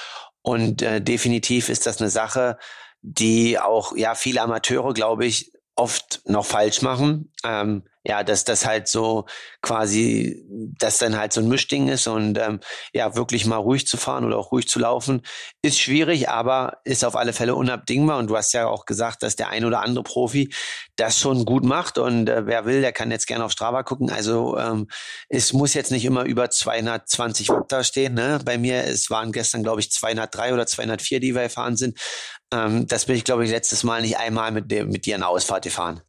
Und 0.41 0.81
äh, 0.81 1.01
definitiv 1.01 1.69
ist 1.69 1.85
das 1.85 2.01
eine 2.01 2.09
Sache, 2.09 2.57
die 3.01 3.59
auch 3.59 3.95
ja 3.95 4.15
viele 4.15 4.41
Amateure, 4.41 4.93
glaube 4.93 5.25
ich, 5.25 5.51
oft 5.75 6.21
noch 6.25 6.45
falsch 6.45 6.81
machen. 6.81 7.31
Ähm, 7.43 7.83
ja, 8.03 8.23
dass 8.23 8.45
das 8.45 8.65
halt 8.65 8.87
so 8.87 9.25
quasi, 9.61 10.45
dass 10.79 10.99
dann 10.99 11.17
halt 11.17 11.33
so 11.33 11.41
ein 11.41 11.49
Mischding 11.49 11.89
ist 11.89 12.07
und 12.07 12.37
ähm, 12.37 12.59
ja, 12.93 13.15
wirklich 13.15 13.45
mal 13.45 13.57
ruhig 13.57 13.87
zu 13.87 13.97
fahren 13.97 14.25
oder 14.25 14.37
auch 14.37 14.51
ruhig 14.51 14.69
zu 14.69 14.79
laufen, 14.79 15.21
ist 15.61 15.79
schwierig, 15.79 16.29
aber 16.29 16.77
ist 16.85 17.03
auf 17.03 17.15
alle 17.17 17.33
Fälle 17.33 17.55
unabdingbar. 17.55 18.17
Und 18.17 18.27
du 18.27 18.37
hast 18.37 18.53
ja 18.53 18.67
auch 18.67 18.85
gesagt, 18.85 19.21
dass 19.21 19.35
der 19.35 19.49
ein 19.49 19.65
oder 19.65 19.81
andere 19.81 20.03
Profi 20.03 20.53
das 20.95 21.19
schon 21.19 21.45
gut 21.45 21.65
macht 21.65 21.97
und 21.97 22.29
äh, 22.29 22.45
wer 22.45 22.65
will, 22.65 22.81
der 22.81 22.93
kann 22.93 23.11
jetzt 23.11 23.27
gerne 23.27 23.43
auf 23.43 23.51
Strava 23.51 23.83
gucken. 23.83 24.09
Also 24.09 24.57
ähm, 24.57 24.87
es 25.27 25.51
muss 25.53 25.73
jetzt 25.73 25.91
nicht 25.91 26.05
immer 26.05 26.23
über 26.23 26.49
220 26.49 27.49
Watt 27.49 27.71
da 27.71 27.83
stehen. 27.83 28.13
Ne? 28.13 28.39
Bei 28.45 28.57
mir, 28.57 28.85
es 28.85 29.09
waren 29.09 29.31
gestern, 29.31 29.63
glaube 29.63 29.81
ich, 29.81 29.91
203 29.91 30.53
oder 30.53 30.65
204, 30.65 31.19
die 31.19 31.35
wir 31.35 31.43
gefahren 31.43 31.75
sind. 31.75 31.99
Ähm, 32.53 32.87
das 32.87 33.05
bin 33.05 33.15
ich, 33.15 33.25
glaube 33.25 33.45
ich, 33.45 33.51
letztes 33.51 33.83
Mal 33.83 34.01
nicht 34.01 34.17
einmal 34.17 34.51
mit, 34.51 34.69
mit 34.69 35.05
dir 35.05 35.15
in 35.15 35.23
Ausfahrt 35.23 35.63
gefahren. 35.63 36.01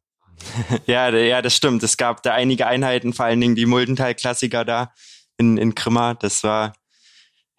Ja, 0.85 1.09
ja, 1.09 1.41
das 1.41 1.55
stimmt. 1.55 1.83
Es 1.83 1.97
gab 1.97 2.23
da 2.23 2.33
einige 2.33 2.67
Einheiten, 2.67 3.13
vor 3.13 3.25
allen 3.25 3.41
Dingen 3.41 3.55
die 3.55 3.65
Muldental-Klassiker 3.65 4.65
da 4.65 4.93
in, 5.37 5.57
in 5.57 5.75
Grimma. 5.75 6.13
Das 6.13 6.43
war, 6.43 6.73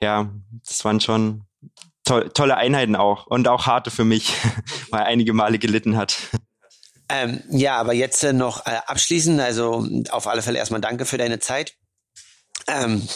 ja, 0.01 0.31
das 0.66 0.85
waren 0.85 1.01
schon 1.01 1.45
to 2.05 2.21
tolle 2.29 2.57
Einheiten 2.57 2.97
auch 2.97 3.27
und 3.27 3.49
auch 3.49 3.66
harte 3.66 3.90
für 3.90 4.05
mich, 4.05 4.35
weil 4.90 5.03
einige 5.03 5.33
Male 5.33 5.59
gelitten 5.59 5.97
hat. 5.97 6.16
Ähm, 7.09 7.42
ja, 7.51 7.77
aber 7.77 7.92
jetzt 7.92 8.25
äh, 8.25 8.33
noch 8.33 8.66
äh, 8.66 8.79
abschließend, 8.87 9.40
also 9.40 9.87
auf 10.11 10.27
alle 10.27 10.42
Fälle 10.42 10.59
erstmal 10.59 10.81
danke 10.81 11.05
für 11.05 11.18
deine 11.18 11.40
Zeit. 11.40 11.75
Ähm, 12.66 13.07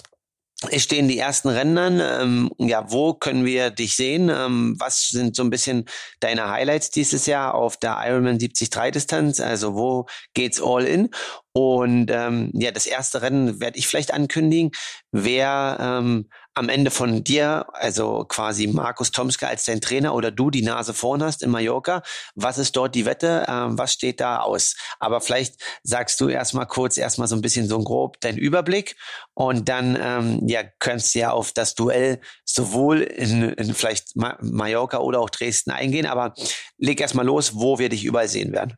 stehen 0.76 1.08
die 1.08 1.18
ersten 1.18 1.48
Rennen. 1.48 2.00
Ähm, 2.00 2.50
ja, 2.58 2.90
wo 2.90 3.14
können 3.14 3.44
wir 3.44 3.70
dich 3.70 3.96
sehen? 3.96 4.30
Ähm, 4.30 4.76
was 4.78 5.08
sind 5.08 5.36
so 5.36 5.42
ein 5.42 5.50
bisschen 5.50 5.84
deine 6.20 6.48
Highlights 6.48 6.90
dieses 6.90 7.26
Jahr 7.26 7.54
auf 7.54 7.76
der 7.76 7.98
Ironman 8.06 8.38
73 8.38 8.92
Distanz? 8.92 9.40
Also 9.40 9.74
wo 9.74 10.06
geht's 10.34 10.60
all 10.62 10.84
in? 10.84 11.10
Und 11.56 12.10
ähm, 12.10 12.50
ja, 12.52 12.70
das 12.70 12.84
erste 12.84 13.22
Rennen 13.22 13.60
werde 13.60 13.78
ich 13.78 13.88
vielleicht 13.88 14.12
ankündigen. 14.12 14.72
Wer 15.10 15.78
ähm, 15.80 16.28
am 16.52 16.68
Ende 16.68 16.90
von 16.90 17.24
dir, 17.24 17.64
also 17.72 18.26
quasi 18.28 18.66
Markus 18.66 19.10
Tomske 19.10 19.48
als 19.48 19.64
dein 19.64 19.80
Trainer 19.80 20.14
oder 20.14 20.30
du 20.30 20.50
die 20.50 20.60
Nase 20.60 20.92
vorn 20.92 21.22
hast 21.22 21.42
in 21.42 21.48
Mallorca, 21.48 22.02
was 22.34 22.58
ist 22.58 22.76
dort 22.76 22.94
die 22.94 23.06
Wette? 23.06 23.46
Ähm, 23.48 23.78
was 23.78 23.94
steht 23.94 24.20
da 24.20 24.40
aus? 24.40 24.76
Aber 24.98 25.22
vielleicht 25.22 25.54
sagst 25.82 26.20
du 26.20 26.28
erstmal 26.28 26.66
kurz, 26.66 26.98
erstmal 26.98 27.26
so 27.26 27.36
ein 27.36 27.40
bisschen 27.40 27.66
so 27.66 27.78
grob 27.78 28.20
deinen 28.20 28.36
Überblick 28.36 28.94
und 29.32 29.70
dann 29.70 29.98
ähm, 29.98 30.46
ja, 30.46 30.62
könntest 30.78 31.14
du 31.14 31.20
ja 31.20 31.30
auf 31.30 31.52
das 31.52 31.74
Duell 31.74 32.20
sowohl 32.44 33.00
in, 33.00 33.54
in 33.54 33.72
vielleicht 33.72 34.14
Mallorca 34.14 34.98
oder 34.98 35.20
auch 35.20 35.30
Dresden 35.30 35.70
eingehen. 35.70 36.04
Aber 36.04 36.34
leg 36.76 37.00
erstmal 37.00 37.24
los, 37.24 37.54
wo 37.54 37.78
wir 37.78 37.88
dich 37.88 38.04
überall 38.04 38.28
sehen 38.28 38.52
werden. 38.52 38.76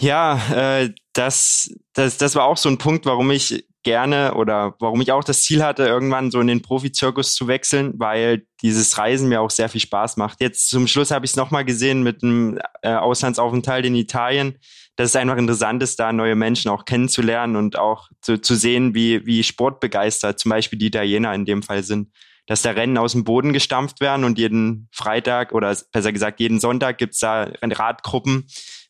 Ja, 0.00 0.40
äh, 0.54 0.90
das, 1.12 1.74
das, 1.92 2.18
das 2.18 2.36
war 2.36 2.44
auch 2.44 2.56
so 2.56 2.68
ein 2.68 2.78
Punkt, 2.78 3.04
warum 3.04 3.30
ich 3.32 3.64
gerne 3.82 4.34
oder 4.34 4.74
warum 4.78 5.00
ich 5.00 5.10
auch 5.10 5.24
das 5.24 5.42
Ziel 5.42 5.64
hatte, 5.64 5.86
irgendwann 5.86 6.30
so 6.30 6.40
in 6.40 6.46
den 6.46 6.62
Profizirkus 6.62 7.34
zu 7.34 7.48
wechseln, 7.48 7.94
weil 7.96 8.46
dieses 8.62 8.96
Reisen 8.96 9.28
mir 9.28 9.40
auch 9.40 9.50
sehr 9.50 9.68
viel 9.68 9.80
Spaß 9.80 10.16
macht. 10.16 10.40
Jetzt 10.40 10.68
zum 10.68 10.86
Schluss 10.86 11.10
habe 11.10 11.24
ich 11.24 11.32
es 11.32 11.36
nochmal 11.36 11.64
gesehen 11.64 12.02
mit 12.02 12.22
einem 12.22 12.60
äh, 12.82 12.92
Auslandsaufenthalt 12.92 13.86
in 13.86 13.94
Italien, 13.96 14.58
dass 14.96 15.10
es 15.10 15.16
einfach 15.16 15.36
interessant 15.36 15.82
ist, 15.82 15.98
da 15.98 16.12
neue 16.12 16.36
Menschen 16.36 16.70
auch 16.70 16.84
kennenzulernen 16.84 17.56
und 17.56 17.78
auch 17.78 18.08
zu, 18.20 18.40
zu 18.40 18.54
sehen, 18.54 18.94
wie, 18.94 19.26
wie 19.26 19.42
sportbegeistert 19.42 20.38
zum 20.38 20.50
Beispiel 20.50 20.78
die 20.78 20.88
Italiener 20.88 21.34
in 21.34 21.44
dem 21.44 21.62
Fall 21.62 21.82
sind. 21.82 22.12
Dass 22.46 22.62
da 22.62 22.70
Rennen 22.70 22.98
aus 22.98 23.12
dem 23.12 23.24
Boden 23.24 23.52
gestampft 23.52 24.00
werden 24.00 24.24
und 24.24 24.38
jeden 24.38 24.88
Freitag 24.92 25.52
oder 25.52 25.76
besser 25.92 26.12
gesagt 26.12 26.40
jeden 26.40 26.60
Sonntag 26.60 26.98
gibt's 26.98 27.18
da 27.18 27.50
Radgruppen, 27.62 28.46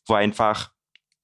wo 0.07 0.13
einfach 0.13 0.71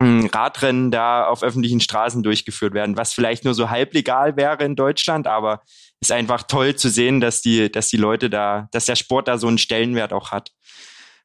Radrennen 0.06 0.92
da 0.92 1.28
auf 1.28 1.44
öffentlichen 1.44 1.80
Straßen 1.80 2.24
durchgeführt 2.24 2.74
werden, 2.74 2.98
was 2.98 3.14
vielleicht 3.14 3.46
nur 3.46 3.54
so 3.54 3.70
halblegal 3.70 4.36
wäre 4.38 4.64
in 4.64 4.76
Deutschland, 4.76 5.28
aber 5.28 5.62
ist 6.02 6.12
einfach 6.12 6.44
toll 6.44 6.76
zu 6.76 6.90
sehen, 6.90 7.22
dass 7.22 7.42
die, 7.42 7.72
dass 7.72 7.90
die 7.90 7.98
Leute 7.98 8.30
da, 8.30 8.68
dass 8.72 8.86
der 8.86 8.96
Sport 8.96 9.28
da 9.28 9.38
so 9.38 9.48
einen 9.48 9.58
Stellenwert 9.58 10.14
auch 10.14 10.32
hat. 10.32 10.52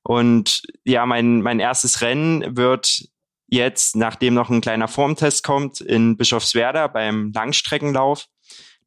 Und 0.02 0.62
ja, 0.84 1.04
mein, 1.06 1.42
mein 1.42 1.60
erstes 1.60 2.00
Rennen 2.00 2.56
wird 2.56 3.04
jetzt, 3.48 3.96
nachdem 3.96 4.34
noch 4.34 4.48
ein 4.48 4.60
kleiner 4.60 4.88
Formtest 4.88 5.44
kommt, 5.44 5.80
in 5.80 6.16
Bischofswerda 6.16 6.86
beim 6.86 7.32
Langstreckenlauf, 7.34 8.26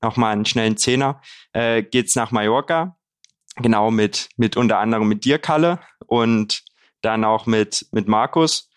nochmal 0.01 0.33
einen 0.33 0.45
schnellen 0.45 0.77
Zehner, 0.77 1.21
äh, 1.53 1.83
geht's 1.83 2.15
nach 2.15 2.31
Mallorca. 2.31 2.97
Genau 3.57 3.91
mit, 3.91 4.29
mit 4.35 4.57
unter 4.57 4.79
anderem 4.79 5.07
mit 5.07 5.25
dir, 5.25 5.37
Kalle, 5.37 5.79
und 6.07 6.63
dann 7.01 7.23
auch 7.23 7.45
mit, 7.45 7.85
mit 7.91 8.07
Markus. 8.07 8.71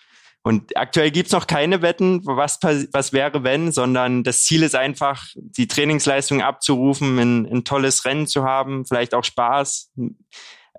Und 0.47 0.77
aktuell 0.77 1.11
gibt's 1.11 1.33
noch 1.33 1.49
keine 1.49 1.83
Wetten, 1.83 2.25
was, 2.25 2.61
was 2.93 3.13
wäre, 3.13 3.43
wenn, 3.43 3.73
sondern 3.73 4.23
das 4.23 4.45
Ziel 4.45 4.63
ist 4.63 4.77
einfach, 4.77 5.25
die 5.35 5.67
Trainingsleistung 5.67 6.41
abzurufen, 6.41 7.19
ein, 7.19 7.47
ein 7.53 7.65
tolles 7.65 8.05
Rennen 8.05 8.29
zu 8.29 8.45
haben, 8.45 8.87
vielleicht 8.87 9.13
auch 9.13 9.25
Spaß, 9.25 9.93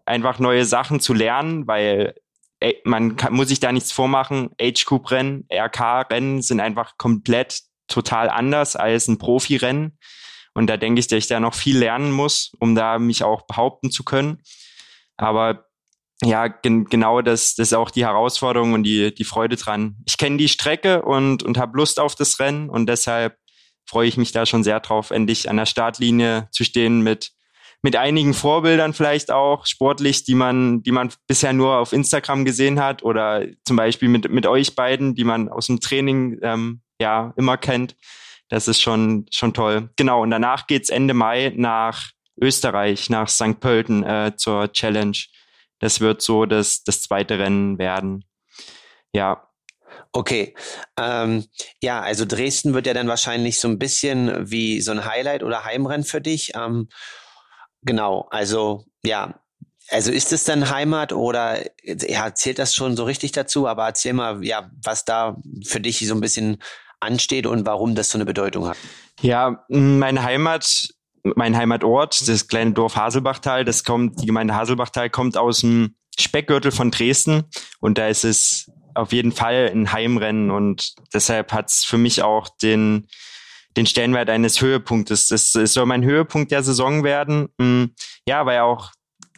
einfach 0.05 0.39
neue 0.39 0.63
Sachen 0.63 1.01
zu 1.01 1.13
lernen, 1.13 1.67
weil 1.67 2.15
ey, 2.61 2.79
man 2.85 3.17
kann, 3.17 3.33
muss 3.33 3.49
sich 3.49 3.59
da 3.59 3.73
nichts 3.73 3.91
vormachen. 3.91 4.51
Age-Group-Rennen, 4.57 5.45
RK-Rennen 5.51 6.41
sind 6.41 6.61
einfach 6.61 6.97
komplett 6.97 7.63
total 7.89 8.29
anders 8.29 8.77
als 8.77 9.09
ein 9.09 9.17
Profi-Rennen. 9.17 9.97
Und 10.53 10.67
da 10.67 10.77
denke 10.77 11.01
ich, 11.01 11.07
dass 11.09 11.17
ich 11.17 11.27
da 11.27 11.41
noch 11.41 11.55
viel 11.55 11.77
lernen 11.77 12.13
muss, 12.13 12.53
um 12.61 12.73
da 12.73 12.99
mich 12.99 13.25
auch 13.25 13.41
behaupten 13.47 13.91
zu 13.91 14.05
können. 14.05 14.41
Aber 15.17 15.66
ja, 16.23 16.47
gen 16.47 16.85
genau 16.85 17.21
das, 17.21 17.55
das 17.55 17.69
ist 17.69 17.73
auch 17.73 17.91
die 17.91 18.05
Herausforderung 18.05 18.73
und 18.73 18.83
die, 18.83 19.13
die 19.13 19.23
Freude 19.23 19.55
dran. 19.55 19.97
Ich 20.05 20.17
kenne 20.17 20.37
die 20.37 20.49
Strecke 20.49 21.03
und, 21.03 21.43
und 21.43 21.57
habe 21.57 21.77
Lust 21.77 21.99
auf 21.99 22.15
das 22.15 22.39
Rennen 22.39 22.69
und 22.69 22.87
deshalb 22.87 23.37
freue 23.85 24.07
ich 24.07 24.17
mich 24.17 24.31
da 24.31 24.45
schon 24.45 24.63
sehr 24.63 24.79
drauf, 24.79 25.11
endlich 25.11 25.49
an 25.49 25.57
der 25.57 25.65
Startlinie 25.65 26.49
zu 26.51 26.63
stehen 26.63 27.01
mit, 27.01 27.31
mit 27.81 27.95
einigen 27.95 28.33
Vorbildern 28.33 28.93
vielleicht 28.93 29.31
auch 29.31 29.65
sportlich, 29.65 30.23
die 30.23 30.35
man, 30.35 30.83
die 30.83 30.91
man 30.91 31.09
bisher 31.27 31.53
nur 31.53 31.77
auf 31.77 31.93
Instagram 31.93 32.45
gesehen 32.45 32.81
hat 32.81 33.03
oder 33.03 33.45
zum 33.63 33.77
Beispiel 33.77 34.09
mit, 34.09 34.29
mit 34.29 34.45
euch 34.45 34.75
beiden, 34.75 35.15
die 35.15 35.23
man 35.23 35.49
aus 35.49 35.67
dem 35.67 35.79
Training 35.79 36.39
ähm, 36.41 36.81
ja 36.99 37.33
immer 37.37 37.57
kennt. 37.57 37.95
Das 38.49 38.67
ist 38.67 38.81
schon, 38.81 39.25
schon 39.31 39.53
toll. 39.53 39.89
Genau, 39.97 40.23
und 40.23 40.31
danach 40.31 40.67
geht's 40.67 40.89
Ende 40.89 41.13
Mai 41.13 41.53
nach 41.55 42.11
Österreich, 42.39 43.09
nach 43.09 43.27
St. 43.27 43.59
Pölten 43.59 44.03
äh, 44.03 44.33
zur 44.35 44.71
Challenge. 44.71 45.17
Das 45.79 45.99
wird 45.99 46.21
so 46.21 46.45
das, 46.45 46.83
das 46.83 47.01
zweite 47.01 47.39
Rennen 47.39 47.77
werden. 47.77 48.25
Ja. 49.13 49.47
Okay. 50.11 50.55
Ähm, 50.99 51.45
ja, 51.81 52.01
also 52.01 52.25
Dresden 52.25 52.73
wird 52.73 52.87
ja 52.87 52.93
dann 52.93 53.07
wahrscheinlich 53.07 53.59
so 53.59 53.67
ein 53.67 53.79
bisschen 53.79 54.49
wie 54.49 54.81
so 54.81 54.91
ein 54.91 55.05
Highlight 55.05 55.43
oder 55.43 55.65
Heimrennen 55.65 56.05
für 56.05 56.21
dich. 56.21 56.53
Ähm, 56.55 56.89
genau, 57.83 58.27
also 58.31 58.85
ja, 59.03 59.39
also 59.89 60.11
ist 60.11 60.33
es 60.33 60.43
dann 60.43 60.69
Heimat 60.69 61.13
oder 61.13 61.59
ja, 61.83 62.33
zählt 62.33 62.59
das 62.59 62.75
schon 62.75 62.97
so 62.97 63.05
richtig 63.05 63.31
dazu? 63.31 63.67
Aber 63.67 63.85
erzähl 63.85 64.13
mal, 64.13 64.43
ja, 64.43 64.69
was 64.83 65.05
da 65.05 65.37
für 65.65 65.79
dich 65.79 66.05
so 66.05 66.13
ein 66.13 66.21
bisschen 66.21 66.61
ansteht 66.99 67.45
und 67.45 67.65
warum 67.65 67.95
das 67.95 68.09
so 68.09 68.17
eine 68.17 68.25
Bedeutung 68.25 68.67
hat. 68.67 68.77
Ja, 69.21 69.63
meine 69.69 70.23
Heimat 70.23 70.89
mein 71.35 71.57
Heimatort, 71.57 72.27
das 72.27 72.47
kleine 72.47 72.71
Dorf 72.73 72.95
Haselbachtal, 72.95 73.65
das 73.65 73.83
kommt, 73.83 74.21
die 74.21 74.25
Gemeinde 74.25 74.55
Haselbachtal 74.55 75.09
kommt 75.09 75.37
aus 75.37 75.61
dem 75.61 75.95
Speckgürtel 76.19 76.71
von 76.71 76.91
Dresden 76.91 77.43
und 77.79 77.97
da 77.97 78.07
ist 78.07 78.23
es 78.23 78.71
auf 78.95 79.11
jeden 79.11 79.31
Fall 79.31 79.69
ein 79.71 79.91
Heimrennen 79.91 80.51
und 80.51 80.95
deshalb 81.13 81.53
hat 81.53 81.69
es 81.69 81.83
für 81.83 81.97
mich 81.97 82.23
auch 82.23 82.49
den, 82.49 83.07
den 83.75 83.85
Stellenwert 83.85 84.29
eines 84.29 84.59
Höhepunktes. 84.59 85.27
Das, 85.27 85.51
das 85.51 85.73
soll 85.73 85.85
mein 85.85 86.03
Höhepunkt 86.03 86.51
der 86.51 86.63
Saison 86.63 87.03
werden. 87.03 87.49
Hm, 87.59 87.91
ja, 88.27 88.45
weil 88.45 88.59
auch 88.61 88.91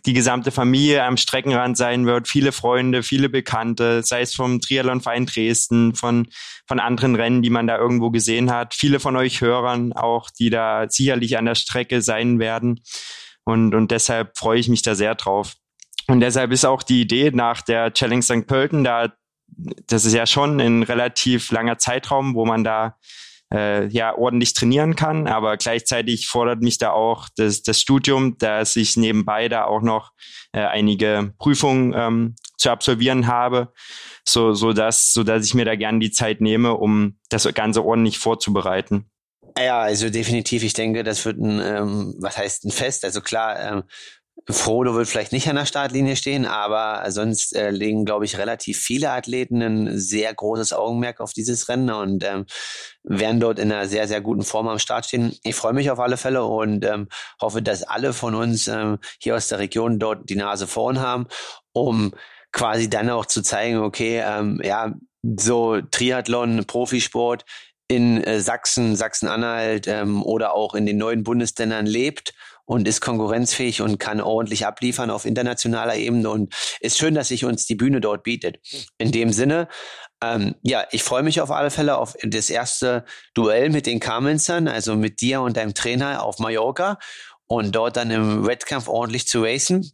die 0.05 0.13
gesamte 0.13 0.51
Familie 0.51 1.03
am 1.03 1.17
Streckenrand 1.17 1.77
sein 1.77 2.05
wird, 2.05 2.27
viele 2.27 2.51
Freunde, 2.51 3.03
viele 3.03 3.29
Bekannte, 3.29 4.03
sei 4.03 4.21
es 4.21 4.33
vom 4.33 4.62
Triathlonverein 4.62 5.25
Dresden, 5.25 5.95
von, 5.95 6.27
von 6.67 6.79
anderen 6.79 7.15
Rennen, 7.15 7.41
die 7.41 7.49
man 7.49 7.67
da 7.67 7.77
irgendwo 7.77 8.09
gesehen 8.09 8.51
hat, 8.51 8.73
viele 8.73 8.99
von 8.99 9.15
euch 9.15 9.41
Hörern 9.41 9.93
auch, 9.93 10.29
die 10.29 10.49
da 10.49 10.88
sicherlich 10.89 11.38
an 11.38 11.45
der 11.45 11.55
Strecke 11.55 12.01
sein 12.01 12.39
werden. 12.39 12.81
Und, 13.43 13.73
und 13.73 13.91
deshalb 13.91 14.38
freue 14.38 14.59
ich 14.59 14.69
mich 14.69 14.81
da 14.81 14.95
sehr 14.95 15.15
drauf. 15.15 15.55
Und 16.07 16.21
deshalb 16.21 16.51
ist 16.51 16.65
auch 16.65 16.83
die 16.83 17.01
Idee 17.01 17.31
nach 17.31 17.62
der 17.62 17.93
Challenge 17.93 18.23
St. 18.23 18.47
Pölten, 18.47 18.83
da, 18.83 19.13
das 19.88 20.05
ist 20.05 20.13
ja 20.13 20.25
schon 20.25 20.59
ein 20.59 20.83
relativ 20.83 21.51
langer 21.51 21.77
Zeitraum, 21.77 22.35
wo 22.35 22.45
man 22.45 22.63
da 22.63 22.97
äh, 23.53 23.88
ja 23.88 24.15
ordentlich 24.15 24.53
trainieren 24.53 24.95
kann, 24.95 25.27
aber 25.27 25.57
gleichzeitig 25.57 26.27
fordert 26.27 26.62
mich 26.62 26.77
da 26.77 26.91
auch 26.91 27.27
das, 27.35 27.62
das 27.62 27.81
Studium, 27.81 28.38
dass 28.38 28.75
ich 28.75 28.97
nebenbei 28.97 29.49
da 29.49 29.65
auch 29.65 29.81
noch 29.81 30.12
äh, 30.51 30.62
einige 30.62 31.33
Prüfungen 31.39 31.93
ähm, 31.95 32.35
zu 32.57 32.69
absolvieren 32.69 33.27
habe, 33.27 33.71
so 34.27 34.53
so 34.53 34.73
dass 34.73 35.13
so 35.13 35.23
dass 35.23 35.45
ich 35.45 35.53
mir 35.53 35.65
da 35.65 35.75
gerne 35.75 35.99
die 35.99 36.12
Zeit 36.12 36.41
nehme, 36.41 36.75
um 36.75 37.17
das 37.29 37.51
Ganze 37.53 37.83
ordentlich 37.85 38.19
vorzubereiten. 38.19 39.09
Ja, 39.57 39.81
also 39.81 40.09
definitiv. 40.09 40.63
Ich 40.63 40.73
denke, 40.73 41.03
das 41.03 41.25
wird 41.25 41.38
ein, 41.38 41.59
ähm, 41.59 42.15
was 42.19 42.38
heißt 42.38 42.65
ein 42.65 42.71
Fest? 42.71 43.03
Also 43.03 43.19
klar, 43.21 43.59
ähm, 43.59 43.83
Frodo 44.47 44.95
wird 44.95 45.08
vielleicht 45.08 45.32
nicht 45.32 45.47
an 45.47 45.56
der 45.56 45.65
Startlinie 45.65 46.15
stehen, 46.15 46.45
aber 46.45 47.04
sonst 47.12 47.56
äh, 47.56 47.69
legen, 47.71 48.06
glaube 48.06 48.25
ich, 48.25 48.38
relativ 48.38 48.80
viele 48.80 49.12
Athleten 49.12 49.62
ein 49.62 49.97
sehr 49.97 50.34
großes 50.34 50.73
Augenmerk 50.73 51.19
auf 51.19 51.34
dieses 51.34 51.69
Rennen 51.69 51.89
und 51.91 52.23
ähm, 52.23 52.45
werden 53.04 53.39
dort 53.39 53.60
in 53.60 53.71
einer 53.71 53.88
sehr, 53.88 54.08
sehr 54.08 54.21
guten 54.21 54.43
Form 54.43 54.67
am 54.67 54.80
Start 54.80 55.06
stehen. 55.06 55.36
Ich 55.43 55.56
freue 55.56 55.73
mich 55.73 55.91
auf 55.91 55.99
alle 55.99 56.17
Fälle 56.17 56.43
und 56.45 56.86
ähm, 56.86 57.10
hoffe, 57.41 57.62
dass 57.62 57.84
alle 57.84 58.13
von 58.13 58.36
uns 58.36 58.67
ähm, 58.67 58.99
hier 59.19 59.36
aus 59.36 59.49
der 59.49 59.60
Region 59.60 59.99
dort 59.99 60.30
die 60.30 60.36
Nase 60.36 60.67
vorn 60.67 60.99
haben, 60.99 61.28
um 61.73 62.13
quasi 62.52 62.89
dann 62.89 63.10
auch 63.10 63.25
zu 63.25 63.41
zeigen, 63.41 63.78
okay, 63.78 64.23
ähm, 64.25 64.60
ja, 64.63 64.93
so 65.21 65.82
Triathlon, 65.82 66.65
Profisport 66.65 67.45
in 67.89 68.23
äh, 68.23 68.39
Sachsen, 68.39 68.95
Sachsen-Anhalt 68.95 69.88
ähm, 69.88 70.23
oder 70.23 70.54
auch 70.54 70.75
in 70.75 70.86
den 70.86 70.97
neuen 70.97 71.23
Bundesländern 71.23 71.86
lebt 71.86 72.34
und 72.65 72.88
ist 72.88 73.02
konkurrenzfähig 73.02 73.82
und 73.82 73.99
kann 73.99 74.21
ordentlich 74.21 74.67
abliefern 74.67 75.10
auf 75.10 75.25
internationaler 75.25 75.95
Ebene 75.95 76.30
und 76.30 76.54
ist 76.82 76.99
schön, 76.99 77.15
dass 77.15 77.30
sich 77.30 77.43
uns 77.43 77.65
die 77.65 77.73
Bühne 77.73 77.99
dort 77.99 78.21
bietet. 78.23 78.60
In 78.99 79.12
dem 79.12 79.34
Sinne, 79.34 79.67
ähm, 80.23 80.54
ja, 80.62 80.86
ich 80.91 81.02
freue 81.02 81.23
mich 81.23 81.41
auf 81.41 81.49
alle 81.49 81.71
Fälle 81.71 81.97
auf 81.97 82.15
das 82.21 82.52
erste 82.52 83.05
Duell 83.34 83.72
mit 83.72 83.88
den 83.88 83.99
Carmensern, 83.99 84.68
also 84.68 84.95
mit 84.95 85.20
dir 85.20 85.41
und 85.41 85.57
deinem 85.57 85.74
Trainer 85.74 86.24
auf 86.24 86.38
Mallorca 86.38 86.99
und 87.47 87.76
dort 87.76 87.97
dann 87.97 88.11
im 88.11 88.45
Wettkampf 88.45 88.88
ordentlich 88.88 89.28
zu 89.28 89.41
racen. 89.41 89.91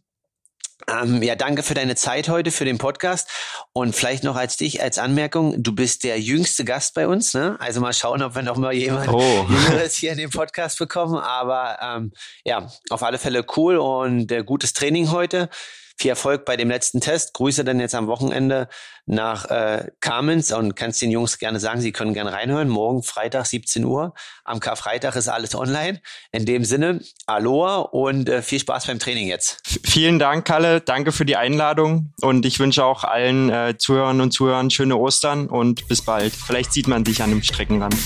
Ähm, 0.88 1.22
ja, 1.22 1.34
danke 1.34 1.62
für 1.62 1.74
deine 1.74 1.94
Zeit 1.96 2.28
heute, 2.28 2.50
für 2.50 2.64
den 2.64 2.78
Podcast. 2.78 3.28
Und 3.72 3.94
vielleicht 3.94 4.24
noch 4.24 4.36
als 4.36 4.56
dich, 4.56 4.82
als 4.82 4.98
Anmerkung, 4.98 5.62
du 5.62 5.74
bist 5.74 6.04
der 6.04 6.20
jüngste 6.20 6.64
Gast 6.64 6.94
bei 6.94 7.08
uns. 7.08 7.34
Ne? 7.34 7.56
Also 7.58 7.80
mal 7.80 7.92
schauen, 7.92 8.22
ob 8.22 8.34
wir 8.34 8.42
noch 8.42 8.56
mal 8.56 8.72
jemand 8.72 9.08
oh. 9.08 9.46
Jüngeres 9.48 9.96
hier 9.96 10.12
in 10.12 10.18
den 10.18 10.30
Podcast 10.30 10.78
bekommen. 10.78 11.16
Aber 11.16 11.78
ähm, 11.80 12.12
ja, 12.44 12.70
auf 12.90 13.02
alle 13.02 13.18
Fälle 13.18 13.44
cool 13.56 13.78
und 13.78 14.30
äh, 14.30 14.44
gutes 14.44 14.74
Training 14.74 15.10
heute. 15.10 15.48
Viel 15.98 16.10
Erfolg 16.10 16.44
bei 16.44 16.56
dem 16.56 16.68
letzten 16.68 17.00
Test. 17.00 17.32
Grüße 17.34 17.64
dann 17.64 17.80
jetzt 17.80 17.94
am 17.94 18.06
Wochenende 18.06 18.68
nach 19.06 19.46
äh, 19.46 19.90
Kamenz 20.00 20.50
und 20.50 20.76
kannst 20.76 21.00
den 21.00 21.10
Jungs 21.10 21.38
gerne 21.38 21.58
sagen, 21.60 21.80
sie 21.80 21.92
können 21.92 22.12
gerne 22.12 22.32
reinhören. 22.32 22.68
Morgen 22.68 23.02
Freitag 23.02 23.46
17 23.46 23.84
Uhr. 23.84 24.12
Am 24.44 24.60
Karfreitag 24.60 25.16
ist 25.16 25.28
alles 25.28 25.54
online. 25.54 26.00
In 26.32 26.44
dem 26.44 26.64
Sinne, 26.64 27.00
Aloha 27.26 27.78
und 27.78 28.28
äh, 28.28 28.42
viel 28.42 28.58
Spaß 28.58 28.86
beim 28.86 28.98
Training 28.98 29.28
jetzt. 29.28 29.62
Vielen 29.84 30.18
Dank, 30.18 30.44
Kalle. 30.44 30.80
Danke 30.80 31.12
für 31.12 31.24
die 31.24 31.36
Einladung 31.36 32.12
und 32.20 32.44
ich 32.44 32.58
wünsche 32.58 32.84
auch 32.84 33.04
allen 33.04 33.48
äh, 33.48 33.76
Zuhörern 33.78 34.20
und 34.20 34.32
Zuhörern 34.32 34.70
schöne 34.70 34.96
Ostern 34.96 35.46
und 35.46 35.88
bis 35.88 36.02
bald. 36.02 36.34
Vielleicht 36.34 36.72
sieht 36.72 36.88
man 36.88 37.04
dich 37.04 37.22
an 37.22 37.30
dem 37.30 37.42
Streckenrand. 37.42 37.96